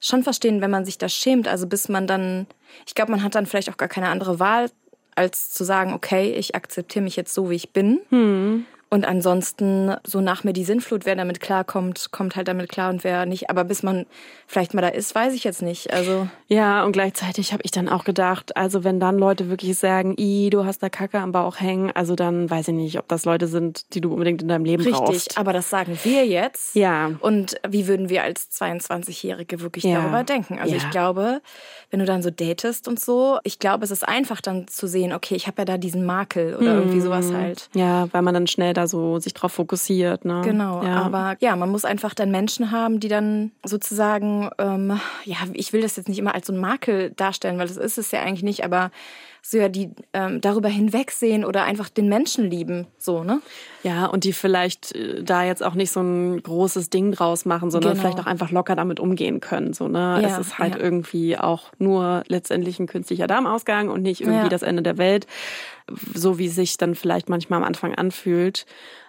schon 0.00 0.22
verstehen, 0.22 0.60
wenn 0.60 0.70
man 0.70 0.84
sich 0.84 0.98
das 0.98 1.14
schämt, 1.14 1.48
also 1.48 1.66
bis 1.66 1.88
man 1.88 2.06
dann, 2.06 2.46
ich 2.86 2.94
glaube, 2.94 3.10
man 3.10 3.22
hat 3.22 3.34
dann 3.34 3.46
vielleicht 3.46 3.70
auch 3.70 3.76
gar 3.76 3.88
keine 3.88 4.08
andere 4.08 4.38
Wahl, 4.38 4.70
als 5.18 5.50
zu 5.50 5.64
sagen, 5.64 5.92
okay, 5.92 6.32
ich 6.32 6.54
akzeptiere 6.54 7.02
mich 7.02 7.16
jetzt 7.16 7.34
so, 7.34 7.50
wie 7.50 7.56
ich 7.56 7.72
bin. 7.72 8.00
Hm. 8.10 8.64
Und 8.90 9.04
ansonsten, 9.06 9.94
so 10.04 10.20
nach 10.22 10.44
mir 10.44 10.54
die 10.54 10.64
Sinnflut, 10.64 11.04
wer 11.04 11.14
damit 11.14 11.40
klarkommt, 11.40 12.10
kommt 12.10 12.36
halt 12.36 12.48
damit 12.48 12.70
klar 12.70 12.88
und 12.88 13.04
wer 13.04 13.26
nicht. 13.26 13.50
Aber 13.50 13.64
bis 13.64 13.82
man 13.82 14.06
vielleicht 14.46 14.72
mal 14.72 14.80
da 14.80 14.88
ist, 14.88 15.14
weiß 15.14 15.34
ich 15.34 15.44
jetzt 15.44 15.60
nicht. 15.60 15.92
Also 15.92 16.26
ja, 16.46 16.82
und 16.84 16.92
gleichzeitig 16.92 17.52
habe 17.52 17.62
ich 17.64 17.70
dann 17.70 17.90
auch 17.90 18.04
gedacht, 18.04 18.56
also 18.56 18.84
wenn 18.84 18.98
dann 18.98 19.18
Leute 19.18 19.50
wirklich 19.50 19.78
sagen, 19.78 20.16
i, 20.18 20.48
du 20.48 20.64
hast 20.64 20.82
da 20.82 20.88
Kacke 20.88 21.18
am 21.18 21.32
Bauch 21.32 21.60
hängen, 21.60 21.90
also 21.94 22.14
dann 22.14 22.48
weiß 22.48 22.68
ich 22.68 22.74
nicht, 22.74 22.98
ob 22.98 23.06
das 23.08 23.26
Leute 23.26 23.46
sind, 23.46 23.94
die 23.94 24.00
du 24.00 24.10
unbedingt 24.10 24.40
in 24.40 24.48
deinem 24.48 24.64
Leben 24.64 24.82
Richtig, 24.82 24.98
brauchst. 24.98 25.14
Richtig, 25.14 25.38
aber 25.38 25.52
das 25.52 25.68
sagen 25.68 25.98
wir 26.02 26.26
jetzt. 26.26 26.74
Ja. 26.74 27.10
Und 27.20 27.56
wie 27.68 27.88
würden 27.88 28.08
wir 28.08 28.22
als 28.22 28.50
22-Jährige 28.52 29.60
wirklich 29.60 29.84
ja. 29.84 30.00
darüber 30.00 30.24
denken? 30.24 30.58
Also 30.58 30.74
ja. 30.74 30.78
ich 30.78 30.88
glaube, 30.90 31.42
wenn 31.90 32.00
du 32.00 32.06
dann 32.06 32.22
so 32.22 32.30
datest 32.30 32.88
und 32.88 32.98
so, 32.98 33.38
ich 33.44 33.58
glaube, 33.58 33.84
es 33.84 33.90
ist 33.90 34.08
einfach 34.08 34.40
dann 34.40 34.66
zu 34.66 34.86
sehen, 34.86 35.12
okay, 35.12 35.34
ich 35.34 35.46
habe 35.46 35.60
ja 35.60 35.64
da 35.66 35.76
diesen 35.76 36.06
Makel 36.06 36.56
oder 36.56 36.72
mhm. 36.72 36.78
irgendwie 36.78 37.00
sowas 37.00 37.30
halt. 37.32 37.68
Ja, 37.74 38.08
weil 38.12 38.22
man 38.22 38.32
dann 38.32 38.46
schnell 38.46 38.72
da 38.78 38.86
so 38.86 39.18
sich 39.18 39.34
drauf 39.34 39.52
fokussiert. 39.52 40.24
Ne? 40.24 40.40
Genau, 40.44 40.82
ja. 40.82 41.02
aber 41.02 41.36
ja, 41.40 41.56
man 41.56 41.70
muss 41.70 41.84
einfach 41.84 42.14
dann 42.14 42.30
Menschen 42.30 42.70
haben, 42.70 43.00
die 43.00 43.08
dann 43.08 43.50
sozusagen, 43.64 44.50
ähm, 44.58 44.98
ja, 45.24 45.36
ich 45.52 45.72
will 45.72 45.82
das 45.82 45.96
jetzt 45.96 46.08
nicht 46.08 46.18
immer 46.18 46.34
als 46.34 46.46
so 46.46 46.52
ein 46.52 46.58
Makel 46.58 47.10
darstellen, 47.10 47.58
weil 47.58 47.68
das 47.68 47.76
ist 47.76 47.98
es 47.98 48.10
ja 48.12 48.22
eigentlich 48.22 48.42
nicht, 48.42 48.64
aber 48.64 48.90
so 49.50 49.56
ja, 49.56 49.70
die 49.70 49.90
ähm, 50.12 50.42
darüber 50.42 50.68
hinwegsehen 50.68 51.42
oder 51.42 51.64
einfach 51.64 51.88
den 51.88 52.06
Menschen 52.06 52.50
lieben, 52.50 52.86
so, 52.98 53.24
ne? 53.24 53.40
Ja, 53.82 54.04
und 54.04 54.24
die 54.24 54.34
vielleicht 54.34 54.94
äh, 54.94 55.22
da 55.24 55.42
jetzt 55.42 55.62
auch 55.62 55.72
nicht 55.72 55.90
so 55.90 56.00
ein 56.00 56.42
großes 56.42 56.90
Ding 56.90 57.12
draus 57.12 57.46
machen, 57.46 57.70
sondern 57.70 57.92
genau. 57.92 58.02
vielleicht 58.02 58.20
auch 58.20 58.30
einfach 58.30 58.50
locker 58.50 58.76
damit 58.76 59.00
umgehen 59.00 59.40
können, 59.40 59.72
so, 59.72 59.88
ne? 59.88 60.20
Ja, 60.20 60.28
es 60.28 60.38
ist 60.38 60.58
halt 60.58 60.74
ja. 60.74 60.80
irgendwie 60.80 61.38
auch 61.38 61.72
nur 61.78 62.24
letztendlich 62.28 62.78
ein 62.78 62.86
künstlicher 62.86 63.26
Darmausgang 63.26 63.88
und 63.88 64.02
nicht 64.02 64.20
irgendwie 64.20 64.42
ja. 64.42 64.48
das 64.50 64.60
Ende 64.60 64.82
der 64.82 64.98
Welt, 64.98 65.26
so 66.12 66.36
wie 66.36 66.48
sich 66.48 66.76
dann 66.76 66.94
vielleicht 66.94 67.30
manchmal 67.30 67.60
am 67.60 67.64
Anfang 67.64 67.94
anfühlt. 67.94 68.66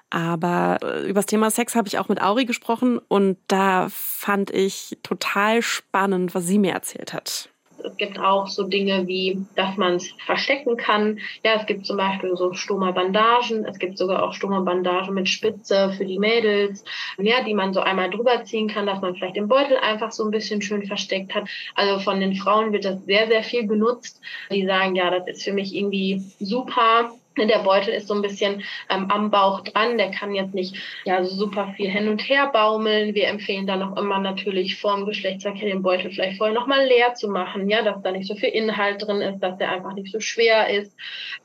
Aber 0.09 0.77
äh, 0.81 1.01
über 1.09 1.15
das 1.19 1.25
Thema 1.25 1.51
Sex 1.51 1.75
habe 1.75 1.89
ich 1.89 1.99
auch 1.99 2.07
mit 2.07 2.21
Auri 2.21 2.45
gesprochen 2.45 2.97
und 3.09 3.37
da 3.47 3.87
fand 3.89 4.51
ich 4.51 4.97
total 5.03 5.61
spannend, 5.61 6.33
was 6.33 6.47
sie 6.47 6.59
mir 6.59 6.71
erzählt 6.71 7.11
hat. 7.13 7.49
Es 7.83 7.97
gibt 7.97 8.19
auch 8.19 8.47
so 8.47 8.63
Dinge 8.63 9.07
wie, 9.07 9.45
dass 9.55 9.77
man 9.77 9.95
es 9.95 10.11
verstecken 10.25 10.77
kann. 10.77 11.19
Ja, 11.43 11.53
es 11.55 11.65
gibt 11.65 11.85
zum 11.85 11.97
Beispiel 11.97 12.35
so 12.35 12.53
Stoma-Bandagen. 12.53 13.65
Es 13.65 13.79
gibt 13.79 13.97
sogar 13.97 14.23
auch 14.23 14.33
Stoma-Bandagen 14.33 15.13
mit 15.13 15.29
Spitze 15.29 15.91
für 15.97 16.05
die 16.05 16.19
Mädels, 16.19 16.83
ja, 17.17 17.43
die 17.43 17.53
man 17.53 17.73
so 17.73 17.79
einmal 17.79 18.09
drüber 18.09 18.43
ziehen 18.43 18.67
kann, 18.67 18.85
dass 18.85 19.01
man 19.01 19.15
vielleicht 19.15 19.35
den 19.35 19.47
Beutel 19.47 19.77
einfach 19.77 20.11
so 20.11 20.23
ein 20.25 20.31
bisschen 20.31 20.61
schön 20.61 20.85
versteckt 20.85 21.35
hat. 21.35 21.49
Also 21.75 21.99
von 21.99 22.19
den 22.19 22.35
Frauen 22.35 22.71
wird 22.71 22.85
das 22.85 23.03
sehr, 23.05 23.27
sehr 23.27 23.43
viel 23.43 23.67
genutzt. 23.67 24.21
Die 24.51 24.65
sagen, 24.65 24.95
ja, 24.95 25.09
das 25.11 25.27
ist 25.27 25.43
für 25.43 25.53
mich 25.53 25.75
irgendwie 25.75 26.23
super. 26.39 27.11
Der 27.47 27.59
Beutel 27.59 27.93
ist 27.93 28.07
so 28.07 28.13
ein 28.13 28.21
bisschen 28.21 28.63
ähm, 28.89 29.09
am 29.09 29.31
Bauch 29.31 29.61
dran. 29.61 29.97
Der 29.97 30.11
kann 30.11 30.33
jetzt 30.33 30.53
nicht 30.53 30.75
ja 31.05 31.23
super 31.23 31.73
viel 31.75 31.89
hin 31.89 32.07
und 32.07 32.21
her 32.27 32.49
baumeln. 32.51 33.15
Wir 33.15 33.27
empfehlen 33.27 33.67
dann 33.67 33.83
auch 33.83 33.97
immer 33.97 34.19
natürlich 34.19 34.79
vorm 34.79 35.05
Geschlechtsverkehr 35.05 35.69
den 35.69 35.81
Beutel 35.81 36.11
vielleicht 36.11 36.37
vorher 36.37 36.55
nochmal 36.55 36.85
leer 36.85 37.13
zu 37.13 37.29
machen, 37.29 37.69
ja, 37.69 37.81
dass 37.81 38.01
da 38.01 38.11
nicht 38.11 38.27
so 38.27 38.35
viel 38.35 38.49
Inhalt 38.49 39.05
drin 39.05 39.21
ist, 39.21 39.39
dass 39.39 39.57
der 39.57 39.71
einfach 39.71 39.93
nicht 39.93 40.11
so 40.11 40.19
schwer 40.19 40.69
ist. 40.69 40.95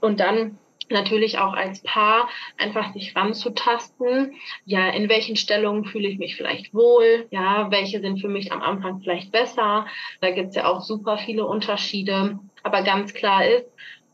Und 0.01 0.21
dann 0.21 0.59
natürlich 0.91 1.39
auch 1.39 1.55
als 1.55 1.83
Paar 1.83 2.29
einfach 2.59 2.93
sich 2.93 3.15
ranzutasten. 3.17 4.35
Ja, 4.65 4.91
in 4.91 5.09
welchen 5.09 5.37
Stellungen 5.37 5.85
fühle 5.85 6.09
ich 6.09 6.19
mich 6.19 6.37
vielleicht 6.37 6.75
wohl? 6.75 7.27
Ja, 7.31 7.71
welche 7.71 8.01
sind 8.01 8.21
für 8.21 8.29
mich 8.29 8.53
am 8.53 8.63
Anfang 8.63 9.01
vielleicht 9.01 9.33
besser? 9.33 9.87
Da 10.21 10.31
gibt's 10.31 10.57
ja 10.57 10.67
auch 10.67 10.81
super 10.81 11.19
viele 11.19 11.47
Unterschiede. 11.47 12.39
Aber 12.63 12.83
ganz 12.83 13.15
klar 13.15 13.47
ist, 13.47 13.67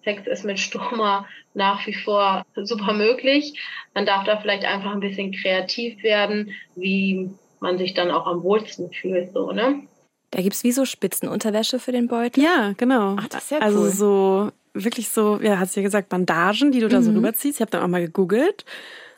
Sex 0.04 0.26
ist 0.26 0.44
mit 0.44 0.58
Stoma 0.58 1.26
nach 1.54 1.86
wie 1.86 1.94
vor 1.94 2.44
super 2.56 2.92
möglich. 2.92 3.58
Man 3.94 4.06
darf 4.06 4.24
da 4.24 4.38
vielleicht 4.38 4.64
einfach 4.64 4.92
ein 4.92 5.00
bisschen 5.00 5.32
kreativ 5.32 6.02
werden, 6.02 6.52
wie 6.76 7.30
man 7.60 7.78
sich 7.78 7.94
dann 7.94 8.10
auch 8.10 8.26
am 8.26 8.42
wohlsten 8.42 8.90
fühlt, 8.92 9.32
so, 9.32 9.52
ne? 9.52 9.82
Da 10.30 10.42
gibt's 10.42 10.62
wie 10.62 10.72
so 10.72 10.84
Spitzenunterwäsche 10.84 11.78
für 11.80 11.92
den 11.92 12.06
Beutel? 12.06 12.42
Ja, 12.42 12.72
genau. 12.76 13.16
Ach, 13.18 13.28
das 13.28 13.44
ist 13.44 13.50
ja 13.50 13.58
also 13.58 13.80
cool. 13.80 13.84
Also 13.86 13.96
so, 13.96 14.52
wirklich 14.74 15.08
so, 15.08 15.40
ja, 15.42 15.58
hast 15.58 15.74
du 15.74 15.80
ja 15.80 15.84
gesagt, 15.84 16.08
Bandagen, 16.08 16.70
die 16.70 16.80
du 16.80 16.88
da 16.88 17.02
so 17.02 17.10
mhm. 17.10 17.18
rüberziehst. 17.18 17.58
Ich 17.58 17.60
habe 17.60 17.70
dann 17.70 17.82
auch 17.82 17.88
mal 17.88 18.00
gegoogelt. 18.00 18.64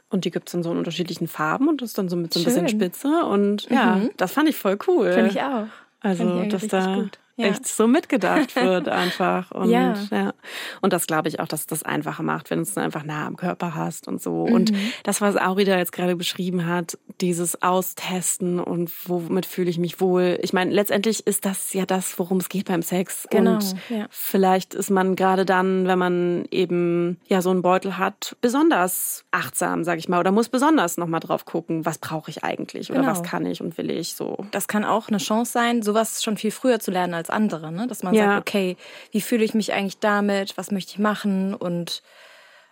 Und 0.09 0.24
die 0.26 0.30
gibt's 0.30 0.53
in 0.53 0.62
so 0.62 0.70
unterschiedlichen 0.70 1.26
Farben 1.26 1.68
und 1.68 1.80
das 1.80 1.91
ist 1.91 1.99
dann 1.99 2.11
so 2.11 2.16
mit 2.16 2.35
so 2.35 2.41
ein 2.41 2.45
Schön. 2.45 2.53
bisschen 2.53 2.68
Spitze. 2.68 3.24
Und 3.24 3.68
ja, 3.70 3.97
mhm. 3.97 4.11
das 4.16 4.33
fand 4.33 4.49
ich 4.49 4.57
voll 4.57 4.78
cool. 4.87 5.12
Finde 5.12 5.30
ich 5.30 5.41
auch. 5.41 5.66
Also, 6.01 6.43
dass 6.45 6.66
da 6.68 6.97
gut 6.97 7.18
ja. 7.43 7.49
echt 7.49 7.66
so 7.66 7.86
mitgedacht 7.86 8.57
wird 8.57 8.88
einfach. 8.88 9.51
Und, 9.51 9.70
ja. 9.70 9.95
ja. 10.11 10.32
Und 10.80 10.93
das 10.93 11.07
glaube 11.07 11.28
ich 11.28 11.40
auch, 11.40 11.49
dass 11.49 11.66
das 11.66 11.82
einfacher 11.82 12.22
macht, 12.22 12.51
wenn 12.51 12.59
du 12.59 12.62
es 12.62 12.76
einfach 12.76 13.05
nah 13.05 13.26
am 13.26 13.36
Körper 13.36 13.74
hast 13.74 14.09
und 14.09 14.22
so. 14.22 14.47
Mhm. 14.47 14.53
Und 14.53 14.72
das, 15.05 15.20
was 15.20 15.36
Aurida 15.36 15.76
jetzt 15.78 15.93
gerade 15.93 16.16
beschrieben 16.16 16.66
hat, 16.66 16.99
dieses 17.20 17.62
Austesten 17.62 18.59
und 18.59 18.90
womit 19.09 19.47
fühle 19.47 19.70
ich 19.70 19.78
mich 19.78 20.01
wohl. 20.01 20.38
Ich 20.43 20.53
meine, 20.53 20.72
letztendlich 20.72 21.26
ist 21.26 21.45
das 21.45 21.72
ja 21.72 21.86
das, 21.86 22.18
worum 22.18 22.38
es 22.38 22.49
geht 22.49 22.66
beim 22.66 22.82
Sex. 22.82 23.26
Genau. 23.30 23.55
Und 23.55 23.74
ja. 23.88 24.07
vielleicht 24.11 24.74
ist 24.74 24.90
man 24.90 25.16
gerade 25.16 25.45
dann, 25.45 25.86
wenn 25.86 25.99
man 25.99 26.45
eben 26.51 27.18
ja 27.26 27.43
so 27.43 27.51
einen 27.51 27.62
Beutel 27.62 27.99
hat, 27.99 28.36
besonders 28.40 29.24
achtsam, 29.30 29.84
sag 29.84 29.99
ich 29.99 30.09
mal, 30.09 30.20
oder 30.20 30.32
muss 30.32 30.49
besonders 30.49 30.97
nochmal 30.97 31.20
drauf 31.20 31.45
gucken, 31.45 31.84
was 31.84 31.99
brauche 31.99 32.30
ich 32.30 32.45
eigentlich 32.45 32.90
oder 32.90 33.01
genau. 33.01 33.12
was 33.12 33.22
kann 33.22 33.47
ich 33.47 33.61
und 33.61 33.78
will 33.78 33.90
ich 33.90 34.14
so. 34.14 34.47
Das 34.51 34.68
kann 34.68 34.84
auch 34.84 35.09
eine 35.09 35.18
Chance 35.18 35.53
sein, 35.53 35.82
sowas 35.82 36.22
schon 36.22 36.36
viel 36.36 36.51
früher 36.51 36.80
zu 36.80 36.90
lernen 36.90 37.14
als 37.14 37.30
andere, 37.33 37.72
ne? 37.72 37.87
Dass 37.87 38.03
man 38.03 38.14
ja. 38.14 38.26
sagt, 38.26 38.49
okay, 38.49 38.76
wie 39.11 39.20
fühle 39.20 39.45
ich 39.45 39.55
mich 39.55 39.72
eigentlich 39.72 39.99
damit? 39.99 40.57
Was 40.57 40.70
möchte 40.70 40.93
ich 40.93 40.99
machen? 40.99 41.55
Und 41.55 42.03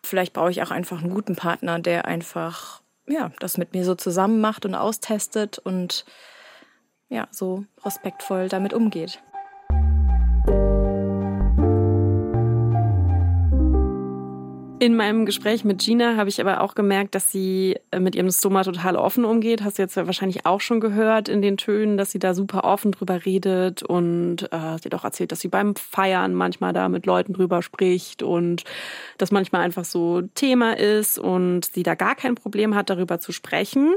vielleicht 0.03 0.33
brauche 0.33 0.51
ich 0.51 0.63
auch 0.63 0.71
einfach 0.71 1.01
einen 1.01 1.15
guten 1.15 1.37
Partner, 1.37 1.79
der 1.79 2.05
einfach 2.07 2.81
ja, 3.11 3.33
das 3.41 3.59
mit 3.59 3.75
mir 3.75 3.85
so 3.85 3.95
zusammen 3.95 4.41
macht 4.41 4.65
und 4.65 4.75
austestet 4.75 5.59
und 5.59 6.05
ja, 7.09 7.27
so 7.31 7.65
respektvoll 7.85 8.49
damit 8.49 8.73
umgeht. 8.73 9.21
In 14.83 14.97
meinem 14.97 15.27
Gespräch 15.27 15.63
mit 15.63 15.83
Gina 15.83 16.17
habe 16.17 16.31
ich 16.31 16.41
aber 16.41 16.63
auch 16.63 16.75
gemerkt, 16.75 17.15
dass 17.15 17.31
sie 17.31 17.79
äh, 17.91 18.01
mit 18.01 18.15
ihrem 18.15 18.31
Stoma 18.31 18.65
total 18.65 18.97
offen 18.97 19.27
umgeht. 19.27 19.63
Hast 19.63 19.77
du 19.77 19.83
jetzt 19.83 19.95
wahrscheinlich 19.95 20.47
auch 20.47 20.63
schon 20.63 20.81
gehört 20.81 21.29
in 21.29 21.43
den 21.43 21.59
Tönen, 21.59 21.99
dass 21.99 22.13
sie 22.13 22.19
da 22.19 22.33
super 22.33 22.65
offen 22.65 22.91
drüber 22.91 23.27
redet 23.27 23.83
und 23.83 24.45
äh, 24.45 24.79
sie 24.81 24.87
hat 24.87 24.95
auch 24.95 25.05
erzählt, 25.05 25.33
dass 25.33 25.41
sie 25.41 25.49
beim 25.49 25.77
Feiern 25.77 26.33
manchmal 26.33 26.73
da 26.73 26.89
mit 26.89 27.05
Leuten 27.05 27.35
drüber 27.35 27.61
spricht 27.61 28.23
und 28.23 28.65
das 29.19 29.31
manchmal 29.31 29.61
einfach 29.61 29.85
so 29.85 30.23
Thema 30.35 30.79
ist 30.79 31.19
und 31.19 31.67
sie 31.67 31.83
da 31.83 31.95
gar 31.95 32.15
kein 32.15 32.35
Problem 32.35 32.75
hat, 32.75 32.89
darüber 32.89 33.21
zu 33.21 33.33
sprechen. 33.33 33.95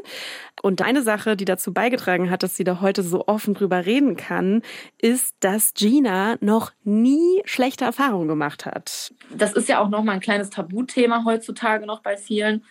Und 0.61 0.81
eine 0.81 1.01
Sache, 1.01 1.37
die 1.37 1.45
dazu 1.45 1.71
beigetragen 1.71 2.29
hat, 2.29 2.43
dass 2.43 2.57
sie 2.57 2.65
da 2.65 2.81
heute 2.81 3.03
so 3.03 3.25
offen 3.27 3.53
drüber 3.53 3.85
reden 3.85 4.17
kann, 4.17 4.61
ist, 4.97 5.37
dass 5.39 5.73
Gina 5.75 6.35
noch 6.41 6.73
nie 6.83 7.41
schlechte 7.45 7.85
Erfahrungen 7.85 8.27
gemacht 8.27 8.65
hat. 8.65 9.13
Das 9.33 9.53
ist 9.53 9.69
ja 9.69 9.79
auch 9.79 9.87
noch 9.87 10.03
mal 10.03 10.11
ein 10.11 10.19
kleines 10.19 10.49
Tabu 10.49 10.72
Tabuthema 10.73 11.23
heutzutage 11.25 11.85
noch 11.85 12.01
bei 12.01 12.17
vielen. 12.17 12.63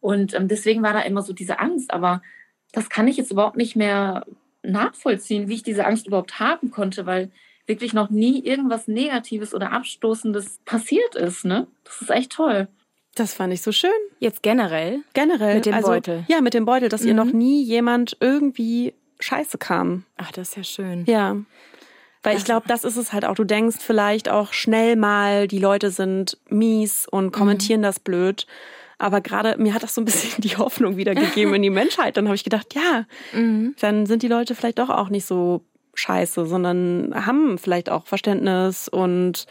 Und 0.00 0.34
ähm, 0.34 0.48
deswegen 0.48 0.82
war 0.82 0.92
da 0.92 1.00
immer 1.00 1.22
so 1.22 1.32
diese 1.32 1.58
Angst. 1.58 1.92
Aber 1.92 2.22
das 2.72 2.88
kann 2.88 3.08
ich 3.08 3.16
jetzt 3.16 3.30
überhaupt 3.30 3.56
nicht 3.56 3.76
mehr 3.76 4.24
nachvollziehen, 4.62 5.48
wie 5.48 5.54
ich 5.54 5.62
diese 5.62 5.86
Angst 5.86 6.06
überhaupt 6.06 6.40
haben 6.40 6.70
konnte, 6.70 7.06
weil 7.06 7.30
wirklich 7.66 7.92
noch 7.92 8.10
nie 8.10 8.44
irgendwas 8.44 8.88
Negatives 8.88 9.54
oder 9.54 9.72
Abstoßendes 9.72 10.60
passiert 10.64 11.14
ist. 11.14 11.44
Ne? 11.44 11.66
Das 11.84 12.02
ist 12.02 12.10
echt 12.10 12.32
toll. 12.32 12.68
Das 13.14 13.34
fand 13.34 13.52
ich 13.52 13.62
so 13.62 13.72
schön. 13.72 13.90
Jetzt 14.18 14.42
generell? 14.42 15.02
Generell. 15.14 15.56
Mit 15.56 15.66
dem 15.66 15.74
also, 15.74 15.88
Beutel. 15.88 16.24
Ja, 16.28 16.40
mit 16.40 16.54
dem 16.54 16.64
Beutel, 16.64 16.88
dass 16.88 17.02
mhm. 17.02 17.08
ihr 17.08 17.14
noch 17.14 17.32
nie 17.32 17.62
jemand 17.62 18.16
irgendwie 18.20 18.94
scheiße 19.18 19.58
kam. 19.58 20.04
Ach, 20.16 20.32
das 20.32 20.50
ist 20.50 20.56
ja 20.56 20.64
schön. 20.64 21.04
Ja. 21.06 21.36
Weil 22.22 22.36
ich 22.36 22.44
glaube, 22.44 22.68
das 22.68 22.84
ist 22.84 22.96
es 22.96 23.12
halt 23.12 23.24
auch. 23.24 23.34
Du 23.34 23.44
denkst 23.44 23.78
vielleicht 23.80 24.28
auch 24.28 24.52
schnell 24.52 24.96
mal, 24.96 25.48
die 25.48 25.58
Leute 25.58 25.90
sind 25.90 26.38
mies 26.48 27.06
und 27.10 27.32
kommentieren 27.32 27.80
mhm. 27.80 27.84
das 27.84 27.98
blöd. 27.98 28.46
Aber 28.98 29.22
gerade 29.22 29.56
mir 29.56 29.72
hat 29.72 29.82
das 29.82 29.94
so 29.94 30.02
ein 30.02 30.04
bisschen 30.06 30.42
die 30.42 30.56
Hoffnung 30.56 30.96
wiedergegeben 30.96 31.54
in 31.54 31.62
die 31.62 31.70
Menschheit. 31.70 32.16
Dann 32.16 32.26
habe 32.26 32.36
ich 32.36 32.44
gedacht, 32.44 32.74
ja, 32.74 33.06
mhm. 33.32 33.74
dann 33.80 34.04
sind 34.06 34.22
die 34.22 34.28
Leute 34.28 34.54
vielleicht 34.54 34.78
doch 34.78 34.90
auch 34.90 35.08
nicht 35.08 35.24
so 35.24 35.64
scheiße, 35.94 36.46
sondern 36.46 37.12
haben 37.14 37.58
vielleicht 37.58 37.90
auch 37.90 38.06
Verständnis 38.06 38.88
und 38.88 39.46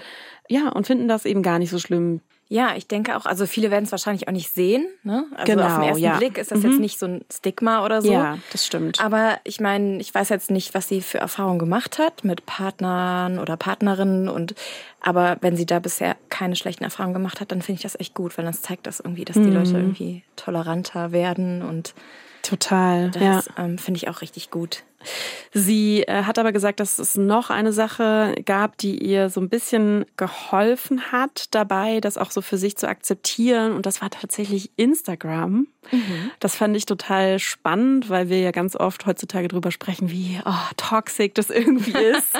ja, 0.47 0.69
und 0.69 0.87
finden 0.87 1.07
das 1.07 1.25
eben 1.25 1.43
gar 1.43 1.59
nicht 1.59 1.69
so 1.69 1.77
schlimm, 1.77 2.21
ja, 2.51 2.75
ich 2.75 2.87
denke 2.87 3.15
auch, 3.15 3.27
also 3.27 3.45
viele 3.45 3.69
werden 3.69 3.85
es 3.85 3.91
wahrscheinlich 3.91 4.27
auch 4.27 4.31
nicht 4.31 4.51
sehen. 4.51 4.87
Ne? 5.03 5.25
Also 5.35 5.51
genau, 5.51 5.67
auf 5.67 5.75
den 5.75 5.83
ersten 5.83 6.03
ja. 6.03 6.17
Blick 6.17 6.39
ist 6.39 6.51
das 6.51 6.63
mhm. 6.63 6.71
jetzt 6.71 6.79
nicht 6.79 6.97
so 6.97 7.05
ein 7.05 7.25
Stigma 7.31 7.85
oder 7.85 8.01
so. 8.01 8.11
Ja, 8.11 8.39
das 8.51 8.65
stimmt. 8.65 8.99
Aber 8.99 9.37
ich 9.43 9.59
meine, 9.59 9.99
ich 10.01 10.13
weiß 10.13 10.29
jetzt 10.29 10.49
nicht, 10.49 10.73
was 10.73 10.87
sie 10.87 11.01
für 11.01 11.19
Erfahrungen 11.19 11.59
gemacht 11.59 11.99
hat 11.99 12.23
mit 12.23 12.47
Partnern 12.47 13.37
oder 13.37 13.55
Partnerinnen 13.55 14.27
und 14.29 14.55
aber 14.99 15.37
wenn 15.41 15.55
sie 15.55 15.67
da 15.67 15.77
bisher 15.77 16.17
keine 16.29 16.55
schlechten 16.55 16.83
Erfahrungen 16.83 17.13
gemacht 17.13 17.39
hat, 17.39 17.51
dann 17.51 17.61
finde 17.61 17.77
ich 17.77 17.83
das 17.83 17.99
echt 17.99 18.15
gut, 18.15 18.35
weil 18.37 18.45
das 18.45 18.63
zeigt 18.63 18.87
das 18.87 18.99
irgendwie, 18.99 19.25
dass 19.25 19.35
die 19.35 19.41
mhm. 19.41 19.53
Leute 19.53 19.71
irgendwie 19.77 20.23
toleranter 20.35 21.11
werden 21.11 21.61
und 21.61 21.93
Total. 22.41 23.11
Das 23.11 23.21
ja. 23.21 23.43
ähm, 23.57 23.77
finde 23.77 23.97
ich 23.97 24.09
auch 24.09 24.21
richtig 24.21 24.49
gut. 24.49 24.83
Sie 25.53 26.03
äh, 26.03 26.23
hat 26.23 26.37
aber 26.37 26.51
gesagt, 26.51 26.79
dass 26.79 26.99
es 26.99 27.15
noch 27.15 27.49
eine 27.49 27.73
Sache 27.73 28.35
gab, 28.45 28.77
die 28.77 28.97
ihr 29.03 29.29
so 29.29 29.39
ein 29.39 29.49
bisschen 29.49 30.05
geholfen 30.17 31.11
hat 31.11 31.45
dabei, 31.51 32.01
das 32.01 32.17
auch 32.17 32.31
so 32.31 32.41
für 32.41 32.57
sich 32.57 32.77
zu 32.77 32.87
akzeptieren. 32.87 33.73
Und 33.73 33.85
das 33.85 34.01
war 34.01 34.09
tatsächlich 34.09 34.71
Instagram. 34.75 35.67
Mhm. 35.91 36.31
Das 36.39 36.55
fand 36.55 36.75
ich 36.75 36.85
total 36.85 37.39
spannend, 37.39 38.09
weil 38.09 38.29
wir 38.29 38.39
ja 38.39 38.51
ganz 38.51 38.75
oft 38.75 39.05
heutzutage 39.05 39.47
drüber 39.47 39.71
sprechen, 39.71 40.11
wie 40.11 40.39
oh, 40.45 40.73
toxic 40.77 41.33
das 41.35 41.49
irgendwie 41.49 41.91
ist. 41.97 42.37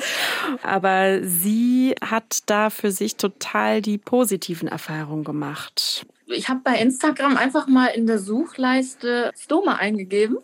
aber 0.61 1.23
sie 1.23 1.95
hat 2.01 2.43
da 2.45 2.69
für 2.69 2.91
sich 2.91 3.15
total 3.15 3.81
die 3.81 3.97
positiven 3.97 4.67
Erfahrungen 4.67 5.23
gemacht 5.23 6.05
ich 6.31 6.47
habe 6.47 6.61
bei 6.63 6.75
Instagram 6.75 7.37
einfach 7.37 7.67
mal 7.67 7.87
in 7.87 8.05
der 8.05 8.19
Suchleiste 8.19 9.31
Stoma 9.35 9.75
eingegeben 9.75 10.37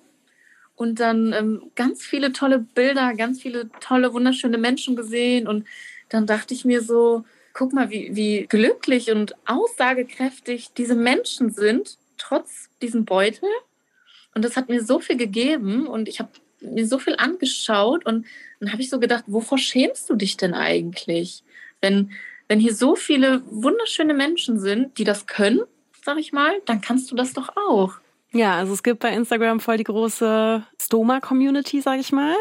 und 0.75 0.99
dann 0.99 1.33
ähm, 1.33 1.71
ganz 1.75 2.03
viele 2.03 2.33
tolle 2.33 2.59
Bilder, 2.59 3.13
ganz 3.15 3.41
viele 3.41 3.69
tolle, 3.79 4.13
wunderschöne 4.13 4.57
Menschen 4.57 4.95
gesehen. 4.95 5.47
Und 5.47 5.65
dann 6.09 6.25
dachte 6.25 6.53
ich 6.53 6.65
mir 6.65 6.81
so, 6.81 7.23
guck 7.53 7.73
mal, 7.73 7.89
wie, 7.89 8.15
wie 8.15 8.45
glücklich 8.47 9.11
und 9.11 9.35
aussagekräftig 9.45 10.71
diese 10.75 10.95
Menschen 10.95 11.51
sind, 11.51 11.97
trotz 12.17 12.69
diesem 12.81 13.05
Beutel. 13.05 13.49
Und 14.33 14.43
das 14.43 14.57
hat 14.57 14.67
mir 14.67 14.83
so 14.83 14.99
viel 14.99 15.17
gegeben 15.17 15.87
und 15.87 16.09
ich 16.09 16.19
habe 16.19 16.31
mir 16.59 16.85
so 16.85 16.99
viel 16.99 17.15
angeschaut 17.15 18.05
und 18.05 18.25
dann 18.59 18.71
habe 18.71 18.81
ich 18.81 18.89
so 18.89 18.99
gedacht, 18.99 19.23
wovor 19.27 19.57
schämst 19.57 20.09
du 20.09 20.15
dich 20.15 20.35
denn 20.35 20.53
eigentlich? 20.53 21.43
Wenn, 21.79 22.11
wenn 22.47 22.59
hier 22.59 22.75
so 22.75 22.95
viele 22.95 23.43
wunderschöne 23.45 24.13
Menschen 24.13 24.59
sind, 24.59 24.97
die 24.97 25.03
das 25.03 25.27
können 25.27 25.61
sag 26.05 26.19
ich 26.19 26.31
mal, 26.31 26.61
dann 26.65 26.81
kannst 26.81 27.11
du 27.11 27.15
das 27.15 27.33
doch 27.33 27.49
auch. 27.57 27.95
Ja, 28.35 28.57
also 28.57 28.73
es 28.73 28.83
gibt 28.83 28.99
bei 28.99 29.13
Instagram 29.13 29.61
voll 29.61 29.77
die 29.77 29.85
große 29.85 30.61
Stoma-Community, 30.79 31.79
sag 31.81 31.99
ich 31.99 32.11
mal. 32.11 32.35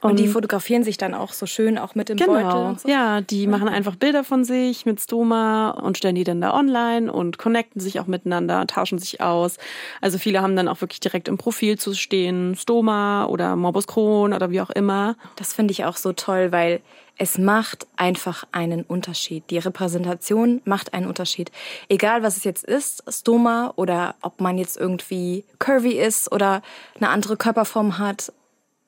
Und, 0.00 0.10
und, 0.10 0.18
die 0.18 0.28
fotografieren 0.28 0.82
sich 0.82 0.98
dann 0.98 1.14
auch 1.14 1.32
so 1.32 1.46
schön, 1.46 1.78
auch 1.78 1.94
mit 1.94 2.08
dem 2.08 2.18
genau. 2.18 2.32
Beutel. 2.32 2.66
Und 2.66 2.80
so. 2.80 2.88
Ja, 2.88 3.22
die 3.22 3.46
machen 3.46 3.68
einfach 3.68 3.96
Bilder 3.96 4.24
von 4.24 4.44
sich 4.44 4.84
mit 4.84 5.00
Stoma 5.00 5.70
und 5.70 5.96
stellen 5.96 6.16
die 6.16 6.24
dann 6.24 6.40
da 6.40 6.52
online 6.52 7.10
und 7.10 7.38
connecten 7.38 7.80
sich 7.80 7.98
auch 7.98 8.06
miteinander, 8.06 8.66
tauschen 8.66 8.98
sich 8.98 9.22
aus. 9.22 9.56
Also 10.02 10.18
viele 10.18 10.42
haben 10.42 10.54
dann 10.54 10.68
auch 10.68 10.80
wirklich 10.80 11.00
direkt 11.00 11.28
im 11.28 11.38
Profil 11.38 11.78
zu 11.78 11.94
stehen, 11.94 12.56
Stoma 12.56 13.26
oder 13.26 13.56
Morbus 13.56 13.86
Crohn 13.86 14.34
oder 14.34 14.50
wie 14.50 14.60
auch 14.60 14.70
immer. 14.70 15.16
Das 15.36 15.54
finde 15.54 15.72
ich 15.72 15.84
auch 15.84 15.96
so 15.96 16.12
toll, 16.12 16.52
weil 16.52 16.80
es 17.18 17.38
macht 17.38 17.86
einfach 17.96 18.44
einen 18.52 18.82
Unterschied. 18.82 19.44
Die 19.50 19.58
Repräsentation 19.58 20.60
macht 20.64 20.92
einen 20.92 21.06
Unterschied. 21.06 21.50
Egal 21.88 22.22
was 22.22 22.36
es 22.36 22.44
jetzt 22.44 22.64
ist, 22.64 23.02
Stoma 23.08 23.72
oder 23.76 24.16
ob 24.20 24.40
man 24.40 24.58
jetzt 24.58 24.76
irgendwie 24.76 25.44
curvy 25.58 25.92
ist 25.92 26.30
oder 26.30 26.62
eine 26.96 27.08
andere 27.08 27.36
Körperform 27.36 27.98
hat, 27.98 28.32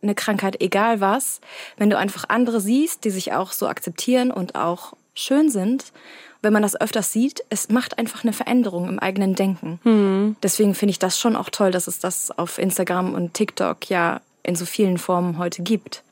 eine 0.03 0.15
Krankheit, 0.15 0.61
egal 0.61 1.01
was, 1.01 1.41
wenn 1.77 1.91
du 1.91 1.99
einfach 1.99 2.25
andere 2.29 2.61
siehst, 2.61 3.05
die 3.05 3.11
sich 3.11 3.33
auch 3.33 3.53
so 3.53 3.67
akzeptieren 3.67 4.31
und 4.31 4.55
auch 4.55 4.93
schön 5.15 5.51
sind, 5.51 5.93
wenn 6.41 6.53
man 6.53 6.63
das 6.63 6.81
öfters 6.81 7.13
sieht, 7.13 7.43
es 7.51 7.69
macht 7.69 7.99
einfach 7.99 8.23
eine 8.23 8.33
Veränderung 8.33 8.89
im 8.89 8.99
eigenen 9.01 9.35
Denken. 9.35 9.81
Mhm. 9.83 10.37
Deswegen 10.43 10.75
finde 10.75 10.91
ich 10.91 11.01
das 11.01 11.19
schon 11.19 11.35
auch 11.35 11.51
toll, 11.51 11.73
dass 11.73 11.89
es 11.89 11.99
das 11.99 12.31
auf 12.31 12.59
Instagram 12.59 13.15
und 13.15 13.35
TikTok 13.35 13.89
ja 13.91 14.21
in 14.45 14.55
so 14.55 14.65
vielen 14.65 14.99
Formen 14.99 15.39
heute 15.39 15.63
gibt. 15.63 16.05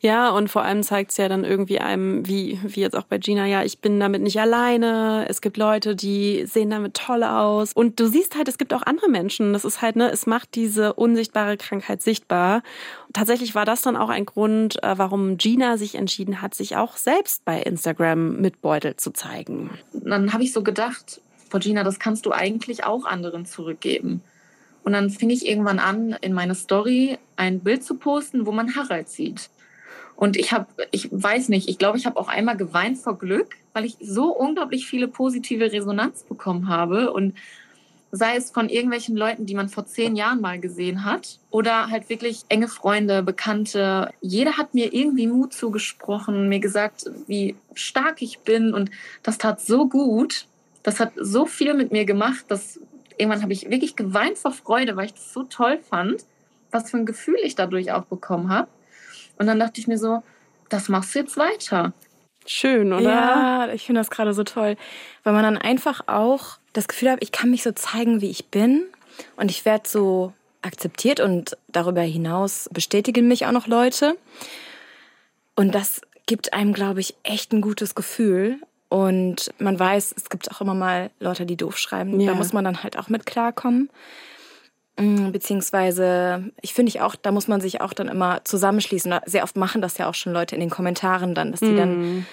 Ja, 0.00 0.30
und 0.30 0.48
vor 0.48 0.62
allem 0.62 0.82
zeigt 0.82 1.12
es 1.12 1.16
ja 1.16 1.28
dann 1.28 1.44
irgendwie 1.44 1.80
einem, 1.80 2.26
wie, 2.26 2.58
wie 2.62 2.80
jetzt 2.80 2.96
auch 2.96 3.04
bei 3.04 3.18
Gina, 3.18 3.46
ja, 3.46 3.62
ich 3.62 3.78
bin 3.78 3.98
damit 3.98 4.22
nicht 4.22 4.38
alleine. 4.40 5.26
Es 5.28 5.40
gibt 5.40 5.56
Leute, 5.56 5.96
die 5.96 6.44
sehen 6.46 6.70
damit 6.70 6.94
toll 6.94 7.22
aus. 7.22 7.72
Und 7.72 7.98
du 8.00 8.06
siehst 8.06 8.36
halt, 8.36 8.48
es 8.48 8.58
gibt 8.58 8.74
auch 8.74 8.82
andere 8.82 9.08
Menschen. 9.08 9.52
Das 9.52 9.64
ist 9.64 9.80
halt, 9.80 9.96
ne, 9.96 10.10
es 10.10 10.26
macht 10.26 10.54
diese 10.54 10.94
unsichtbare 10.94 11.56
Krankheit 11.56 12.02
sichtbar. 12.02 12.62
Tatsächlich 13.12 13.54
war 13.54 13.64
das 13.64 13.82
dann 13.82 13.96
auch 13.96 14.08
ein 14.10 14.26
Grund, 14.26 14.82
äh, 14.82 14.98
warum 14.98 15.38
Gina 15.38 15.78
sich 15.78 15.94
entschieden 15.94 16.42
hat, 16.42 16.54
sich 16.54 16.76
auch 16.76 16.96
selbst 16.96 17.44
bei 17.44 17.60
Instagram 17.60 18.40
mit 18.40 18.60
Beutel 18.60 18.96
zu 18.96 19.12
zeigen. 19.12 19.70
Dann 19.92 20.32
habe 20.32 20.42
ich 20.42 20.52
so 20.52 20.62
gedacht, 20.62 21.20
Frau 21.48 21.58
Gina, 21.58 21.84
das 21.84 21.98
kannst 21.98 22.26
du 22.26 22.32
eigentlich 22.32 22.84
auch 22.84 23.04
anderen 23.04 23.46
zurückgeben. 23.46 24.22
Und 24.84 24.92
dann 24.92 25.10
fing 25.10 25.30
ich 25.30 25.48
irgendwann 25.48 25.78
an, 25.78 26.16
in 26.20 26.34
meine 26.34 26.54
Story 26.54 27.18
ein 27.36 27.60
Bild 27.60 27.82
zu 27.82 27.96
posten, 27.96 28.46
wo 28.46 28.52
man 28.52 28.76
Harald 28.76 29.08
sieht. 29.08 29.50
Und 30.14 30.36
ich 30.36 30.52
habe, 30.52 30.66
ich 30.92 31.08
weiß 31.10 31.48
nicht, 31.48 31.68
ich 31.68 31.78
glaube, 31.78 31.98
ich 31.98 32.06
habe 32.06 32.18
auch 32.18 32.28
einmal 32.28 32.56
geweint 32.56 32.98
vor 32.98 33.18
Glück, 33.18 33.56
weil 33.72 33.84
ich 33.84 33.96
so 34.00 34.26
unglaublich 34.26 34.86
viele 34.86 35.08
positive 35.08 35.72
Resonanz 35.72 36.22
bekommen 36.22 36.68
habe. 36.68 37.12
Und 37.12 37.34
sei 38.12 38.36
es 38.36 38.52
von 38.52 38.68
irgendwelchen 38.68 39.16
Leuten, 39.16 39.46
die 39.46 39.54
man 39.54 39.68
vor 39.68 39.86
zehn 39.86 40.14
Jahren 40.14 40.40
mal 40.40 40.60
gesehen 40.60 41.04
hat, 41.04 41.40
oder 41.50 41.90
halt 41.90 42.08
wirklich 42.08 42.42
enge 42.48 42.68
Freunde, 42.68 43.24
Bekannte. 43.24 44.10
Jeder 44.20 44.56
hat 44.56 44.74
mir 44.74 44.94
irgendwie 44.94 45.26
Mut 45.26 45.52
zugesprochen, 45.52 46.48
mir 46.48 46.60
gesagt, 46.60 47.10
wie 47.26 47.56
stark 47.74 48.22
ich 48.22 48.40
bin. 48.40 48.72
Und 48.72 48.90
das 49.24 49.38
tat 49.38 49.60
so 49.60 49.88
gut. 49.88 50.46
Das 50.84 51.00
hat 51.00 51.12
so 51.16 51.46
viel 51.46 51.74
mit 51.74 51.90
mir 51.90 52.04
gemacht, 52.04 52.44
dass 52.48 52.78
irgendwann 53.16 53.42
habe 53.42 53.52
ich 53.52 53.70
wirklich 53.70 53.96
geweint 53.96 54.38
vor 54.38 54.52
Freude, 54.52 54.96
weil 54.96 55.06
ich 55.06 55.14
das 55.14 55.32
so 55.32 55.44
toll 55.44 55.78
fand, 55.78 56.24
was 56.70 56.90
für 56.90 56.96
ein 56.96 57.06
Gefühl 57.06 57.36
ich 57.42 57.54
dadurch 57.54 57.92
auch 57.92 58.04
bekommen 58.04 58.50
habe. 58.50 58.68
Und 59.38 59.46
dann 59.46 59.58
dachte 59.58 59.80
ich 59.80 59.86
mir 59.86 59.98
so, 59.98 60.22
das 60.68 60.88
machst 60.88 61.14
du 61.14 61.20
jetzt 61.20 61.36
weiter. 61.36 61.92
Schön, 62.46 62.92
oder? 62.92 63.02
Ja, 63.02 63.68
ich 63.72 63.86
finde 63.86 64.00
das 64.00 64.10
gerade 64.10 64.34
so 64.34 64.44
toll, 64.44 64.76
weil 65.22 65.32
man 65.32 65.42
dann 65.42 65.58
einfach 65.58 66.02
auch 66.06 66.58
das 66.72 66.88
Gefühl 66.88 67.10
hat, 67.10 67.22
ich 67.22 67.32
kann 67.32 67.50
mich 67.50 67.62
so 67.62 67.72
zeigen, 67.72 68.20
wie 68.20 68.30
ich 68.30 68.48
bin 68.48 68.84
und 69.36 69.50
ich 69.50 69.64
werde 69.64 69.88
so 69.88 70.32
akzeptiert 70.60 71.20
und 71.20 71.56
darüber 71.68 72.02
hinaus 72.02 72.68
bestätigen 72.72 73.28
mich 73.28 73.46
auch 73.46 73.52
noch 73.52 73.66
Leute. 73.66 74.16
Und 75.54 75.74
das 75.74 76.02
gibt 76.26 76.52
einem, 76.52 76.72
glaube 76.72 77.00
ich, 77.00 77.14
echt 77.22 77.52
ein 77.52 77.60
gutes 77.60 77.94
Gefühl. 77.94 78.58
Und 78.94 79.52
man 79.58 79.76
weiß, 79.76 80.14
es 80.16 80.30
gibt 80.30 80.48
auch 80.52 80.60
immer 80.60 80.74
mal 80.74 81.10
Leute, 81.18 81.46
die 81.46 81.56
doof 81.56 81.78
schreiben. 81.78 82.20
Ja. 82.20 82.30
Da 82.30 82.38
muss 82.38 82.52
man 82.52 82.64
dann 82.64 82.84
halt 82.84 82.96
auch 82.96 83.08
mit 83.08 83.26
klarkommen. 83.26 83.90
Mm, 84.96 85.32
beziehungsweise, 85.32 86.52
ich 86.60 86.74
finde 86.74 86.90
ich 86.90 87.00
auch, 87.00 87.16
da 87.16 87.32
muss 87.32 87.48
man 87.48 87.60
sich 87.60 87.80
auch 87.80 87.92
dann 87.92 88.06
immer 88.06 88.44
zusammenschließen. 88.44 89.12
Sehr 89.26 89.42
oft 89.42 89.56
machen 89.56 89.82
das 89.82 89.98
ja 89.98 90.08
auch 90.08 90.14
schon 90.14 90.32
Leute 90.32 90.54
in 90.54 90.60
den 90.60 90.70
Kommentaren 90.70 91.34
dann, 91.34 91.50
dass 91.50 91.58
die 91.58 91.72
mm. 91.72 91.76
dann 91.76 92.26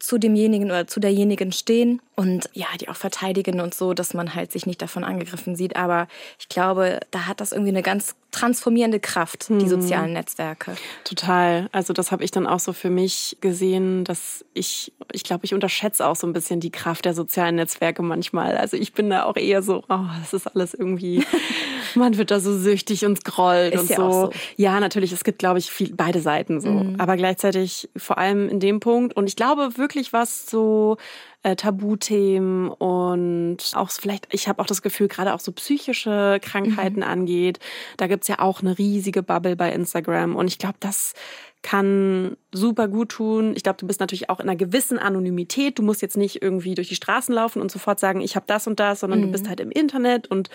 zu 0.00 0.18
demjenigen 0.18 0.72
oder 0.72 0.88
zu 0.88 0.98
derjenigen 0.98 1.52
stehen 1.52 2.02
und 2.20 2.50
ja, 2.52 2.66
die 2.78 2.90
auch 2.90 2.96
verteidigen 2.96 3.60
und 3.60 3.72
so, 3.72 3.94
dass 3.94 4.12
man 4.12 4.34
halt 4.34 4.52
sich 4.52 4.66
nicht 4.66 4.82
davon 4.82 5.04
angegriffen 5.04 5.56
sieht. 5.56 5.76
Aber 5.76 6.06
ich 6.38 6.50
glaube, 6.50 7.00
da 7.10 7.26
hat 7.26 7.40
das 7.40 7.50
irgendwie 7.50 7.70
eine 7.70 7.80
ganz 7.80 8.14
transformierende 8.30 9.00
Kraft, 9.00 9.48
die 9.48 9.54
hm. 9.54 9.68
sozialen 9.68 10.12
Netzwerke. 10.12 10.76
Total. 11.04 11.70
Also 11.72 11.94
das 11.94 12.12
habe 12.12 12.22
ich 12.22 12.30
dann 12.30 12.46
auch 12.46 12.60
so 12.60 12.74
für 12.74 12.90
mich 12.90 13.38
gesehen, 13.40 14.04
dass 14.04 14.44
ich, 14.52 14.92
ich 15.12 15.24
glaube, 15.24 15.46
ich 15.46 15.54
unterschätze 15.54 16.06
auch 16.06 16.14
so 16.14 16.26
ein 16.26 16.34
bisschen 16.34 16.60
die 16.60 16.70
Kraft 16.70 17.06
der 17.06 17.14
sozialen 17.14 17.56
Netzwerke 17.56 18.02
manchmal. 18.02 18.58
Also 18.58 18.76
ich 18.76 18.92
bin 18.92 19.08
da 19.08 19.24
auch 19.24 19.36
eher 19.36 19.62
so, 19.62 19.82
oh, 19.88 20.04
das 20.20 20.34
ist 20.34 20.46
alles 20.46 20.74
irgendwie, 20.74 21.24
man 21.94 22.18
wird 22.18 22.30
da 22.30 22.38
so 22.38 22.56
süchtig 22.56 23.06
und 23.06 23.16
scrollt 23.16 23.74
ist 23.74 23.80
und 23.80 23.90
ja 23.90 23.96
so. 23.96 24.10
so. 24.10 24.30
Ja, 24.56 24.78
natürlich, 24.78 25.10
es 25.12 25.24
gibt, 25.24 25.38
glaube 25.38 25.58
ich, 25.58 25.70
viel, 25.70 25.94
beide 25.94 26.20
Seiten 26.20 26.60
so. 26.60 26.68
Mhm. 26.68 27.00
Aber 27.00 27.16
gleichzeitig 27.16 27.88
vor 27.96 28.18
allem 28.18 28.50
in 28.50 28.60
dem 28.60 28.78
Punkt. 28.78 29.16
Und 29.16 29.26
ich 29.26 29.36
glaube 29.36 29.78
wirklich, 29.78 30.12
was 30.12 30.46
so 30.46 30.98
äh, 31.42 31.56
Tabuthemen 31.56 32.68
und 32.68 33.58
auch 33.74 33.90
vielleicht, 33.90 34.28
ich 34.32 34.48
habe 34.48 34.60
auch 34.60 34.66
das 34.66 34.82
Gefühl, 34.82 35.08
gerade 35.08 35.32
auch 35.34 35.40
so 35.40 35.52
psychische 35.52 36.38
Krankheiten 36.42 37.00
mhm. 37.00 37.06
angeht, 37.06 37.58
da 37.96 38.06
gibt's 38.06 38.28
ja 38.28 38.40
auch 38.40 38.60
eine 38.60 38.76
riesige 38.76 39.22
Bubble 39.22 39.56
bei 39.56 39.72
Instagram. 39.72 40.36
Und 40.36 40.48
ich 40.48 40.58
glaube, 40.58 40.76
das 40.80 41.14
kann 41.62 42.36
super 42.52 42.88
gut 42.88 43.10
tun. 43.10 43.54
Ich 43.54 43.62
glaube, 43.62 43.78
du 43.78 43.86
bist 43.86 44.00
natürlich 44.00 44.30
auch 44.30 44.40
in 44.40 44.48
einer 44.48 44.56
gewissen 44.56 44.98
Anonymität. 44.98 45.78
Du 45.78 45.82
musst 45.82 46.02
jetzt 46.02 46.16
nicht 46.16 46.42
irgendwie 46.42 46.74
durch 46.74 46.88
die 46.88 46.94
Straßen 46.94 47.34
laufen 47.34 47.60
und 47.60 47.70
sofort 47.70 48.00
sagen, 48.00 48.20
ich 48.20 48.36
habe 48.36 48.46
das 48.46 48.66
und 48.66 48.80
das, 48.80 49.00
sondern 49.00 49.20
mhm. 49.20 49.24
du 49.24 49.32
bist 49.32 49.48
halt 49.48 49.60
im 49.60 49.70
Internet 49.70 50.26
und 50.26 50.48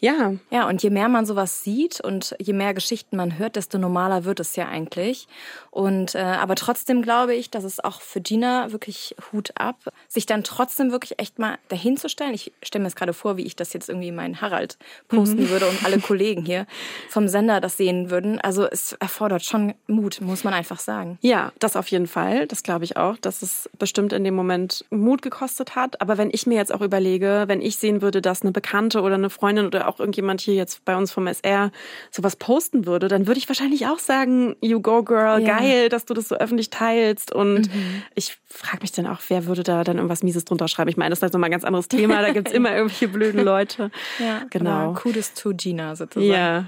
ja. 0.00 0.34
Ja, 0.50 0.68
und 0.68 0.82
je 0.82 0.90
mehr 0.90 1.08
man 1.08 1.26
sowas 1.26 1.64
sieht 1.64 2.00
und 2.00 2.36
je 2.38 2.52
mehr 2.52 2.72
Geschichten 2.72 3.16
man 3.16 3.38
hört, 3.38 3.56
desto 3.56 3.78
normaler 3.78 4.24
wird 4.24 4.38
es 4.38 4.54
ja 4.54 4.68
eigentlich. 4.68 5.26
Und 5.70 6.14
äh, 6.14 6.18
aber 6.18 6.54
trotzdem 6.54 7.02
glaube 7.02 7.34
ich, 7.34 7.50
dass 7.50 7.64
es 7.64 7.80
auch 7.80 8.00
für 8.00 8.20
Gina 8.20 8.70
wirklich 8.72 9.16
Hut 9.32 9.52
ab, 9.56 9.76
sich 10.06 10.26
dann 10.26 10.44
trotzdem 10.44 10.92
wirklich 10.92 11.18
echt 11.18 11.38
mal 11.38 11.58
dahinzustellen. 11.68 12.32
Ich 12.32 12.52
stelle 12.62 12.82
mir 12.82 12.88
jetzt 12.88 12.96
gerade 12.96 13.12
vor, 13.12 13.36
wie 13.36 13.44
ich 13.44 13.56
das 13.56 13.72
jetzt 13.72 13.88
irgendwie 13.88 14.12
meinen 14.12 14.40
Harald 14.40 14.78
posten 15.08 15.44
mhm. 15.44 15.48
würde 15.50 15.68
und 15.68 15.84
alle 15.84 15.98
Kollegen 16.00 16.44
hier 16.44 16.66
vom 17.08 17.26
Sender 17.26 17.60
das 17.60 17.76
sehen 17.76 18.10
würden. 18.10 18.40
Also 18.40 18.66
es 18.66 18.92
erfordert 18.94 19.44
schon 19.44 19.74
Mut, 19.88 20.20
muss 20.20 20.44
man 20.44 20.54
einfach 20.54 20.78
sagen. 20.78 21.18
Ja, 21.22 21.52
das 21.58 21.74
auf 21.74 21.88
jeden 21.88 22.06
Fall. 22.06 22.46
Das 22.46 22.62
glaube 22.62 22.84
ich 22.84 22.96
auch, 22.96 23.16
dass 23.16 23.42
es 23.42 23.68
bestimmt 23.78 24.12
in 24.12 24.22
dem 24.22 24.34
Moment 24.34 24.84
Mut 24.90 25.22
gekostet 25.22 25.74
hat. 25.74 26.00
Aber 26.00 26.18
wenn 26.18 26.30
ich 26.32 26.46
mir 26.46 26.56
jetzt 26.56 26.72
auch 26.72 26.82
überlege, 26.82 27.44
wenn 27.48 27.60
ich 27.60 27.76
sehen 27.78 28.00
würde, 28.00 28.22
dass 28.22 28.42
eine 28.42 28.52
Bekannte 28.52 29.02
oder 29.02 29.14
eine 29.16 29.30
Freundin 29.30 29.66
oder 29.66 29.87
auch 29.88 29.98
irgendjemand 29.98 30.40
hier 30.40 30.54
jetzt 30.54 30.84
bei 30.84 30.96
uns 30.96 31.12
vom 31.12 31.26
SR 31.26 31.70
sowas 32.10 32.36
posten 32.36 32.86
würde, 32.86 33.08
dann 33.08 33.26
würde 33.26 33.38
ich 33.38 33.48
wahrscheinlich 33.48 33.86
auch 33.86 33.98
sagen, 33.98 34.56
you 34.60 34.80
go 34.80 35.02
girl, 35.02 35.42
ja. 35.42 35.58
geil, 35.58 35.88
dass 35.88 36.04
du 36.04 36.14
das 36.14 36.28
so 36.28 36.36
öffentlich 36.36 36.70
teilst. 36.70 37.32
Und 37.32 37.74
mhm. 37.74 38.02
ich 38.14 38.38
frage 38.46 38.82
mich 38.82 38.92
dann 38.92 39.06
auch, 39.06 39.20
wer 39.28 39.46
würde 39.46 39.62
da 39.62 39.84
dann 39.84 39.96
irgendwas 39.96 40.22
Mieses 40.22 40.44
drunter 40.44 40.68
schreiben? 40.68 40.90
Ich 40.90 40.96
meine, 40.96 41.10
das 41.10 41.18
ist 41.18 41.22
halt 41.22 41.32
nochmal 41.32 41.48
ein 41.48 41.52
ganz 41.52 41.64
anderes 41.64 41.88
Thema. 41.88 42.22
Da 42.22 42.32
gibt 42.32 42.48
es 42.48 42.54
immer 42.54 42.74
irgendwelche 42.74 43.08
blöden 43.08 43.44
Leute. 43.44 43.90
Ja, 44.18 44.42
genau. 44.50 44.94
Kudos 44.94 45.34
to 45.34 45.52
Gina 45.54 45.96
sozusagen. 45.96 46.30
Ja. 46.30 46.66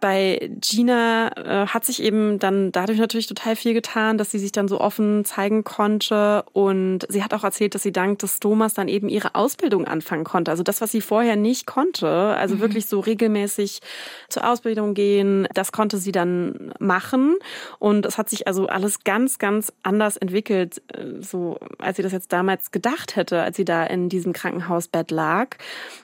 Bei 0.00 0.50
Gina 0.60 1.30
äh, 1.36 1.66
hat 1.66 1.84
sich 1.84 2.02
eben 2.02 2.38
dann 2.38 2.72
dadurch 2.72 2.98
natürlich 2.98 3.26
total 3.26 3.56
viel 3.56 3.74
getan, 3.74 4.18
dass 4.18 4.30
sie 4.30 4.38
sich 4.38 4.52
dann 4.52 4.68
so 4.68 4.80
offen 4.80 5.24
zeigen 5.24 5.64
konnte. 5.64 6.44
Und 6.52 7.06
sie 7.08 7.24
hat 7.24 7.34
auch 7.34 7.44
erzählt, 7.44 7.74
dass 7.74 7.82
sie 7.82 7.92
dank 7.92 8.18
des 8.20 8.36
Stomas 8.36 8.74
dann 8.74 8.88
eben 8.88 9.08
ihre 9.08 9.34
Ausbildung 9.34 9.86
anfangen 9.86 10.24
konnte. 10.24 10.50
Also 10.50 10.62
das, 10.62 10.80
was 10.80 10.92
sie 10.92 11.00
vorher 11.00 11.36
nicht 11.36 11.66
konnte, 11.66 12.08
also 12.08 12.56
mhm. 12.56 12.60
wirklich 12.60 12.86
so 12.86 13.00
regelmäßig 13.00 13.80
zur 14.28 14.48
Ausbildung 14.48 14.94
gehen, 14.94 15.48
das 15.54 15.72
konnte 15.72 15.98
sie 15.98 16.12
dann 16.12 16.72
machen. 16.78 17.36
Und 17.78 18.06
es 18.06 18.18
hat 18.18 18.28
sich 18.28 18.46
also 18.46 18.66
alles 18.66 19.04
ganz, 19.04 19.38
ganz 19.38 19.72
anders 19.82 20.16
entwickelt, 20.16 20.82
äh, 20.92 21.20
so 21.20 21.58
als 21.78 21.96
sie 21.96 22.02
das 22.02 22.12
jetzt 22.12 22.32
damals 22.32 22.70
gedacht 22.70 23.16
hätte, 23.16 23.42
als 23.42 23.56
sie 23.56 23.64
da 23.64 23.84
in 23.84 24.08
diesem 24.08 24.32
Krankenhausbett 24.32 25.10
lag. 25.10 25.56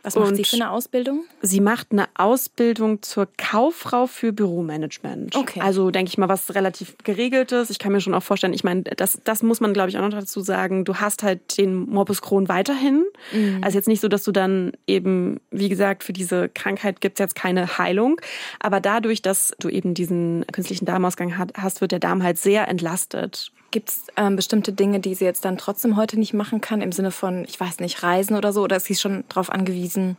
Was 0.03 0.17
macht 0.17 0.29
Und 0.29 0.37
sie 0.37 0.45
für 0.45 0.57
eine 0.57 0.71
Ausbildung? 0.71 1.25
Sie 1.43 1.61
macht 1.61 1.93
eine 1.93 2.09
Ausbildung 2.15 3.03
zur 3.03 3.29
Kauf 3.37 3.84
Kauffrau 3.85 4.07
für 4.07 4.33
Büromanagement. 4.33 5.37
Okay. 5.37 5.61
Also 5.61 5.91
denke 5.91 6.09
ich 6.09 6.19
mal, 6.19 6.29
was 6.29 6.55
relativ 6.55 6.97
geregeltes. 7.05 7.71
Ich 7.71 7.79
kann 7.79 7.93
mir 7.93 8.01
schon 8.01 8.15
auch 8.15 8.23
vorstellen, 8.23 8.53
ich 8.53 8.65
meine, 8.65 8.83
das, 8.83 9.21
das 9.25 9.43
muss 9.43 9.61
man, 9.61 9.73
glaube 9.73 9.91
ich, 9.91 9.99
auch 9.99 10.03
noch 10.03 10.11
dazu 10.11 10.41
sagen. 10.41 10.85
Du 10.85 10.97
hast 10.97 11.23
halt 11.23 11.59
den 11.59 11.75
Morbus 11.75 12.23
Crohn 12.23 12.49
weiterhin. 12.49 13.05
Mhm. 13.33 13.61
Also 13.63 13.77
jetzt 13.77 13.89
nicht 13.89 14.01
so, 14.01 14.09
dass 14.09 14.25
du 14.25 14.33
dann 14.33 14.73
eben, 14.87 15.41
wie 15.51 15.69
gesagt, 15.69 16.05
für 16.05 16.13
diese 16.13 16.49
Krankheit 16.49 17.01
gibt 17.01 17.19
es 17.19 17.23
jetzt 17.23 17.35
keine 17.35 17.79
Heilung. 17.79 18.21
Aber 18.61 18.81
dadurch, 18.81 19.23
dass 19.23 19.55
du 19.59 19.69
eben 19.69 19.95
diesen 19.95 20.45
künstlichen 20.53 20.87
Darmausgang 20.87 21.37
hast, 21.39 21.81
wird 21.81 21.93
der 21.93 21.99
Darm 21.99 22.23
halt 22.23 22.39
sehr 22.39 22.69
entlastet. 22.69 23.53
Gibt 23.71 23.91
es 23.91 24.07
ähm, 24.17 24.37
bestimmte 24.37 24.73
Dinge, 24.73 25.01
die 25.01 25.15
sie 25.15 25.25
jetzt 25.25 25.45
dann 25.45 25.59
trotzdem 25.59 25.97
heute 25.97 26.19
nicht 26.19 26.33
machen 26.33 26.61
kann, 26.61 26.81
im 26.81 26.93
Sinne 26.93 27.11
von, 27.11 27.45
ich 27.45 27.59
weiß 27.59 27.81
nicht, 27.81 28.03
Reisen 28.03 28.37
oder 28.37 28.53
so? 28.53 28.63
Oder 28.63 28.77
ist 28.77 28.87
sie 28.87 28.95
schon 28.95 29.25
darauf 29.29 29.51
angewiesen, 29.51 30.17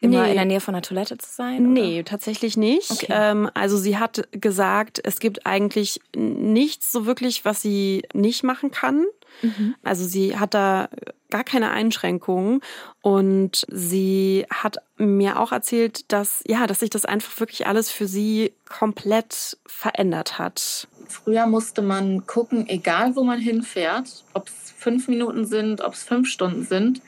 immer 0.00 0.22
nee. 0.22 0.30
in 0.30 0.36
der 0.36 0.44
Nähe 0.44 0.60
von 0.60 0.74
der 0.74 0.82
Toilette 0.82 1.18
zu 1.18 1.30
sein? 1.30 1.72
Oder? 1.72 1.82
Nee, 1.82 2.02
tatsächlich 2.02 2.56
nicht. 2.56 2.90
Okay. 2.90 3.06
Ähm, 3.10 3.50
also 3.54 3.76
sie 3.76 3.98
hat 3.98 4.28
gesagt, 4.32 5.00
es 5.04 5.20
gibt 5.20 5.46
eigentlich 5.46 6.00
nichts 6.16 6.90
so 6.90 7.06
wirklich, 7.06 7.44
was 7.44 7.60
sie 7.60 8.02
nicht 8.14 8.42
machen 8.42 8.70
kann. 8.70 9.04
Mhm. 9.42 9.74
Also 9.82 10.06
sie 10.06 10.38
hat 10.38 10.54
da 10.54 10.88
gar 11.30 11.44
keine 11.44 11.70
Einschränkungen 11.70 12.60
und 13.02 13.64
sie 13.68 14.46
hat 14.50 14.78
mir 14.96 15.38
auch 15.38 15.52
erzählt, 15.52 16.10
dass 16.12 16.42
ja, 16.46 16.66
dass 16.66 16.80
sich 16.80 16.90
das 16.90 17.04
einfach 17.04 17.38
wirklich 17.38 17.66
alles 17.66 17.90
für 17.90 18.06
sie 18.06 18.52
komplett 18.68 19.58
verändert 19.66 20.38
hat. 20.38 20.88
Früher 21.08 21.46
musste 21.46 21.82
man 21.82 22.26
gucken, 22.26 22.68
egal 22.68 23.16
wo 23.16 23.22
man 23.22 23.38
hinfährt, 23.38 24.24
ob 24.32 24.48
es 24.48 24.72
fünf 24.76 25.08
Minuten 25.08 25.44
sind, 25.44 25.80
ob 25.82 25.94
es 25.94 26.02
fünf 26.02 26.28
Stunden 26.28 26.64
sind, 26.64 27.00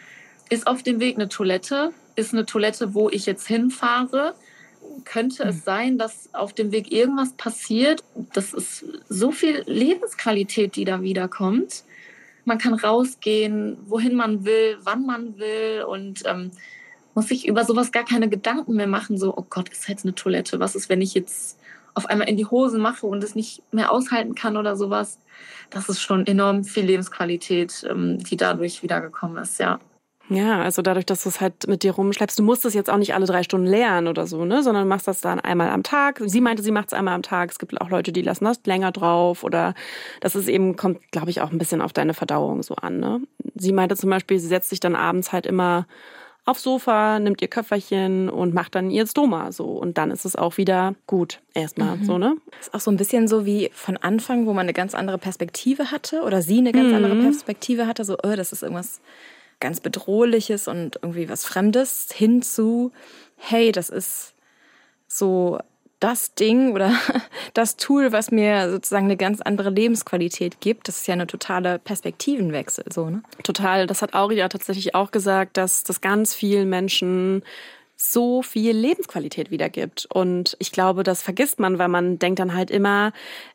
ist 0.50 0.66
auf 0.66 0.82
dem 0.82 1.00
Weg 1.00 1.16
eine 1.16 1.28
Toilette 1.28 1.92
ist 2.16 2.32
eine 2.32 2.46
Toilette, 2.46 2.94
wo 2.94 3.08
ich 3.10 3.26
jetzt 3.26 3.46
hinfahre. 3.46 4.34
Könnte 5.04 5.44
es 5.44 5.56
hm. 5.56 5.62
sein, 5.62 5.98
dass 5.98 6.32
auf 6.34 6.52
dem 6.52 6.72
Weg 6.72 6.92
irgendwas 6.92 7.32
passiert? 7.34 8.02
Das 8.32 8.52
ist 8.52 8.84
so 9.08 9.30
viel 9.32 9.62
Lebensqualität, 9.66 10.76
die 10.76 10.84
da 10.84 11.02
wiederkommt. 11.02 11.84
Man 12.44 12.58
kann 12.58 12.74
rausgehen, 12.74 13.78
wohin 13.86 14.14
man 14.14 14.44
will, 14.44 14.78
wann 14.82 15.06
man 15.06 15.38
will 15.38 15.84
und 15.88 16.22
ähm, 16.26 16.50
muss 17.14 17.28
sich 17.28 17.46
über 17.46 17.64
sowas 17.64 17.92
gar 17.92 18.04
keine 18.04 18.28
Gedanken 18.28 18.74
mehr 18.74 18.86
machen. 18.86 19.16
So, 19.16 19.36
oh 19.36 19.46
Gott, 19.48 19.68
ist 19.68 19.88
jetzt 19.88 20.04
eine 20.04 20.14
Toilette. 20.14 20.58
Was 20.60 20.74
ist, 20.74 20.88
wenn 20.88 21.00
ich 21.00 21.14
jetzt 21.14 21.58
auf 21.94 22.06
einmal 22.06 22.28
in 22.28 22.36
die 22.36 22.46
Hosen 22.46 22.80
mache 22.80 23.06
und 23.06 23.22
es 23.22 23.34
nicht 23.34 23.62
mehr 23.72 23.92
aushalten 23.92 24.34
kann 24.34 24.56
oder 24.56 24.76
sowas? 24.76 25.18
Das 25.70 25.88
ist 25.88 26.00
schon 26.00 26.26
enorm 26.26 26.64
viel 26.64 26.84
Lebensqualität, 26.84 27.86
ähm, 27.88 28.18
die 28.18 28.36
dadurch 28.36 28.82
wiedergekommen 28.82 29.42
ist, 29.42 29.58
ja. 29.58 29.78
Ja, 30.32 30.62
also 30.62 30.82
dadurch, 30.82 31.06
dass 31.06 31.22
du 31.22 31.28
es 31.28 31.40
halt 31.40 31.66
mit 31.66 31.82
dir 31.82 31.92
rumschleppst, 31.92 32.38
du 32.38 32.42
musst 32.42 32.64
es 32.64 32.74
jetzt 32.74 32.90
auch 32.90 32.96
nicht 32.96 33.14
alle 33.14 33.26
drei 33.26 33.42
Stunden 33.42 33.66
lernen 33.66 34.08
oder 34.08 34.26
so, 34.26 34.44
ne, 34.44 34.62
sondern 34.62 34.88
machst 34.88 35.06
das 35.06 35.20
dann 35.20 35.40
einmal 35.40 35.70
am 35.70 35.82
Tag. 35.82 36.20
Sie 36.24 36.40
meinte, 36.40 36.62
sie 36.62 36.70
macht 36.70 36.88
es 36.88 36.92
einmal 36.92 37.14
am 37.14 37.22
Tag. 37.22 37.50
Es 37.50 37.58
gibt 37.58 37.78
auch 37.80 37.90
Leute, 37.90 38.12
die 38.12 38.22
lassen 38.22 38.44
das 38.44 38.60
länger 38.64 38.92
drauf 38.92 39.44
oder 39.44 39.74
das 40.20 40.34
ist 40.34 40.48
eben, 40.48 40.76
kommt, 40.76 41.00
glaube 41.12 41.30
ich, 41.30 41.40
auch 41.40 41.50
ein 41.50 41.58
bisschen 41.58 41.82
auf 41.82 41.92
deine 41.92 42.14
Verdauung 42.14 42.62
so 42.62 42.74
an, 42.76 42.98
ne. 42.98 43.20
Sie 43.54 43.72
meinte 43.72 43.96
zum 43.96 44.10
Beispiel, 44.10 44.38
sie 44.38 44.48
setzt 44.48 44.70
sich 44.70 44.80
dann 44.80 44.96
abends 44.96 45.32
halt 45.32 45.46
immer 45.46 45.86
aufs 46.44 46.62
Sofa, 46.62 47.18
nimmt 47.18 47.40
ihr 47.40 47.48
Köfferchen 47.48 48.28
und 48.28 48.52
macht 48.52 48.74
dann 48.74 48.90
ihr 48.90 49.06
Stoma 49.06 49.52
so. 49.52 49.66
Und 49.66 49.98
dann 49.98 50.10
ist 50.10 50.24
es 50.24 50.34
auch 50.34 50.56
wieder 50.56 50.94
gut. 51.06 51.40
Erstmal 51.54 51.96
mhm. 51.96 52.04
so, 52.04 52.18
ne? 52.18 52.36
Ist 52.60 52.74
auch 52.74 52.80
so 52.80 52.90
ein 52.90 52.96
bisschen 52.96 53.28
so 53.28 53.46
wie 53.46 53.70
von 53.72 53.96
Anfang, 53.96 54.46
wo 54.46 54.52
man 54.52 54.64
eine 54.64 54.72
ganz 54.72 54.94
andere 54.94 55.18
Perspektive 55.18 55.90
hatte 55.92 56.22
oder 56.22 56.42
sie 56.42 56.58
eine 56.58 56.72
ganz 56.72 56.88
mhm. 56.88 56.94
andere 56.96 57.16
Perspektive 57.16 57.86
hatte, 57.86 58.04
so, 58.04 58.16
oh, 58.22 58.34
das 58.34 58.52
ist 58.52 58.62
irgendwas 58.62 59.00
ganz 59.62 59.80
Bedrohliches 59.80 60.68
und 60.68 60.98
irgendwie 61.00 61.30
was 61.30 61.46
Fremdes 61.46 62.08
hinzu, 62.12 62.92
hey, 63.36 63.72
das 63.72 63.88
ist 63.88 64.34
so 65.08 65.58
das 66.00 66.34
Ding 66.34 66.72
oder 66.72 66.92
das 67.54 67.76
Tool, 67.76 68.12
was 68.12 68.30
mir 68.30 68.70
sozusagen 68.70 69.06
eine 69.06 69.16
ganz 69.16 69.40
andere 69.40 69.70
Lebensqualität 69.70 70.60
gibt. 70.60 70.88
Das 70.88 70.98
ist 70.98 71.06
ja 71.06 71.14
eine 71.14 71.26
totale 71.26 71.78
Perspektivenwechsel, 71.78 72.84
so, 72.92 73.08
ne? 73.08 73.22
Total. 73.42 73.86
Das 73.86 74.02
hat 74.02 74.14
Auria 74.14 74.48
tatsächlich 74.48 74.94
auch 74.94 75.12
gesagt, 75.12 75.56
dass 75.56 75.84
das 75.84 76.00
ganz 76.00 76.34
vielen 76.34 76.68
Menschen 76.68 77.42
so 78.04 78.42
viel 78.42 78.76
Lebensqualität 78.76 79.52
wiedergibt. 79.52 80.08
Und 80.12 80.56
ich 80.58 80.72
glaube, 80.72 81.04
das 81.04 81.22
vergisst 81.22 81.60
man, 81.60 81.78
weil 81.78 81.88
man 81.88 82.18
denkt 82.18 82.40
dann 82.40 82.52
halt 82.52 82.70
immer, 82.70 83.12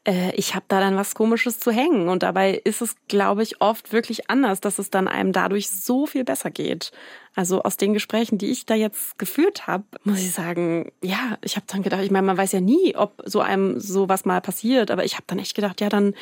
äh, 0.07 0.33
ich 0.35 0.55
habe 0.55 0.65
da 0.69 0.79
dann 0.79 0.95
was 0.95 1.15
Komisches 1.15 1.59
zu 1.59 1.71
hängen. 1.71 2.07
Und 2.07 2.23
dabei 2.23 2.61
ist 2.63 2.81
es, 2.81 2.95
glaube 3.09 3.43
ich, 3.43 3.59
oft 3.61 3.91
wirklich 3.91 4.29
anders, 4.29 4.61
dass 4.61 4.79
es 4.79 4.89
dann 4.89 5.09
einem 5.09 5.33
dadurch 5.33 5.69
so 5.69 6.05
viel 6.05 6.23
besser 6.23 6.49
geht. 6.49 6.91
Also 7.35 7.61
aus 7.61 7.75
den 7.75 7.93
Gesprächen, 7.93 8.37
die 8.37 8.49
ich 8.49 8.65
da 8.65 8.73
jetzt 8.73 9.19
geführt 9.19 9.67
habe, 9.67 9.83
muss 10.05 10.19
ich 10.19 10.31
sagen, 10.31 10.91
ja, 11.03 11.37
ich 11.43 11.57
habe 11.57 11.67
dann 11.67 11.83
gedacht, 11.83 12.01
ich 12.03 12.11
meine, 12.11 12.25
man 12.25 12.37
weiß 12.37 12.53
ja 12.53 12.61
nie, 12.61 12.95
ob 12.95 13.21
so 13.25 13.41
einem 13.41 13.79
sowas 13.81 14.23
mal 14.23 14.39
passiert, 14.39 14.91
aber 14.91 15.03
ich 15.03 15.15
habe 15.15 15.25
dann 15.27 15.39
echt 15.39 15.55
gedacht, 15.55 15.81
ja, 15.81 15.89
dann, 15.89 16.15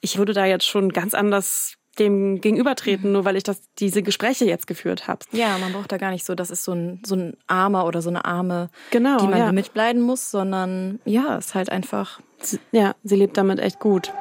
ich 0.00 0.18
würde 0.18 0.32
da 0.32 0.46
jetzt 0.46 0.66
schon 0.66 0.90
ganz 0.90 1.14
anders 1.14 1.78
dem 1.98 2.40
gegenübertreten, 2.40 3.08
mhm. 3.08 3.12
nur 3.12 3.24
weil 3.24 3.36
ich 3.36 3.42
das, 3.42 3.62
diese 3.78 4.02
Gespräche 4.02 4.44
jetzt 4.44 4.66
geführt 4.66 5.08
habe. 5.08 5.20
Ja, 5.32 5.58
man 5.58 5.72
braucht 5.72 5.92
da 5.92 5.98
gar 5.98 6.10
nicht 6.10 6.24
so, 6.24 6.34
das 6.34 6.50
ist 6.50 6.64
so 6.64 6.72
ein, 6.72 7.02
so 7.04 7.14
ein 7.14 7.36
Armer 7.46 7.86
oder 7.86 8.02
so 8.02 8.10
eine 8.10 8.24
Arme, 8.24 8.70
genau, 8.90 9.18
die 9.18 9.26
man 9.26 9.38
ja. 9.38 9.52
mitleiden 9.52 10.02
muss, 10.02 10.30
sondern 10.30 11.00
ja, 11.04 11.36
ist 11.36 11.54
halt 11.54 11.70
einfach. 11.70 12.20
Ja, 12.72 12.94
sie 13.04 13.16
lebt 13.16 13.36
damit 13.36 13.60
echt 13.60 13.78
gut. 13.78 14.12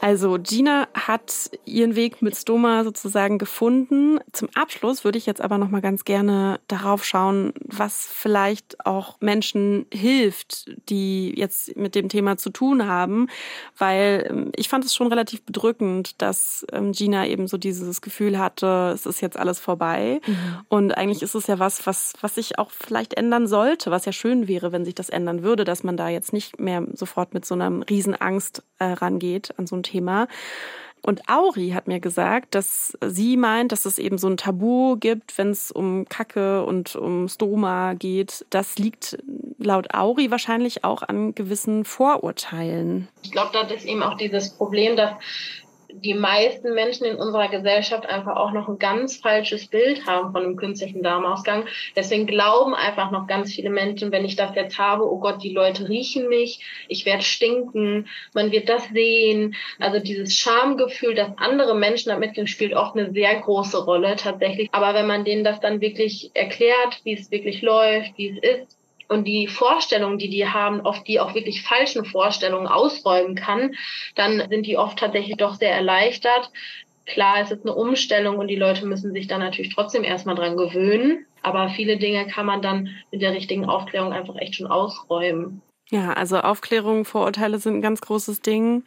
Also 0.00 0.38
Gina 0.40 0.88
hat 0.94 1.50
ihren 1.64 1.96
Weg 1.96 2.22
mit 2.22 2.36
Stoma 2.36 2.84
sozusagen 2.84 3.38
gefunden. 3.38 4.18
Zum 4.32 4.48
Abschluss 4.54 5.04
würde 5.04 5.18
ich 5.18 5.26
jetzt 5.26 5.40
aber 5.40 5.58
noch 5.58 5.70
mal 5.70 5.80
ganz 5.80 6.04
gerne 6.04 6.60
darauf 6.68 7.04
schauen, 7.04 7.52
was 7.64 8.06
vielleicht 8.12 8.84
auch 8.84 9.20
Menschen 9.20 9.86
hilft, 9.92 10.70
die 10.88 11.32
jetzt 11.36 11.76
mit 11.76 11.94
dem 11.94 12.08
Thema 12.08 12.36
zu 12.36 12.50
tun 12.50 12.86
haben, 12.86 13.28
weil 13.78 14.26
ähm, 14.28 14.52
ich 14.54 14.68
fand 14.68 14.84
es 14.84 14.94
schon 14.94 15.06
relativ 15.06 15.42
bedrückend, 15.42 16.20
dass 16.20 16.66
ähm, 16.72 16.92
Gina 16.92 17.26
eben 17.26 17.48
so 17.48 17.56
dieses 17.56 18.00
Gefühl 18.00 18.38
hatte, 18.38 18.92
es 18.94 19.06
ist 19.06 19.20
jetzt 19.20 19.38
alles 19.38 19.60
vorbei 19.60 20.20
mhm. 20.26 20.36
und 20.68 20.96
eigentlich 20.96 21.22
ist 21.22 21.34
es 21.34 21.46
ja 21.46 21.58
was, 21.58 21.86
was 21.86 22.12
was 22.20 22.34
sich 22.34 22.58
auch 22.58 22.70
vielleicht 22.70 23.14
ändern 23.14 23.46
sollte, 23.46 23.90
was 23.90 24.04
ja 24.04 24.12
schön 24.12 24.48
wäre, 24.48 24.72
wenn 24.72 24.84
sich 24.84 24.94
das 24.94 25.08
ändern 25.08 25.42
würde, 25.42 25.64
dass 25.64 25.84
man 25.84 25.96
da 25.96 26.08
jetzt 26.08 26.32
nicht 26.32 26.60
mehr 26.60 26.86
sofort 26.92 27.34
mit 27.34 27.44
so 27.44 27.54
einer 27.54 27.88
Riesenangst 27.88 28.62
äh, 28.78 28.84
rangeht 28.84 29.58
an 29.58 29.66
so 29.66 29.76
ein 29.76 29.82
Thema. 29.86 30.28
Und 31.06 31.28
Auri 31.28 31.70
hat 31.70 31.86
mir 31.86 32.00
gesagt, 32.00 32.56
dass 32.56 32.98
sie 33.00 33.36
meint, 33.36 33.70
dass 33.70 33.84
es 33.84 34.00
eben 34.00 34.18
so 34.18 34.26
ein 34.28 34.36
Tabu 34.36 34.96
gibt, 34.96 35.38
wenn 35.38 35.50
es 35.50 35.70
um 35.70 36.08
Kacke 36.08 36.64
und 36.64 36.96
um 36.96 37.28
Stoma 37.28 37.94
geht. 37.94 38.44
Das 38.50 38.76
liegt 38.76 39.16
laut 39.58 39.94
Auri 39.94 40.32
wahrscheinlich 40.32 40.82
auch 40.82 41.02
an 41.02 41.32
gewissen 41.36 41.84
Vorurteilen. 41.84 43.06
Ich 43.22 43.30
glaube, 43.30 43.50
da 43.52 43.60
ist 43.72 43.84
eben 43.84 44.02
auch 44.02 44.16
dieses 44.16 44.50
Problem, 44.50 44.96
dass 44.96 45.12
die 46.02 46.14
meisten 46.14 46.74
Menschen 46.74 47.06
in 47.06 47.16
unserer 47.16 47.48
Gesellschaft 47.48 48.06
einfach 48.06 48.36
auch 48.36 48.52
noch 48.52 48.68
ein 48.68 48.78
ganz 48.78 49.16
falsches 49.16 49.66
Bild 49.68 50.06
haben 50.06 50.32
von 50.32 50.42
einem 50.42 50.56
künstlichen 50.56 51.02
Darmausgang. 51.02 51.66
Deswegen 51.94 52.26
glauben 52.26 52.74
einfach 52.74 53.10
noch 53.10 53.26
ganz 53.26 53.52
viele 53.52 53.70
Menschen, 53.70 54.12
wenn 54.12 54.24
ich 54.24 54.36
das 54.36 54.54
jetzt 54.54 54.78
habe, 54.78 55.10
oh 55.10 55.18
Gott, 55.18 55.42
die 55.42 55.52
Leute 55.52 55.88
riechen 55.88 56.28
mich, 56.28 56.60
ich 56.88 57.06
werde 57.06 57.22
stinken, 57.22 58.08
man 58.34 58.52
wird 58.52 58.68
das 58.68 58.88
sehen. 58.88 59.54
Also 59.78 60.00
dieses 60.00 60.34
Schamgefühl, 60.34 61.14
dass 61.14 61.36
andere 61.38 61.74
Menschen 61.74 62.10
damit 62.10 62.36
spielt 62.48 62.74
oft 62.74 62.96
eine 62.96 63.12
sehr 63.12 63.34
große 63.40 63.84
Rolle 63.84 64.16
tatsächlich. 64.16 64.68
Aber 64.72 64.94
wenn 64.94 65.06
man 65.06 65.24
denen 65.24 65.44
das 65.44 65.60
dann 65.60 65.80
wirklich 65.80 66.30
erklärt, 66.34 67.00
wie 67.04 67.14
es 67.14 67.30
wirklich 67.30 67.62
läuft, 67.62 68.16
wie 68.18 68.28
es 68.30 68.38
ist, 68.38 68.75
und 69.08 69.24
die 69.24 69.46
Vorstellungen, 69.46 70.18
die 70.18 70.28
die 70.28 70.48
haben, 70.48 70.80
oft 70.80 71.06
die 71.06 71.20
auch 71.20 71.34
wirklich 71.34 71.62
falschen 71.62 72.04
Vorstellungen 72.04 72.66
ausräumen 72.66 73.34
kann, 73.34 73.74
dann 74.14 74.42
sind 74.48 74.66
die 74.66 74.76
oft 74.76 74.98
tatsächlich 74.98 75.36
doch 75.36 75.54
sehr 75.54 75.72
erleichtert. 75.72 76.50
Klar, 77.06 77.40
es 77.40 77.52
ist 77.52 77.64
eine 77.64 77.74
Umstellung 77.74 78.38
und 78.38 78.48
die 78.48 78.56
Leute 78.56 78.84
müssen 78.84 79.12
sich 79.12 79.28
dann 79.28 79.40
natürlich 79.40 79.74
trotzdem 79.74 80.02
erstmal 80.02 80.34
dran 80.34 80.56
gewöhnen. 80.56 81.26
Aber 81.42 81.68
viele 81.68 81.98
Dinge 81.98 82.26
kann 82.26 82.46
man 82.46 82.62
dann 82.62 82.88
mit 83.12 83.22
der 83.22 83.32
richtigen 83.32 83.66
Aufklärung 83.66 84.12
einfach 84.12 84.34
echt 84.36 84.56
schon 84.56 84.66
ausräumen. 84.66 85.62
Ja, 85.90 86.12
also 86.14 86.40
Aufklärung, 86.40 87.04
Vorurteile 87.04 87.58
sind 87.58 87.76
ein 87.76 87.82
ganz 87.82 88.00
großes 88.00 88.42
Ding. 88.42 88.84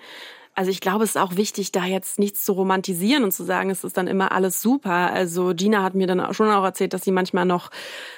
Also 0.59 0.71
ich 0.71 0.81
glaube, 0.81 1.05
es 1.05 1.11
ist 1.11 1.15
auch 1.15 1.37
wichtig, 1.37 1.71
da 1.71 1.85
jetzt 1.85 2.19
nichts 2.19 2.43
zu 2.43 2.51
romantisieren 2.51 3.23
und 3.23 3.31
zu 3.31 3.45
sagen, 3.45 3.69
es 3.69 3.85
ist 3.85 3.95
dann 3.95 4.07
immer 4.07 4.33
alles 4.33 4.61
super. 4.61 5.09
Also 5.13 5.53
Gina 5.55 5.83
hat 5.83 5.95
mir 5.95 6.05
dann 6.05 6.33
schon 6.33 6.51
auch 6.51 6.65
erzählt, 6.65 6.91
dass 6.91 7.05
sie 7.05 7.13
manchmal 7.13 7.45
noch, 7.45 7.71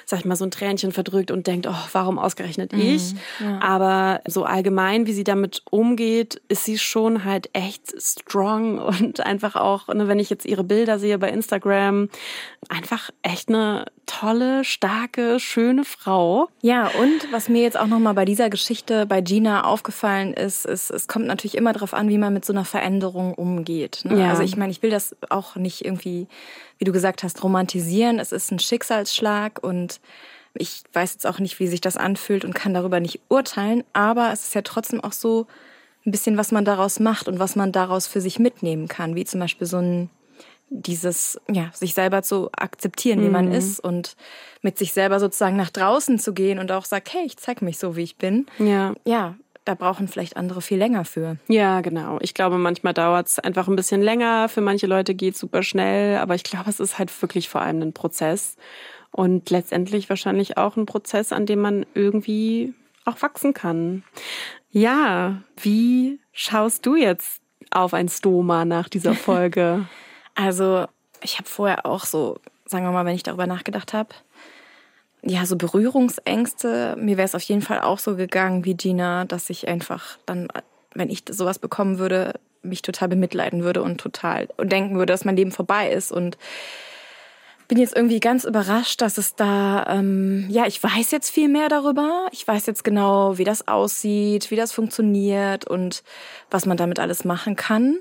sag 0.06 0.18
ich 0.18 0.24
mal, 0.24 0.34
so 0.34 0.44
ein 0.44 0.50
Tränchen 0.50 0.90
verdrückt 0.90 1.30
und 1.30 1.46
denkt, 1.46 1.68
oh, 1.68 1.88
warum 1.92 2.18
ausgerechnet 2.18 2.72
mhm, 2.72 2.80
ich? 2.80 3.14
Ja. 3.38 3.60
Aber 3.60 4.22
so 4.26 4.42
allgemein, 4.42 5.06
wie 5.06 5.12
sie 5.12 5.22
damit 5.22 5.62
umgeht, 5.70 6.42
ist 6.48 6.64
sie 6.64 6.78
schon 6.78 7.24
halt 7.24 7.48
echt 7.52 7.94
strong 8.02 8.78
und 8.80 9.20
einfach 9.20 9.54
auch, 9.54 9.86
ne, 9.86 10.08
wenn 10.08 10.18
ich 10.18 10.28
jetzt 10.28 10.44
ihre 10.44 10.64
Bilder 10.64 10.98
sehe 10.98 11.18
bei 11.20 11.30
Instagram, 11.30 12.08
einfach 12.68 13.10
echt 13.22 13.50
eine 13.50 13.84
tolle, 14.20 14.62
starke, 14.64 15.40
schöne 15.40 15.84
Frau. 15.84 16.48
Ja, 16.60 16.88
und 16.88 17.32
was 17.32 17.48
mir 17.48 17.62
jetzt 17.62 17.78
auch 17.78 17.86
nochmal 17.86 18.14
bei 18.14 18.24
dieser 18.24 18.50
Geschichte 18.50 19.06
bei 19.06 19.22
Gina 19.22 19.64
aufgefallen 19.64 20.34
ist, 20.34 20.66
ist, 20.66 20.90
es 20.90 21.08
kommt 21.08 21.26
natürlich 21.26 21.56
immer 21.56 21.72
darauf 21.72 21.94
an, 21.94 22.08
wie 22.08 22.18
man 22.18 22.34
mit 22.34 22.44
so 22.44 22.52
einer 22.52 22.64
Veränderung 22.66 23.34
umgeht. 23.34 24.00
Ne? 24.04 24.20
Ja. 24.20 24.30
Also 24.30 24.42
ich 24.42 24.56
meine, 24.56 24.70
ich 24.70 24.82
will 24.82 24.90
das 24.90 25.16
auch 25.30 25.56
nicht 25.56 25.84
irgendwie, 25.84 26.26
wie 26.78 26.84
du 26.84 26.92
gesagt 26.92 27.22
hast, 27.22 27.42
romantisieren. 27.42 28.18
Es 28.18 28.32
ist 28.32 28.52
ein 28.52 28.58
Schicksalsschlag 28.58 29.62
und 29.62 30.00
ich 30.54 30.82
weiß 30.92 31.14
jetzt 31.14 31.26
auch 31.26 31.38
nicht, 31.38 31.58
wie 31.58 31.66
sich 31.66 31.80
das 31.80 31.96
anfühlt 31.96 32.44
und 32.44 32.54
kann 32.54 32.74
darüber 32.74 33.00
nicht 33.00 33.20
urteilen, 33.30 33.82
aber 33.94 34.30
es 34.32 34.44
ist 34.44 34.54
ja 34.54 34.60
trotzdem 34.60 35.02
auch 35.02 35.12
so 35.12 35.46
ein 36.04 36.10
bisschen, 36.10 36.36
was 36.36 36.52
man 36.52 36.66
daraus 36.66 37.00
macht 37.00 37.28
und 37.28 37.38
was 37.38 37.56
man 37.56 37.72
daraus 37.72 38.06
für 38.06 38.20
sich 38.20 38.38
mitnehmen 38.38 38.88
kann, 38.88 39.14
wie 39.14 39.24
zum 39.24 39.40
Beispiel 39.40 39.66
so 39.66 39.78
ein 39.78 40.10
dieses, 40.72 41.40
ja, 41.50 41.70
sich 41.72 41.94
selber 41.94 42.22
zu 42.22 42.50
akzeptieren, 42.52 43.20
wie 43.20 43.26
mhm. 43.26 43.32
man 43.32 43.52
ist 43.52 43.80
und 43.80 44.16
mit 44.62 44.78
sich 44.78 44.92
selber 44.92 45.20
sozusagen 45.20 45.56
nach 45.56 45.70
draußen 45.70 46.18
zu 46.18 46.32
gehen 46.32 46.58
und 46.58 46.72
auch 46.72 46.84
sagt, 46.84 47.12
hey, 47.12 47.24
ich 47.24 47.36
zeig 47.36 47.62
mich 47.62 47.78
so, 47.78 47.96
wie 47.96 48.02
ich 48.02 48.16
bin. 48.16 48.46
Ja. 48.58 48.94
Ja, 49.04 49.34
da 49.64 49.74
brauchen 49.74 50.08
vielleicht 50.08 50.36
andere 50.36 50.60
viel 50.60 50.78
länger 50.78 51.04
für. 51.04 51.36
Ja, 51.48 51.80
genau. 51.82 52.18
Ich 52.20 52.34
glaube, 52.34 52.58
manchmal 52.58 52.94
dauert 52.94 53.28
es 53.28 53.38
einfach 53.38 53.68
ein 53.68 53.76
bisschen 53.76 54.02
länger. 54.02 54.48
Für 54.48 54.60
manche 54.60 54.86
Leute 54.86 55.14
geht 55.14 55.34
es 55.34 55.40
super 55.40 55.62
schnell. 55.62 56.18
Aber 56.18 56.34
ich 56.34 56.42
glaube, 56.42 56.68
es 56.68 56.80
ist 56.80 56.98
halt 56.98 57.22
wirklich 57.22 57.48
vor 57.48 57.62
allem 57.62 57.80
ein 57.80 57.92
Prozess. 57.92 58.56
Und 59.12 59.50
letztendlich 59.50 60.08
wahrscheinlich 60.08 60.56
auch 60.56 60.76
ein 60.76 60.86
Prozess, 60.86 61.32
an 61.32 61.46
dem 61.46 61.60
man 61.60 61.86
irgendwie 61.94 62.74
auch 63.04 63.20
wachsen 63.22 63.54
kann. 63.54 64.02
Ja, 64.70 65.42
wie 65.60 66.18
schaust 66.32 66.86
du 66.86 66.96
jetzt 66.96 67.40
auf 67.70 67.94
ein 67.94 68.08
Stoma 68.08 68.64
nach 68.64 68.88
dieser 68.88 69.14
Folge? 69.14 69.86
Also, 70.34 70.86
ich 71.22 71.38
habe 71.38 71.48
vorher 71.48 71.86
auch 71.86 72.04
so, 72.04 72.38
sagen 72.66 72.84
wir 72.84 72.92
mal, 72.92 73.04
wenn 73.04 73.14
ich 73.14 73.22
darüber 73.22 73.46
nachgedacht 73.46 73.92
habe, 73.92 74.10
ja, 75.24 75.46
so 75.46 75.56
Berührungsängste. 75.56 76.96
Mir 76.98 77.16
wäre 77.16 77.26
es 77.26 77.34
auf 77.34 77.42
jeden 77.42 77.62
Fall 77.62 77.80
auch 77.80 77.98
so 77.98 78.16
gegangen 78.16 78.64
wie 78.64 78.74
Gina, 78.74 79.24
dass 79.24 79.50
ich 79.50 79.68
einfach 79.68 80.18
dann, 80.26 80.48
wenn 80.94 81.10
ich 81.10 81.22
sowas 81.30 81.58
bekommen 81.58 81.98
würde, 81.98 82.34
mich 82.62 82.82
total 82.82 83.08
bemitleiden 83.08 83.62
würde 83.62 83.82
und 83.82 84.00
total 84.00 84.48
und 84.56 84.70
denken 84.72 84.96
würde, 84.96 85.12
dass 85.12 85.24
mein 85.24 85.36
Leben 85.36 85.52
vorbei 85.52 85.90
ist 85.90 86.12
und 86.12 86.38
bin 87.72 87.80
jetzt 87.80 87.96
irgendwie 87.96 88.20
ganz 88.20 88.44
überrascht, 88.44 89.00
dass 89.00 89.16
es 89.16 89.34
da, 89.34 89.86
ähm, 89.88 90.44
ja, 90.50 90.66
ich 90.66 90.82
weiß 90.84 91.10
jetzt 91.10 91.30
viel 91.30 91.48
mehr 91.48 91.70
darüber. 91.70 92.28
Ich 92.30 92.46
weiß 92.46 92.66
jetzt 92.66 92.84
genau, 92.84 93.38
wie 93.38 93.44
das 93.44 93.66
aussieht, 93.66 94.50
wie 94.50 94.56
das 94.56 94.72
funktioniert 94.72 95.66
und 95.66 96.02
was 96.50 96.66
man 96.66 96.76
damit 96.76 97.00
alles 97.00 97.24
machen 97.24 97.56
kann. 97.56 97.96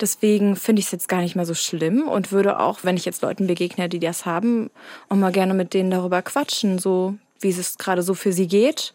Deswegen 0.00 0.54
finde 0.54 0.78
ich 0.78 0.86
es 0.86 0.92
jetzt 0.92 1.08
gar 1.08 1.20
nicht 1.20 1.34
mehr 1.34 1.46
so 1.46 1.54
schlimm 1.54 2.06
und 2.06 2.30
würde 2.30 2.60
auch, 2.60 2.84
wenn 2.84 2.96
ich 2.96 3.06
jetzt 3.06 3.22
Leuten 3.22 3.48
begegne, 3.48 3.88
die 3.88 3.98
das 3.98 4.24
haben, 4.24 4.70
auch 5.08 5.16
mal 5.16 5.32
gerne 5.32 5.52
mit 5.52 5.74
denen 5.74 5.90
darüber 5.90 6.22
quatschen, 6.22 6.78
so 6.78 7.16
wie 7.40 7.50
es 7.50 7.76
gerade 7.76 8.04
so 8.04 8.14
für 8.14 8.32
sie 8.32 8.46
geht. 8.46 8.94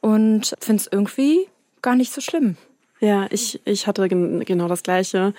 Und 0.00 0.56
finde 0.58 0.80
es 0.80 0.88
irgendwie 0.90 1.46
gar 1.80 1.94
nicht 1.94 2.12
so 2.12 2.20
schlimm. 2.20 2.56
Ja, 2.98 3.28
ich, 3.30 3.60
ich 3.64 3.86
hatte 3.86 4.08
genau 4.08 4.66
das 4.66 4.82
Gleiche 4.82 5.32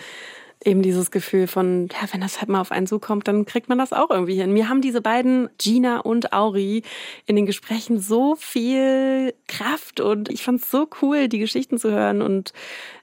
eben 0.63 0.81
dieses 0.81 1.11
Gefühl 1.11 1.47
von, 1.47 1.89
ja, 1.91 2.07
wenn 2.11 2.21
das 2.21 2.39
halt 2.39 2.49
mal 2.49 2.61
auf 2.61 2.71
einen 2.71 2.87
zukommt, 2.87 3.27
dann 3.27 3.45
kriegt 3.45 3.69
man 3.69 3.77
das 3.77 3.93
auch 3.93 4.09
irgendwie 4.09 4.35
hin. 4.35 4.51
Mir 4.51 4.69
haben 4.69 4.81
diese 4.81 5.01
beiden, 5.01 5.49
Gina 5.57 5.99
und 5.99 6.33
Auri, 6.33 6.83
in 7.25 7.35
den 7.35 7.45
Gesprächen 7.45 7.99
so 7.99 8.35
viel 8.35 9.33
Kraft 9.47 9.99
und 9.99 10.29
ich 10.29 10.43
fand 10.43 10.61
es 10.61 10.71
so 10.71 10.87
cool, 11.01 11.27
die 11.27 11.39
Geschichten 11.39 11.77
zu 11.77 11.91
hören 11.91 12.21
und 12.21 12.53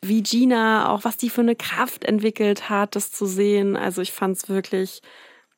wie 0.01 0.23
Gina, 0.23 0.91
auch 0.91 1.05
was 1.05 1.17
die 1.17 1.31
für 1.31 1.43
eine 1.43 1.57
Kraft 1.57 2.05
entwickelt 2.05 2.69
hat, 2.69 2.97
das 2.97 3.13
zu 3.13 3.27
sehen. 3.27 3.77
Also 3.77 4.03
ich 4.03 4.13
fand 4.13 4.37
es 4.37 4.49
wirklich 4.49 5.03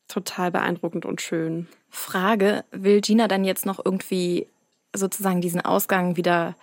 total 0.08 0.50
beeindruckend 0.50 1.06
und 1.06 1.20
schön. 1.22 1.68
Frage, 1.90 2.64
will 2.70 3.00
Gina 3.00 3.28
dann 3.28 3.44
jetzt 3.44 3.66
noch 3.66 3.80
irgendwie 3.84 4.48
sozusagen 4.94 5.40
diesen 5.40 5.60
Ausgang 5.60 6.16
wieder 6.16 6.54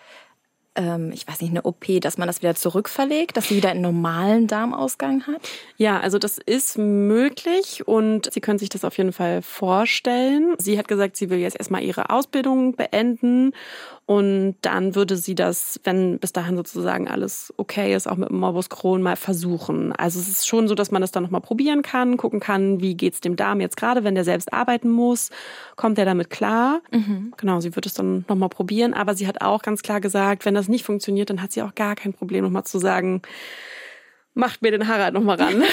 ähm, 0.76 1.12
ich 1.14 1.28
weiß 1.28 1.42
nicht, 1.42 1.52
eine 1.52 1.64
OP, 1.64 1.86
dass 2.02 2.18
man 2.18 2.28
das 2.28 2.42
wieder 2.42 2.56
zurückverlegt, 2.56 3.36
dass 3.36 3.50
sie 3.50 3.58
wieder 3.58 3.70
einen 3.70 3.82
normalen 3.82 4.48
Darmausgang 4.48 5.28
hat? 5.28 5.42
Ja, 5.78 6.00
also 6.00 6.18
das 6.18 6.38
ist 6.38 6.78
möglich 6.78 7.88
und 7.88 8.32
Sie 8.32 8.42
können 8.42 8.60
sich 8.60 8.70
das 8.70 8.86
auf 8.86 8.98
jeden 8.98 9.14
Fall 9.14 9.42
vorstellen. 9.42 10.56
Sie 10.58 10.78
hat 10.78 10.88
gesagt, 10.88 11.18
sie 11.18 11.30
will 11.30 11.40
jetzt 11.40 11.58
erstmal 11.58 11.84
ihre 11.84 12.10
Ausbildung 12.10 12.76
beenden 12.76 13.54
und 14.12 14.56
dann 14.60 14.94
würde 14.94 15.16
sie 15.16 15.36
das, 15.36 15.80
wenn 15.86 16.20
bis 16.20 16.34
dahin 16.34 16.58
sozusagen 16.58 17.08
alles 17.08 17.54
okay 17.56 17.96
ist, 17.96 18.08
auch 18.08 18.18
mit 18.18 18.28
dem 18.28 18.42
Morbus 18.42 18.68
Crohn 18.68 19.02
mal 19.02 19.16
versuchen. 19.16 19.94
Also 19.94 20.20
es 20.20 20.28
ist 20.28 20.46
schon 20.46 20.68
so, 20.68 20.76
dass 20.76 20.92
man 20.92 21.02
das 21.02 21.12
dann 21.12 21.24
nochmal 21.24 21.40
probieren 21.40 21.82
kann, 21.82 22.18
gucken 22.18 22.42
kann, 22.42 22.82
wie 22.82 22.96
geht's 22.96 23.22
dem 23.22 23.38
Darm 23.38 23.62
jetzt 23.62 23.78
gerade, 23.78 24.04
wenn 24.04 24.14
der 24.14 24.26
selbst 24.26 24.52
arbeiten 24.52 24.90
muss. 24.92 25.30
Kommt 25.78 25.98
er 25.98 26.04
damit 26.04 26.30
klar? 26.30 26.82
Mhm. 26.92 27.34
Genau, 27.38 27.62
sie 27.62 27.74
wird 27.74 27.86
es 27.86 27.94
dann 27.94 28.26
nochmal 28.28 28.50
probieren. 28.50 28.94
Aber 28.94 29.16
sie 29.16 29.28
hat 29.28 29.40
auch 29.40 29.62
ganz 29.62 29.82
klar 29.82 30.02
gesagt, 30.02 30.44
wenn 30.44 30.56
das 30.56 30.68
nicht 30.68 30.86
funktioniert, 30.86 31.30
dann 31.30 31.42
hat 31.42 31.54
sie 31.54 31.62
auch 31.62 31.74
gar 31.74 31.96
kein 31.96 32.12
Problem, 32.12 32.44
nochmal 32.44 32.66
zu 32.66 32.80
sagen, 32.80 33.22
macht 34.34 34.62
mir 34.62 34.72
den 34.72 34.90
Harald 34.90 35.14
nochmal 35.14 35.38
ran. 35.38 35.64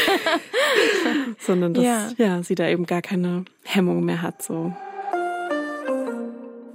Sondern 1.41 1.75
dass 1.75 1.85
ja. 1.85 2.11
ja, 2.19 2.43
sie 2.45 2.55
da 2.55 2.69
eben 2.69 2.87
gar 2.87 3.03
keine 3.03 3.47
Hemmung 3.65 4.05
mehr 4.05 4.23
hat. 4.23 4.43
so. 4.43 4.73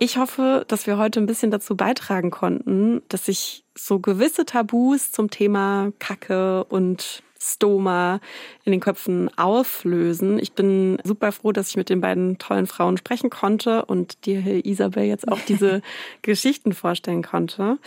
Ich 0.03 0.17
hoffe, 0.17 0.65
dass 0.67 0.85
wir 0.85 0.97
heute 0.97 1.21
ein 1.21 1.27
bisschen 1.27 1.49
dazu 1.49 1.77
beitragen 1.77 2.29
konnten, 2.29 3.01
dass 3.07 3.27
sich 3.27 3.63
so 3.73 3.99
gewisse 3.99 4.43
Tabus 4.43 5.13
zum 5.13 5.29
Thema 5.29 5.93
Kacke 5.97 6.65
und 6.65 7.23
Stoma 7.39 8.19
in 8.65 8.73
den 8.73 8.81
Köpfen 8.81 9.29
auflösen. 9.37 10.39
Ich 10.39 10.51
bin 10.51 10.97
super 11.05 11.31
froh, 11.31 11.53
dass 11.53 11.69
ich 11.69 11.77
mit 11.77 11.87
den 11.87 12.01
beiden 12.01 12.37
tollen 12.37 12.67
Frauen 12.67 12.97
sprechen 12.97 13.29
konnte 13.29 13.85
und 13.85 14.25
dir, 14.25 14.65
Isabel, 14.65 15.05
jetzt 15.05 15.29
auch 15.29 15.39
diese 15.47 15.81
Geschichten 16.21 16.73
vorstellen 16.73 17.23
konnte. 17.23 17.77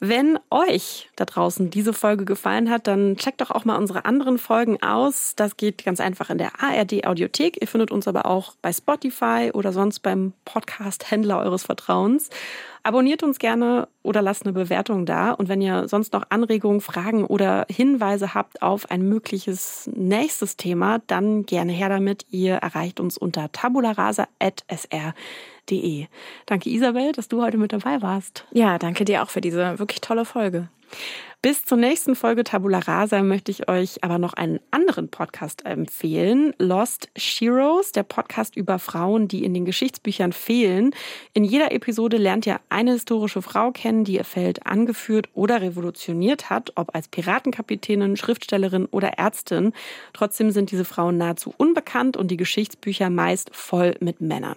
Wenn 0.00 0.38
euch 0.50 1.10
da 1.16 1.24
draußen 1.24 1.70
diese 1.70 1.92
Folge 1.92 2.24
gefallen 2.24 2.70
hat, 2.70 2.86
dann 2.86 3.16
checkt 3.16 3.40
doch 3.40 3.50
auch 3.50 3.64
mal 3.64 3.76
unsere 3.76 4.04
anderen 4.04 4.38
Folgen 4.38 4.80
aus. 4.80 5.32
Das 5.34 5.56
geht 5.56 5.84
ganz 5.84 5.98
einfach 5.98 6.30
in 6.30 6.38
der 6.38 6.62
ARD 6.62 7.04
Audiothek. 7.04 7.60
Ihr 7.60 7.66
findet 7.66 7.90
uns 7.90 8.06
aber 8.06 8.26
auch 8.26 8.54
bei 8.62 8.72
Spotify 8.72 9.50
oder 9.52 9.72
sonst 9.72 9.98
beim 10.00 10.34
Podcast-Händler 10.44 11.40
eures 11.40 11.64
Vertrauens. 11.64 12.30
Abonniert 12.84 13.24
uns 13.24 13.40
gerne 13.40 13.88
oder 14.04 14.22
lasst 14.22 14.44
eine 14.44 14.52
Bewertung 14.52 15.04
da. 15.04 15.32
Und 15.32 15.48
wenn 15.48 15.60
ihr 15.60 15.88
sonst 15.88 16.12
noch 16.12 16.22
Anregungen, 16.28 16.80
Fragen 16.80 17.24
oder 17.24 17.66
Hinweise 17.68 18.34
habt 18.34 18.62
auf 18.62 18.92
ein 18.92 19.02
mögliches 19.02 19.90
nächstes 19.96 20.56
Thema, 20.56 21.00
dann 21.08 21.44
gerne 21.44 21.72
her 21.72 21.88
damit. 21.88 22.24
Ihr 22.30 22.54
erreicht 22.54 23.00
uns 23.00 23.18
unter 23.18 23.50
tabularasa.sr 23.50 25.12
www.ftf.de. 25.68 26.06
Danke 26.46 26.70
Isabel, 26.70 27.12
dass 27.12 27.28
du 27.28 27.42
heute 27.42 27.58
mit 27.58 27.72
dabei 27.72 28.02
warst. 28.02 28.46
Ja, 28.52 28.78
danke 28.78 29.04
dir 29.04 29.22
auch 29.22 29.30
für 29.30 29.40
diese 29.40 29.78
wirklich 29.78 30.00
tolle 30.00 30.24
Folge. 30.24 30.68
Bis 31.40 31.64
zur 31.64 31.78
nächsten 31.78 32.16
Folge 32.16 32.42
Tabula 32.42 32.80
Rasa 32.80 33.22
möchte 33.22 33.52
ich 33.52 33.68
euch 33.68 34.02
aber 34.02 34.18
noch 34.18 34.32
einen 34.32 34.58
anderen 34.72 35.08
Podcast 35.08 35.64
empfehlen. 35.64 36.52
Lost 36.58 37.10
Sheroes, 37.16 37.92
der 37.92 38.02
Podcast 38.02 38.56
über 38.56 38.80
Frauen, 38.80 39.28
die 39.28 39.44
in 39.44 39.54
den 39.54 39.64
Geschichtsbüchern 39.64 40.32
fehlen. 40.32 40.90
In 41.34 41.44
jeder 41.44 41.70
Episode 41.70 42.16
lernt 42.16 42.44
ihr 42.44 42.58
eine 42.70 42.90
historische 42.90 43.40
Frau 43.40 43.70
kennen, 43.70 44.02
die 44.02 44.14
ihr 44.14 44.24
Feld 44.24 44.66
angeführt 44.66 45.28
oder 45.32 45.62
revolutioniert 45.62 46.50
hat, 46.50 46.72
ob 46.74 46.92
als 46.96 47.06
Piratenkapitänin, 47.06 48.16
Schriftstellerin 48.16 48.86
oder 48.86 49.10
Ärztin. 49.10 49.74
Trotzdem 50.14 50.50
sind 50.50 50.72
diese 50.72 50.84
Frauen 50.84 51.18
nahezu 51.18 51.54
unbekannt 51.56 52.16
und 52.16 52.32
die 52.32 52.36
Geschichtsbücher 52.36 53.10
meist 53.10 53.54
voll 53.54 53.94
mit 54.00 54.20
Männern. 54.20 54.56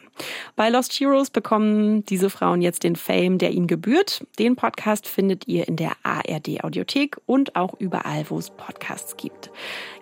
Bei 0.55 0.69
Lost 0.69 0.93
Heroes 0.93 1.29
bekommen 1.29 2.07
diese 2.07 2.31
Frauen 2.31 2.63
jetzt 2.63 2.83
den 2.83 2.95
Fame, 2.95 3.37
der 3.37 3.51
ihnen 3.51 3.67
gebührt. 3.67 4.25
Den 4.39 4.55
Podcast 4.55 5.07
findet 5.07 5.47
ihr 5.47 5.67
in 5.67 5.75
der 5.75 5.91
ARD 6.01 6.63
Audiothek 6.71 7.17
und 7.25 7.55
auch 7.57 7.73
überall, 7.79 8.25
wo 8.29 8.37
es 8.37 8.49
Podcasts 8.49 9.17
gibt. 9.17 9.51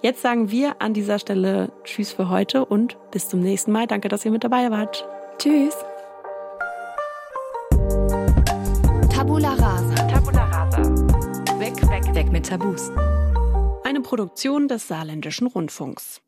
Jetzt 0.01 0.22
sagen 0.22 0.51
wir 0.51 0.82
an 0.82 0.93
dieser 0.93 1.17
Stelle 1.17 1.72
Tschüss 1.84 2.11
für 2.11 2.30
heute 2.30 2.63
und 2.65 2.97
bis 3.11 3.28
zum 3.28 3.39
nächsten 3.41 3.72
Mal. 3.72 3.88
Danke, 3.88 4.07
dass 4.07 4.24
ihr 4.24 4.32
mit 4.32 4.43
dabei 4.43 4.70
wart. 4.70 5.07
Tschüss. 5.39 5.76
Tabula 9.11 9.53
Rasa. 9.53 9.95
Tabula 10.07 10.45
Rasa. 10.45 10.84
Weg, 11.59 11.82
weg, 11.89 12.13
weg 12.13 12.32
mit 12.32 12.47
Tabus. 12.47 12.91
Eine 13.84 14.01
Produktion 14.01 14.67
des 14.67 14.88
Saarländischen 14.88 15.47
Rundfunks. 15.47 16.22